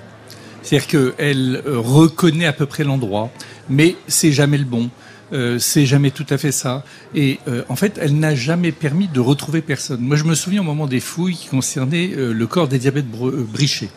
C'est-à-dire 0.63 0.87
qu'elle 0.87 1.63
euh, 1.65 1.79
reconnaît 1.79 2.45
à 2.45 2.53
peu 2.53 2.67
près 2.67 2.83
l'endroit, 2.83 3.31
mais 3.69 3.95
c'est 4.07 4.31
jamais 4.31 4.57
le 4.59 4.65
bon. 4.65 4.89
Euh, 5.33 5.57
c'est 5.59 5.85
jamais 5.85 6.11
tout 6.11 6.25
à 6.29 6.37
fait 6.37 6.51
ça. 6.51 6.83
Et 7.15 7.39
euh, 7.47 7.63
en 7.69 7.77
fait, 7.77 7.97
elle 8.01 8.19
n'a 8.19 8.35
jamais 8.35 8.73
permis 8.73 9.07
de 9.07 9.21
retrouver 9.21 9.61
personne. 9.61 10.01
Moi, 10.01 10.17
je 10.17 10.25
me 10.25 10.35
souviens 10.35 10.59
au 10.59 10.65
moment 10.65 10.87
des 10.87 10.99
fouilles 10.99 11.35
qui 11.37 11.47
concernaient 11.47 12.11
euh, 12.17 12.33
le 12.33 12.47
corps 12.47 12.67
d'Elisabeth 12.67 13.05
Br- 13.05 13.29
euh, 13.29 13.47
Brichet. 13.49 13.89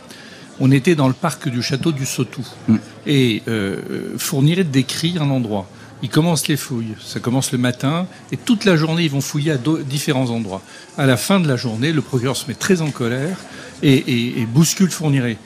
On 0.60 0.70
était 0.70 0.94
dans 0.94 1.08
le 1.08 1.12
parc 1.12 1.48
du 1.48 1.60
château 1.60 1.90
du 1.90 2.06
Sautou. 2.06 2.46
Mm. 2.68 2.76
Et 3.08 3.42
Fourniret 4.16 4.62
décrit 4.62 5.16
un 5.18 5.28
endroit. 5.28 5.68
Ils 6.04 6.10
commencent 6.10 6.48
les 6.48 6.58
fouilles. 6.58 6.94
Ça 7.02 7.18
commence 7.18 7.50
le 7.50 7.56
matin 7.56 8.06
et 8.30 8.36
toute 8.36 8.66
la 8.66 8.76
journée, 8.76 9.04
ils 9.04 9.10
vont 9.10 9.22
fouiller 9.22 9.52
à 9.52 9.58
différents 9.88 10.28
endroits. 10.28 10.60
À 10.98 11.06
la 11.06 11.16
fin 11.16 11.40
de 11.40 11.48
la 11.48 11.56
journée, 11.56 11.92
le 11.92 12.02
procureur 12.02 12.36
se 12.36 12.46
met 12.46 12.52
très 12.54 12.82
en 12.82 12.90
colère 12.90 13.38
et, 13.82 13.94
et- 13.94 14.40
et 14.40 14.44
bouscule 14.46 14.90
Fourniret. 14.90 15.38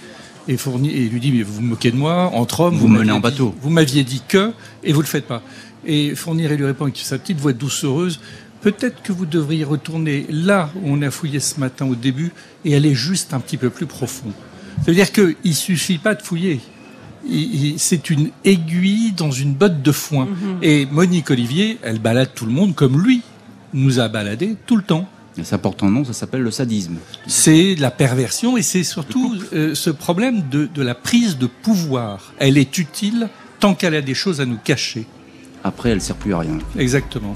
Et, 0.48 0.56
lui 0.56 1.20
dit 1.20 1.30
mais 1.30 1.42
vous 1.44 1.52
vous 1.54 1.60
moquez 1.60 1.92
de 1.92 1.96
moi 1.96 2.30
entre 2.34 2.60
hommes. 2.60 2.76
Vous 2.76 2.88
menez 2.88 2.98
m'aviez 2.98 3.12
en 3.12 3.16
dit- 3.16 3.22
bateau. 3.22 3.54
Vous 3.62 3.70
m'aviez 3.70 4.02
dit 4.02 4.22
que 4.26 4.50
et 4.82 4.92
vous 4.92 5.00
le 5.00 5.06
faites 5.06 5.26
pas. 5.28 5.42
Et 5.86 6.16
Fourniret 6.16 6.56
lui 6.56 6.64
répond 6.64 6.84
avec 6.86 6.96
sa 6.96 7.18
petite 7.18 7.38
voix 7.38 7.52
doucereuse. 7.52 8.18
Peut-être 8.60 9.00
que 9.02 9.12
vous 9.12 9.26
devriez 9.26 9.62
retourner 9.62 10.26
là 10.28 10.70
où 10.82 10.90
on 10.92 11.00
a 11.02 11.10
fouillé 11.12 11.38
ce 11.38 11.60
matin 11.60 11.86
au 11.86 11.94
début 11.94 12.32
et 12.64 12.74
aller 12.74 12.94
juste 12.96 13.32
un 13.32 13.38
petit 13.38 13.58
peu 13.58 13.70
plus 13.70 13.86
profond. 13.86 14.32
Ça 14.78 14.86
veut 14.88 14.94
dire 14.94 15.12
qu'il 15.12 15.36
ne 15.44 15.52
suffit 15.52 15.98
pas 15.98 16.16
de 16.16 16.22
fouiller. 16.22 16.58
C'est 17.76 18.10
une 18.10 18.30
aiguille 18.44 19.12
dans 19.12 19.30
une 19.30 19.54
botte 19.54 19.82
de 19.82 19.92
foin. 19.92 20.28
Et 20.62 20.86
Monique 20.86 21.30
Olivier, 21.30 21.78
elle 21.82 21.98
balade 21.98 22.30
tout 22.34 22.46
le 22.46 22.52
monde 22.52 22.74
comme 22.74 23.02
lui 23.02 23.22
nous 23.74 24.00
a 24.00 24.08
baladé 24.08 24.56
tout 24.66 24.76
le 24.76 24.82
temps. 24.82 25.08
Ça 25.44 25.58
porte 25.58 25.82
un 25.84 25.90
nom, 25.90 26.04
ça 26.04 26.12
s'appelle 26.12 26.42
le 26.42 26.50
sadisme. 26.50 26.96
C'est 27.28 27.76
la 27.76 27.92
perversion 27.92 28.56
et 28.56 28.62
c'est 28.62 28.82
surtout 28.82 29.36
euh, 29.52 29.72
ce 29.74 29.90
problème 29.90 30.42
de, 30.50 30.68
de 30.74 30.82
la 30.82 30.96
prise 30.96 31.38
de 31.38 31.46
pouvoir. 31.46 32.32
Elle 32.38 32.58
est 32.58 32.76
utile 32.78 33.28
tant 33.60 33.74
qu'elle 33.74 33.94
a 33.94 34.00
des 34.00 34.14
choses 34.14 34.40
à 34.40 34.46
nous 34.46 34.56
cacher. 34.56 35.06
Après, 35.62 35.90
elle 35.90 36.00
sert 36.00 36.16
plus 36.16 36.34
à 36.34 36.40
rien. 36.40 36.58
Exactement. 36.76 37.34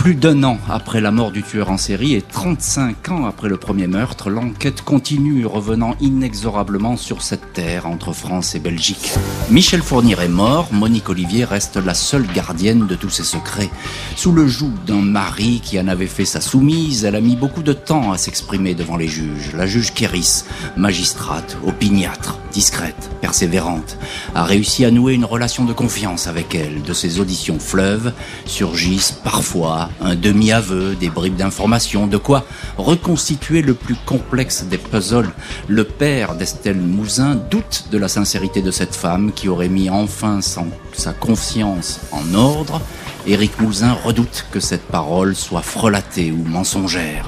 Plus 0.00 0.14
d'un 0.14 0.44
an 0.44 0.56
après 0.70 1.02
la 1.02 1.10
mort 1.10 1.30
du 1.30 1.42
tueur 1.42 1.70
en 1.70 1.76
série 1.76 2.14
et 2.14 2.22
35 2.22 3.10
ans 3.10 3.26
après 3.26 3.50
le 3.50 3.58
premier 3.58 3.86
meurtre, 3.86 4.30
l'enquête 4.30 4.80
continue, 4.80 5.44
revenant 5.44 5.94
inexorablement 6.00 6.96
sur 6.96 7.20
cette 7.20 7.52
terre 7.52 7.84
entre 7.84 8.14
France 8.14 8.54
et 8.54 8.60
Belgique. 8.60 9.12
Michel 9.50 9.82
Fournier 9.82 10.16
est 10.18 10.28
mort, 10.28 10.72
Monique 10.72 11.10
Olivier 11.10 11.44
reste 11.44 11.76
la 11.76 11.92
seule 11.92 12.26
gardienne 12.34 12.86
de 12.86 12.94
tous 12.94 13.10
ses 13.10 13.24
secrets. 13.24 13.68
Sous 14.16 14.32
le 14.32 14.48
joug 14.48 14.72
d'un 14.86 15.02
mari 15.02 15.60
qui 15.62 15.78
en 15.78 15.86
avait 15.86 16.06
fait 16.06 16.24
sa 16.24 16.40
soumise, 16.40 17.04
elle 17.04 17.14
a 17.14 17.20
mis 17.20 17.36
beaucoup 17.36 17.62
de 17.62 17.74
temps 17.74 18.10
à 18.10 18.16
s'exprimer 18.16 18.74
devant 18.74 18.96
les 18.96 19.08
juges. 19.08 19.52
La 19.54 19.66
juge 19.66 19.92
Kéris, 19.92 20.44
magistrate, 20.78 21.58
opiniâtre, 21.62 22.38
discrète, 22.52 23.10
persévérante, 23.20 23.98
a 24.34 24.44
réussi 24.44 24.86
à 24.86 24.90
nouer 24.90 25.12
une 25.12 25.26
relation 25.26 25.66
de 25.66 25.74
confiance 25.74 26.26
avec 26.26 26.54
elle. 26.54 26.80
De 26.80 26.94
ses 26.94 27.20
auditions 27.20 27.58
fleuves 27.58 28.14
surgissent 28.46 29.12
parfois 29.12 29.89
un 30.00 30.14
demi-aveu, 30.14 30.94
des 30.94 31.08
bribes 31.08 31.36
d'informations, 31.36 32.06
de 32.06 32.16
quoi 32.16 32.44
reconstituer 32.76 33.62
le 33.62 33.74
plus 33.74 33.96
complexe 34.06 34.64
des 34.64 34.78
puzzles. 34.78 35.30
Le 35.68 35.84
père 35.84 36.34
d'Estelle 36.34 36.80
Mouzin 36.80 37.36
doute 37.50 37.86
de 37.90 37.98
la 37.98 38.08
sincérité 38.08 38.62
de 38.62 38.70
cette 38.70 38.94
femme 38.94 39.32
qui 39.32 39.48
aurait 39.48 39.68
mis 39.68 39.90
enfin 39.90 40.40
sa 40.40 41.12
confiance 41.12 42.00
en 42.12 42.34
ordre. 42.34 42.80
Éric 43.26 43.60
Mouzin 43.60 43.92
redoute 43.92 44.46
que 44.50 44.60
cette 44.60 44.86
parole 44.86 45.36
soit 45.36 45.62
frelatée 45.62 46.32
ou 46.32 46.42
mensongère. 46.48 47.26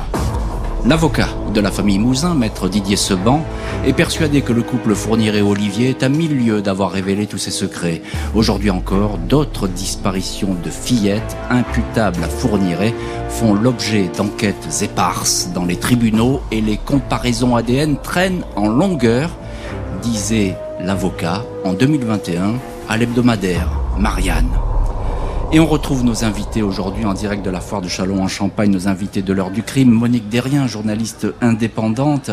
L'avocat 0.85 1.29
de 1.55 1.61
la 1.61 1.71
famille 1.71 2.01
Mouzin, 2.01 2.35
maître 2.35 2.69
Didier 2.69 2.97
Seban, 2.97 3.45
est 3.87 3.93
persuadé 3.93 4.43
que 4.43 4.53
le 4.53 4.63
couple 4.63 4.97
Fourniret-Olivier 4.97 5.91
est 5.91 6.03
à 6.03 6.09
mille 6.09 6.37
lieues 6.37 6.61
d'avoir 6.61 6.91
révélé 6.91 7.27
tous 7.27 7.39
ses 7.39 7.53
secrets. 7.53 8.03
Aujourd'hui 8.35 8.71
encore, 8.71 9.17
d'autres 9.17 9.69
disparitions 9.69 10.57
de 10.61 10.71
fillettes 10.71 11.37
imputables 11.51 12.25
à 12.25 12.29
Fourniret 12.29 12.95
font 13.29 13.55
l'objet 13.55 14.11
d'enquêtes 14.17 14.83
éparses 14.83 15.51
dans 15.55 15.65
les 15.65 15.77
tribunaux 15.77 16.41
et 16.51 16.61
les 16.61 16.79
comparaisons 16.79 17.55
ADN 17.55 17.99
traînent 18.03 18.45
en 18.57 18.67
longueur, 18.67 19.31
disait 20.03 20.57
l'avocat 20.81 21.45
en 21.65 21.75
2021 21.75 22.55
à 22.89 22.97
l'hebdomadaire 22.97 23.71
Marianne. 23.99 24.51
Et 25.55 25.61
on 25.61 25.67
retrouve 25.67 26.03
nos 26.03 26.25
invités 26.25 26.63
aujourd'hui 26.63 27.05
en 27.05 27.13
direct 27.13 27.45
de 27.45 27.51
la 27.51 27.61
foire 27.61 27.83
de 27.83 27.89
Chalon 27.89 28.23
en 28.23 28.29
Champagne, 28.29 28.71
nos 28.71 28.89
invités 28.89 29.21
de 29.21 29.35
l'heure 29.35 29.51
du 29.51 29.63
crime. 29.63 29.91
Monique 29.91 30.31
Derrien, 30.31 30.67
journaliste 30.67 31.27
indépendante. 31.43 32.31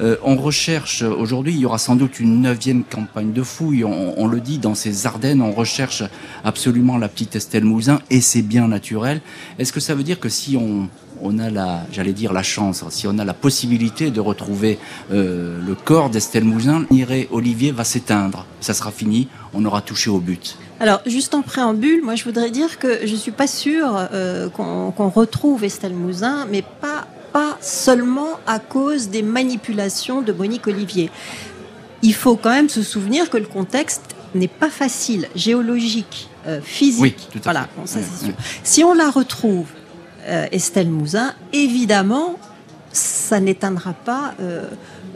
Euh, 0.00 0.16
on 0.22 0.36
recherche, 0.36 1.00
aujourd'hui, 1.00 1.54
il 1.54 1.60
y 1.60 1.64
aura 1.64 1.78
sans 1.78 1.96
doute 1.96 2.20
une 2.20 2.42
neuvième 2.42 2.84
campagne 2.84 3.32
de 3.32 3.42
fouilles. 3.42 3.84
On, 3.84 4.26
le 4.26 4.40
dit, 4.40 4.58
dans 4.58 4.74
ces 4.74 5.06
Ardennes, 5.06 5.40
on 5.40 5.52
recherche 5.52 6.02
absolument 6.44 6.98
la 6.98 7.08
petite 7.08 7.36
Estelle 7.36 7.64
Mouzin 7.64 8.00
et 8.10 8.20
c'est 8.20 8.42
bien 8.42 8.68
naturel. 8.68 9.22
Est-ce 9.58 9.72
que 9.72 9.80
ça 9.80 9.94
veut 9.94 10.02
dire 10.02 10.20
que 10.20 10.28
si 10.28 10.58
on, 10.58 11.38
a 11.38 11.48
la, 11.48 11.86
j'allais 11.90 12.12
dire 12.12 12.34
la 12.34 12.42
chance, 12.42 12.84
si 12.90 13.06
on 13.06 13.18
a 13.18 13.24
la 13.24 13.32
possibilité 13.32 14.10
de 14.10 14.20
retrouver 14.20 14.78
euh, 15.10 15.58
le 15.66 15.74
corps 15.74 16.10
d'Estelle 16.10 16.44
Mouzin, 16.44 16.84
Olivier 17.30 17.72
va 17.72 17.84
s'éteindre. 17.84 18.44
Ça 18.60 18.74
sera 18.74 18.90
fini, 18.90 19.28
on 19.54 19.64
aura 19.64 19.80
touché 19.80 20.10
au 20.10 20.18
but. 20.18 20.58
Alors, 20.80 21.00
juste 21.06 21.34
en 21.34 21.42
préambule, 21.42 22.02
moi 22.04 22.14
je 22.14 22.24
voudrais 22.24 22.50
dire 22.50 22.78
que 22.78 23.06
je 23.06 23.14
suis 23.16 23.32
pas 23.32 23.48
sûre 23.48 24.08
euh, 24.12 24.48
qu'on 24.48 25.08
retrouve 25.08 25.64
Estelle 25.64 25.92
Mouzin, 25.92 26.46
mais 26.50 26.62
pas, 26.62 27.08
pas 27.32 27.58
seulement 27.60 28.38
à 28.46 28.60
cause 28.60 29.08
des 29.08 29.22
manipulations 29.22 30.22
de 30.22 30.32
Monique 30.32 30.68
Olivier. 30.68 31.10
Il 32.02 32.14
faut 32.14 32.36
quand 32.36 32.50
même 32.50 32.68
se 32.68 32.82
souvenir 32.82 33.28
que 33.28 33.38
le 33.38 33.46
contexte 33.46 34.14
n'est 34.36 34.46
pas 34.46 34.70
facile, 34.70 35.28
géologique, 35.34 36.28
euh, 36.46 36.60
physique. 36.62 37.02
Oui, 37.02 37.14
tout 37.32 37.38
à 37.38 37.42
voilà, 37.42 37.62
fait. 37.62 37.68
bon, 37.76 37.86
ça 37.86 37.98
c'est 38.00 38.26
sûr. 38.26 38.34
Si 38.62 38.84
on 38.84 38.94
la 38.94 39.10
retrouve, 39.10 39.66
euh, 40.28 40.46
Estelle 40.52 40.90
Mouzin, 40.90 41.34
évidemment, 41.52 42.38
ça 42.92 43.40
n'éteindra 43.40 43.94
pas 43.94 44.34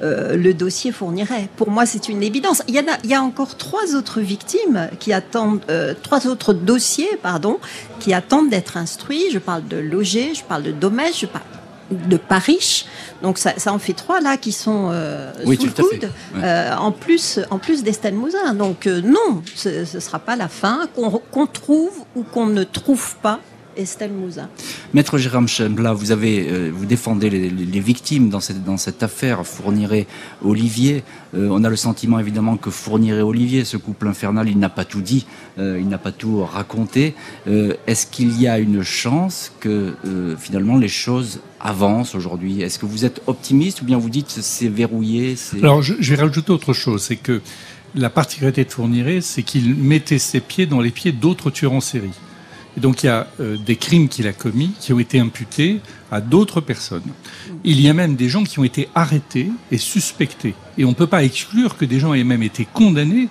euh, 0.03 0.37
le 0.37 0.55
dossier 0.55 0.93
fournirait. 0.93 1.49
Pour 1.57 1.71
moi, 1.71 1.87
c'est 1.87 2.09
une 2.09 2.23
évidence. 2.23 2.63
Il 2.69 2.75
y, 2.75 2.81
en 2.81 2.93
a, 2.93 2.99
il 3.05 3.11
y 3.11 3.15
a 3.15 3.23
encore 3.23 3.57
trois 3.57 3.95
autres 3.95 4.21
victimes 4.21 4.89
qui 4.99 5.13
attendent, 5.13 5.61
euh, 5.71 5.95
trois 6.03 6.27
autres 6.27 6.53
dossiers, 6.53 7.19
pardon, 7.23 7.59
qui 8.01 8.13
attendent 8.13 8.51
d'être 8.51 8.77
instruits. 8.77 9.25
Je 9.33 9.39
parle 9.39 9.67
de 9.69 9.77
Loger, 9.77 10.35
je 10.35 10.43
parle 10.43 10.63
de 10.63 10.73
Domèche, 10.73 11.21
je 11.21 11.27
parle 11.27 11.45
de 11.93 12.17
Paris. 12.17 12.87
Donc 13.23 13.39
ça, 13.39 13.53
ça, 13.57 13.73
en 13.73 13.79
fait 13.79 13.93
trois 13.93 14.21
là 14.21 14.37
qui 14.37 14.53
sont 14.53 14.89
euh, 14.91 15.33
sous 15.45 15.51
le 15.51 15.83
coude, 15.83 16.11
euh, 16.37 16.75
en 16.77 16.93
plus, 16.93 17.41
en 17.51 17.59
plus 17.59 17.83
d'Estelle 17.83 18.15
Mouzin. 18.15 18.55
Donc 18.55 18.87
euh, 18.87 19.01
non, 19.01 19.43
ce 19.55 19.95
ne 19.95 20.01
sera 20.01 20.19
pas 20.19 20.37
la 20.37 20.49
fin 20.49 20.89
qu'on 20.95 21.47
trouve 21.47 21.93
ou 22.17 22.23
qu'on 22.23 22.47
ne 22.47 22.65
trouve 22.65 23.17
pas 23.17 23.41
Estelle 23.77 24.13
Mouzin. 24.13 24.49
Maître 24.95 25.19
Jérôme 25.19 25.49
Chembla, 25.49 25.93
vous 25.93 26.11
avez, 26.11 26.49
euh, 26.49 26.71
vous 26.73 26.87
défendez 26.87 27.31
les, 27.31 27.49
les, 27.49 27.81
victimes 27.81 28.29
dans 28.29 28.41
cette, 28.41 28.65
dans 28.65 28.77
cette 28.77 29.03
affaire 29.03 29.47
Fourniret-Olivier. 29.47 31.03
Euh, 31.35 31.49
on 31.51 31.65
a 31.65 31.71
le 31.71 31.77
sentiment 31.77 32.19
évidemment 32.19 32.57
que 32.57 32.71
Fourniret-Olivier, 32.71 33.65
ce 33.65 33.77
couple 33.77 34.09
infernal, 34.09 34.49
il 34.49 34.59
n'a 34.59 34.69
pas 34.69 34.85
tout 34.85 35.01
dit, 35.01 35.27
euh, 35.59 35.79
il 35.81 35.89
n'a 35.89 35.99
pas 35.99 36.13
tout 36.13 36.45
raconté. 36.45 37.15
Est-ce 37.47 38.07
qu'il 38.07 38.41
y 38.41 38.47
a 38.47 38.59
une 38.59 38.83
chance 38.83 39.53
que 39.61 39.95
finalement 40.39 40.77
les 40.77 40.89
choses 40.89 41.41
avancent 41.61 42.15
aujourd'hui? 42.15 42.63
Est-ce 42.63 42.79
que 42.79 42.87
vous 42.87 43.05
êtes 43.05 43.23
optimiste 43.27 43.83
ou 43.83 43.85
bien 43.85 43.99
vous 43.99 44.11
dites 44.11 44.31
c'est 44.31 44.69
verrouillé 44.69 45.37
Alors 45.63 45.83
je, 45.83 45.95
je 45.99 46.15
vais 46.15 46.23
rajouter 46.23 46.51
autre 46.51 46.73
chose, 46.73 47.03
c'est 47.03 47.17
que 47.17 47.41
la 47.95 48.11
particularité 48.11 48.65
de 48.65 48.71
Fourniret, 48.71 49.21
c'est 49.21 49.43
qu'il 49.43 49.75
mettait 49.75 50.19
ses 50.19 50.41
pieds 50.41 50.67
dans 50.67 50.81
les 50.81 50.91
pieds 50.91 51.13
d'autres 51.13 51.51
tueurs 51.51 51.73
en 51.73 51.81
série. 51.81 52.13
Et 52.77 52.81
donc 52.81 53.03
il 53.03 53.07
y 53.07 53.09
a 53.09 53.27
euh, 53.41 53.57
des 53.57 53.77
crimes 53.77 54.09
qu'il 54.09 54.27
a 54.27 54.33
commis 54.33 54.73
qui 54.81 54.93
ont 54.93 54.99
été 54.99 55.21
imputés 55.21 55.81
à 56.11 56.21
d'autres 56.21 56.61
personnes. 56.61 57.03
Il 57.65 57.81
y 57.81 57.89
a 57.89 57.95
même 57.95 58.17
des 58.17 58.29
gens 58.29 58.45
qui 58.45 58.59
ont 58.59 58.65
été 58.65 58.89
arrêtés 58.95 59.51
et 59.71 59.79
suspectés. 59.79 60.55
Et 60.79 60.85
on 60.85 60.91
ne 60.91 60.95
peut 60.95 61.07
pas 61.07 61.23
exclure 61.23 61.77
que 61.77 61.85
des 61.85 62.01
gens 62.01 62.15
aient 62.15 62.25
même 62.25 62.43
été 62.43 62.67
condamnés 62.73 63.29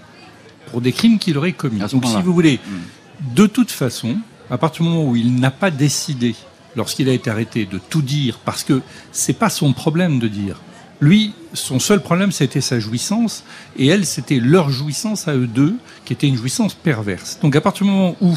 pour 0.70 0.82
des 0.82 0.92
crimes 0.92 1.20
qu'il 1.20 1.38
aurait 1.38 1.54
commis. 1.54 1.80
Donc 1.92 2.06
si 2.06 2.22
vous 2.24 2.34
voulez, 2.34 2.60
hmm. 2.66 3.36
de 3.36 3.48
toute 3.48 3.72
façon, 3.72 4.18
à 4.50 4.58
partir 4.58 4.84
du 4.84 4.90
moment 4.90 5.10
où 5.10 5.16
il 5.16 5.36
n'a 5.36 5.52
pas 5.52 5.72
décidé, 5.72 6.36
lorsqu'il 6.76 7.10
a 7.10 7.14
été 7.14 7.30
arrêté, 7.30 7.66
de 7.66 7.78
tout 7.78 8.02
dire, 8.02 8.40
parce 8.46 8.64
que 8.64 8.82
c'est 9.12 9.38
pas 9.38 9.50
son 9.50 9.74
problème 9.74 10.20
de 10.20 10.28
dire. 10.28 10.62
Lui, 11.00 11.34
son 11.54 11.80
seul 11.80 12.02
problème, 12.02 12.32
c'était 12.32 12.62
sa 12.62 12.80
jouissance, 12.80 13.44
et 13.78 13.88
elle, 13.88 14.06
c'était 14.06 14.40
leur 14.40 14.70
jouissance 14.70 15.28
à 15.28 15.36
eux 15.36 15.48
deux, 15.48 15.76
qui 16.06 16.14
était 16.14 16.28
une 16.28 16.38
jouissance 16.38 16.76
perverse. 16.76 17.40
Donc 17.42 17.56
à 17.56 17.62
partir 17.62 17.86
du 17.86 17.92
moment 17.92 18.16
où 18.22 18.36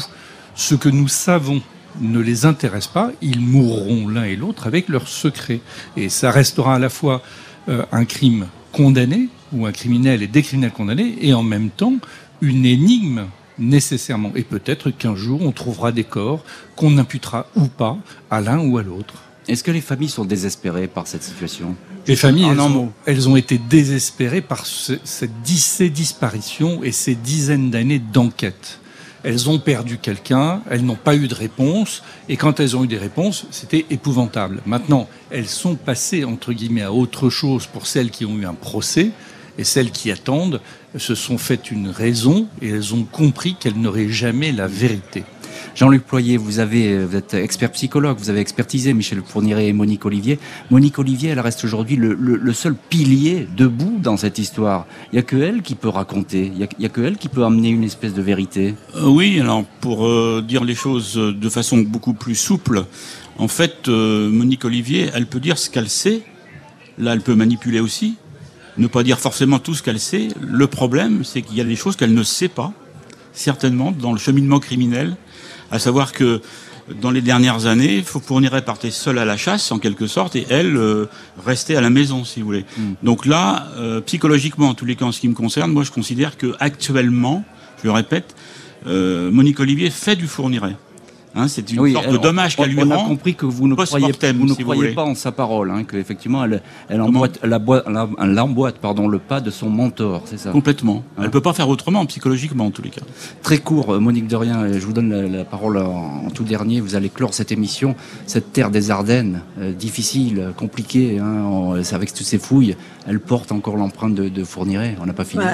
ce 0.55 0.75
que 0.75 0.89
nous 0.89 1.07
savons 1.07 1.61
ne 2.01 2.19
les 2.19 2.45
intéresse 2.45 2.87
pas, 2.87 3.11
ils 3.21 3.39
mourront 3.39 4.07
l'un 4.07 4.23
et 4.23 4.35
l'autre 4.35 4.67
avec 4.67 4.89
leur 4.89 5.07
secret. 5.07 5.59
Et 5.95 6.09
ça 6.09 6.31
restera 6.31 6.75
à 6.75 6.79
la 6.79 6.89
fois 6.89 7.21
euh, 7.69 7.83
un 7.91 8.05
crime 8.05 8.47
condamné, 8.71 9.29
ou 9.53 9.65
un 9.65 9.71
criminel 9.71 10.21
et 10.21 10.27
des 10.27 10.41
criminels 10.41 10.71
condamnés, 10.71 11.15
et 11.21 11.33
en 11.33 11.43
même 11.43 11.69
temps 11.69 11.95
une 12.41 12.65
énigme 12.65 13.25
nécessairement. 13.57 14.31
Et 14.35 14.43
peut-être 14.43 14.89
qu'un 14.91 15.15
jour 15.15 15.41
on 15.41 15.51
trouvera 15.51 15.91
des 15.91 16.03
corps 16.03 16.43
qu'on 16.75 16.97
imputera 16.97 17.47
ou 17.55 17.67
pas 17.67 17.97
à 18.29 18.41
l'un 18.41 18.59
ou 18.59 18.77
à 18.77 18.83
l'autre. 18.83 19.15
Est-ce 19.47 19.63
que 19.63 19.71
les 19.71 19.81
familles 19.81 20.09
sont 20.09 20.25
désespérées 20.25 20.87
par 20.87 21.07
cette 21.07 21.23
situation? 21.23 21.75
Les 22.07 22.15
familles, 22.15 22.47
elles 22.51 22.59
ont, 22.59 22.91
elles 23.05 23.29
ont, 23.29 23.35
été 23.35 23.59
désespérées 23.59 24.41
par 24.41 24.65
cette, 24.65 25.05
ces 25.05 25.89
disparitions 25.89 26.83
et 26.83 26.91
ces 26.91 27.15
dizaines 27.15 27.69
d'années 27.69 27.99
d'enquête 27.99 28.79
elles 29.25 29.49
ont 29.49 29.57
perdu 29.57 29.97
quelqu'un, 29.97 30.61
elles 30.69 30.85
n'ont 30.85 30.95
pas 30.95 31.15
eu 31.15 31.27
de 31.27 31.33
réponse, 31.33 32.03
et 32.29 32.37
quand 32.37 32.59
elles 32.59 32.77
ont 32.77 32.83
eu 32.83 32.87
des 32.87 32.99
réponses, 32.99 33.47
c'était 33.49 33.85
épouvantable. 33.89 34.61
Maintenant, 34.67 35.09
elles 35.31 35.47
sont 35.47 35.75
passées, 35.75 36.23
entre 36.23 36.53
guillemets, 36.53 36.83
à 36.83 36.93
autre 36.93 37.31
chose 37.31 37.65
pour 37.65 37.87
celles 37.87 38.11
qui 38.11 38.23
ont 38.23 38.37
eu 38.37 38.45
un 38.45 38.53
procès, 38.53 39.09
et 39.57 39.63
celles 39.63 39.89
qui 39.89 40.11
attendent 40.11 40.61
se 40.95 41.15
sont 41.15 41.39
faites 41.39 41.71
une 41.71 41.87
raison, 41.89 42.47
et 42.61 42.69
elles 42.69 42.93
ont 42.93 43.03
compris 43.03 43.55
qu'elles 43.55 43.79
n'auraient 43.79 44.09
jamais 44.09 44.51
la 44.51 44.67
vérité. 44.67 45.23
Jean-Luc 45.73 46.05
Ployer, 46.05 46.37
vous, 46.37 46.59
avez, 46.59 46.93
euh, 46.93 47.17
êtes 47.17 47.33
expert 47.33 47.71
psychologue, 47.71 48.17
vous 48.17 48.29
avez 48.29 48.39
expertisé 48.39 48.93
Michel 48.93 49.21
Fourniret 49.25 49.67
et 49.67 49.73
Monique 49.73 50.05
Olivier. 50.05 50.39
Monique 50.69 50.99
Olivier, 50.99 51.29
elle 51.29 51.39
reste 51.39 51.63
aujourd'hui 51.63 51.95
le, 51.95 52.53
seul 52.53 52.75
pilier 52.75 53.47
debout 53.57 53.99
dans 54.01 54.17
cette 54.17 54.37
histoire. 54.37 54.85
Il 55.11 55.15
n'y 55.15 55.19
a 55.19 55.23
que 55.23 55.35
elle 55.35 55.61
qui 55.61 55.75
peut 55.75 55.89
raconter, 55.89 56.51
il 56.53 56.67
n'y 56.79 56.85
a, 56.85 56.89
que 56.89 57.01
elle 57.01 57.17
qui 57.17 57.27
peut 57.27 57.43
amener 57.43 57.69
une 57.69 57.83
espèce 57.83 58.13
de 58.13 58.21
vérité. 58.21 58.75
Euh, 58.95 59.07
oui, 59.07 59.39
alors 59.39 59.65
pour 59.81 60.07
euh, 60.07 60.43
dire 60.45 60.63
les 60.63 60.75
choses 60.75 61.15
de 61.15 61.49
façon 61.49 61.79
beaucoup 61.79 62.13
plus 62.13 62.35
souple, 62.35 62.85
en 63.37 63.47
fait, 63.49 63.89
Monique 63.89 64.63
Olivier, 64.63 65.09
elle 65.13 65.25
peut 65.25 65.41
dire 65.41 65.57
ce 65.57 65.69
qu'elle 65.69 65.89
sait. 65.89 66.21
Là, 66.97 67.13
elle 67.13 67.21
peut 67.21 67.35
manipuler 67.35 67.81
aussi, 67.81 68.15
ne 68.77 68.87
pas 68.87 69.03
dire 69.03 69.19
forcément 69.19 69.59
tout 69.59 69.73
ce 69.73 69.83
qu'elle 69.83 69.99
sait. 69.99 70.29
Le 70.39 70.67
problème, 70.67 71.25
c'est 71.25 71.41
qu'il 71.41 71.57
y 71.57 71.61
a 71.61 71.65
des 71.65 71.75
choses 71.75 71.97
qu'elle 71.97 72.13
ne 72.13 72.23
sait 72.23 72.47
pas, 72.47 72.71
certainement, 73.33 73.91
dans 73.91 74.13
le 74.13 74.17
cheminement 74.17 74.59
criminel 74.59 75.17
à 75.75 75.79
savoir 75.79 76.13
que 76.13 76.41
dans 77.01 77.11
les 77.11 77.21
dernières 77.21 77.65
années, 77.65 78.03
Fourniret 78.03 78.63
partait 78.63 78.91
seule 78.91 79.17
à 79.17 79.25
la 79.25 79.37
chasse, 79.37 79.71
en 79.71 79.79
quelque 79.79 80.07
sorte, 80.07 80.35
et 80.35 80.45
elle 80.49 80.77
euh, 80.77 81.07
restait 81.43 81.75
à 81.75 81.81
la 81.81 81.89
maison, 81.89 82.23
si 82.23 82.39
vous 82.39 82.45
voulez. 82.45 82.65
Hmm. 82.77 82.93
Donc 83.03 83.25
là, 83.25 83.67
euh, 83.77 84.01
psychologiquement, 84.01 84.69
en 84.69 84.73
tous 84.75 84.85
les 84.85 84.95
cas, 84.95 85.05
en 85.05 85.11
ce 85.11 85.19
qui 85.19 85.27
me 85.27 85.33
concerne, 85.33 85.71
moi, 85.71 85.83
je 85.83 85.91
considère 85.91 86.37
que 86.37 86.55
actuellement, 86.59 87.43
je 87.79 87.87
le 87.87 87.91
répète, 87.91 88.35
euh, 88.87 89.31
Monique 89.31 89.59
Olivier 89.59 89.89
fait 89.89 90.15
du 90.15 90.27
Fourniret. 90.27 90.75
Hein, 91.37 91.49
c'est 91.49 91.69
une 91.69 91.91
sorte 91.91 92.09
de 92.09 92.17
dommage 92.17 92.55
qu'elle 92.55 92.69
lui 92.69 92.81
rend. 92.81 92.95
On 92.95 93.05
a 93.05 93.07
compris 93.09 93.35
que 93.35 93.45
vous 93.45 93.67
ne 93.67 93.75
croyez, 93.75 94.13
vous 94.33 94.45
ne 94.45 94.53
croyez 94.53 94.93
pas 94.93 95.03
en 95.03 95.15
sa 95.15 95.33
parole, 95.33 95.69
hein, 95.69 95.83
qu'effectivement 95.83 96.45
elle, 96.45 96.61
elle 96.87 97.01
emboîte, 97.01 97.39
elle, 97.43 97.57
elle 98.21 98.39
emboîte 98.39 98.77
pardon, 98.77 99.09
le 99.09 99.19
pas 99.19 99.41
de 99.41 99.51
son 99.51 99.69
mentor, 99.69 100.21
c'est 100.25 100.39
ça? 100.39 100.51
Complètement. 100.51 101.03
Elle 101.17 101.25
ne 101.25 101.29
peut 101.29 101.41
pas 101.41 101.51
faire 101.51 101.67
autrement, 101.67 102.05
psychologiquement 102.05 102.67
en 102.67 102.71
tous 102.71 102.81
les 102.81 102.89
cas. 102.89 103.01
Très 103.43 103.57
court, 103.57 103.93
euh, 103.93 103.99
Monique 103.99 104.27
Derien, 104.27 104.71
je 104.71 104.85
vous 104.85 104.93
donne 104.93 105.31
la, 105.31 105.43
parole 105.43 105.77
en, 105.77 106.29
tout 106.33 106.43
dernier. 106.43 106.79
Vous 106.79 106.95
allez 106.95 107.09
clore 107.09 107.33
cette 107.33 107.51
émission, 107.51 107.95
cette 108.25 108.53
terre 108.53 108.71
des 108.71 108.89
Ardennes, 108.89 109.41
euh, 109.59 109.73
difficile, 109.73 110.53
compliquée, 110.55 111.19
hein, 111.19 111.73
avec 111.91 112.13
toutes 112.13 112.25
ces 112.25 112.39
fouilles, 112.39 112.77
elle 113.07 113.19
porte 113.19 113.51
encore 113.51 113.77
l'empreinte 113.77 114.15
de, 114.15 114.29
de 114.29 114.43
Fourniret. 114.43 114.95
On 114.99 115.05
n'a 115.05 115.13
pas 115.13 115.25
fini. 115.25 115.43
Bah, 115.43 115.51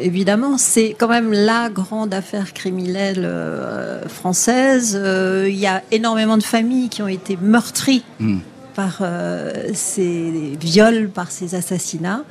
évidemment, 0.00 0.58
c'est 0.58 0.94
quand 0.98 1.08
même 1.08 1.32
la 1.32 1.70
grande 1.70 2.12
affaire 2.12 2.52
criminelle 2.52 3.24
euh, 3.24 4.06
française. 4.08 4.98
Euh, 5.00 5.46
il 5.48 5.56
y 5.56 5.66
a 5.66 5.82
énormément 5.92 6.36
de 6.36 6.42
familles 6.42 6.88
qui 6.88 7.02
ont 7.02 7.08
été 7.08 7.38
meurtries 7.40 8.04
hmm. 8.18 8.38
par 8.74 8.98
euh, 9.00 9.70
ces 9.72 10.56
viols, 10.60 11.08
par 11.08 11.30
ces 11.30 11.54
assassinats. 11.54 12.22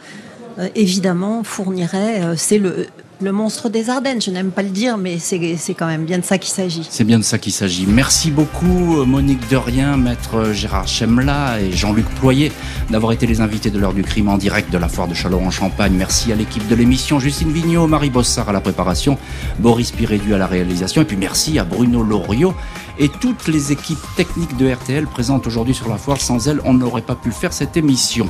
Évidemment, 0.75 1.43
fournirait, 1.45 2.35
c'est 2.35 2.57
le, 2.57 2.87
le 3.21 3.31
monstre 3.31 3.69
des 3.69 3.89
Ardennes. 3.89 4.21
Je 4.21 4.31
n'aime 4.31 4.51
pas 4.51 4.63
le 4.63 4.69
dire, 4.69 4.97
mais 4.97 5.19
c'est 5.19 5.73
quand 5.73 5.87
même 5.87 6.05
bien 6.05 6.19
de 6.19 6.25
ça 6.25 6.37
qu'il 6.37 6.51
s'agit. 6.51 6.87
C'est 6.89 7.03
bien 7.03 7.19
de 7.19 7.23
ça 7.23 7.37
qu'il 7.37 7.53
s'agit. 7.53 7.85
Merci 7.87 8.31
beaucoup 8.31 9.03
Monique 9.05 9.47
Derien, 9.49 9.97
maître 9.97 10.51
Gérard 10.53 10.87
Chemla 10.87 11.61
et 11.61 11.71
Jean-Luc 11.71 12.05
Ployer 12.19 12.51
d'avoir 12.89 13.11
été 13.11 13.27
les 13.27 13.41
invités 13.41 13.69
de 13.69 13.79
l'heure 13.79 13.93
du 13.93 14.03
crime 14.03 14.29
en 14.29 14.37
direct 14.37 14.71
de 14.71 14.77
la 14.77 14.87
foire 14.87 15.07
de 15.07 15.13
Chalon 15.13 15.45
en 15.45 15.51
Champagne. 15.51 15.93
Merci 15.95 16.31
à 16.31 16.35
l'équipe 16.35 16.67
de 16.67 16.75
l'émission, 16.75 17.19
Justine 17.19 17.51
Vignot, 17.51 17.87
Marie 17.87 18.09
Bossard 18.09 18.49
à 18.49 18.53
la 18.53 18.61
préparation, 18.61 19.17
Boris 19.59 19.91
Pirédu 19.91 20.33
à 20.33 20.37
la 20.37 20.47
réalisation 20.47 21.01
et 21.01 21.05
puis 21.05 21.17
merci 21.17 21.59
à 21.59 21.63
Bruno 21.63 22.03
Loriot 22.03 22.53
et 22.97 23.09
toutes 23.09 23.47
les 23.47 23.71
équipes 23.71 23.99
techniques 24.15 24.57
de 24.57 24.71
RTL 24.71 25.07
présentes 25.07 25.47
aujourd'hui 25.47 25.73
sur 25.73 25.89
la 25.89 25.97
foire. 25.97 26.19
Sans 26.19 26.47
elles, 26.47 26.61
on 26.65 26.73
n'aurait 26.73 27.01
pas 27.01 27.15
pu 27.15 27.31
faire 27.31 27.53
cette 27.53 27.77
émission. 27.77 28.29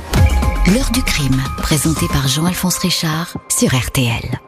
L'heure 0.66 0.90
du 0.92 1.02
crime, 1.02 1.40
présentée 1.56 2.06
par 2.12 2.28
Jean-Alphonse 2.28 2.78
Richard 2.78 3.36
sur 3.48 3.74
RTL. 3.74 4.40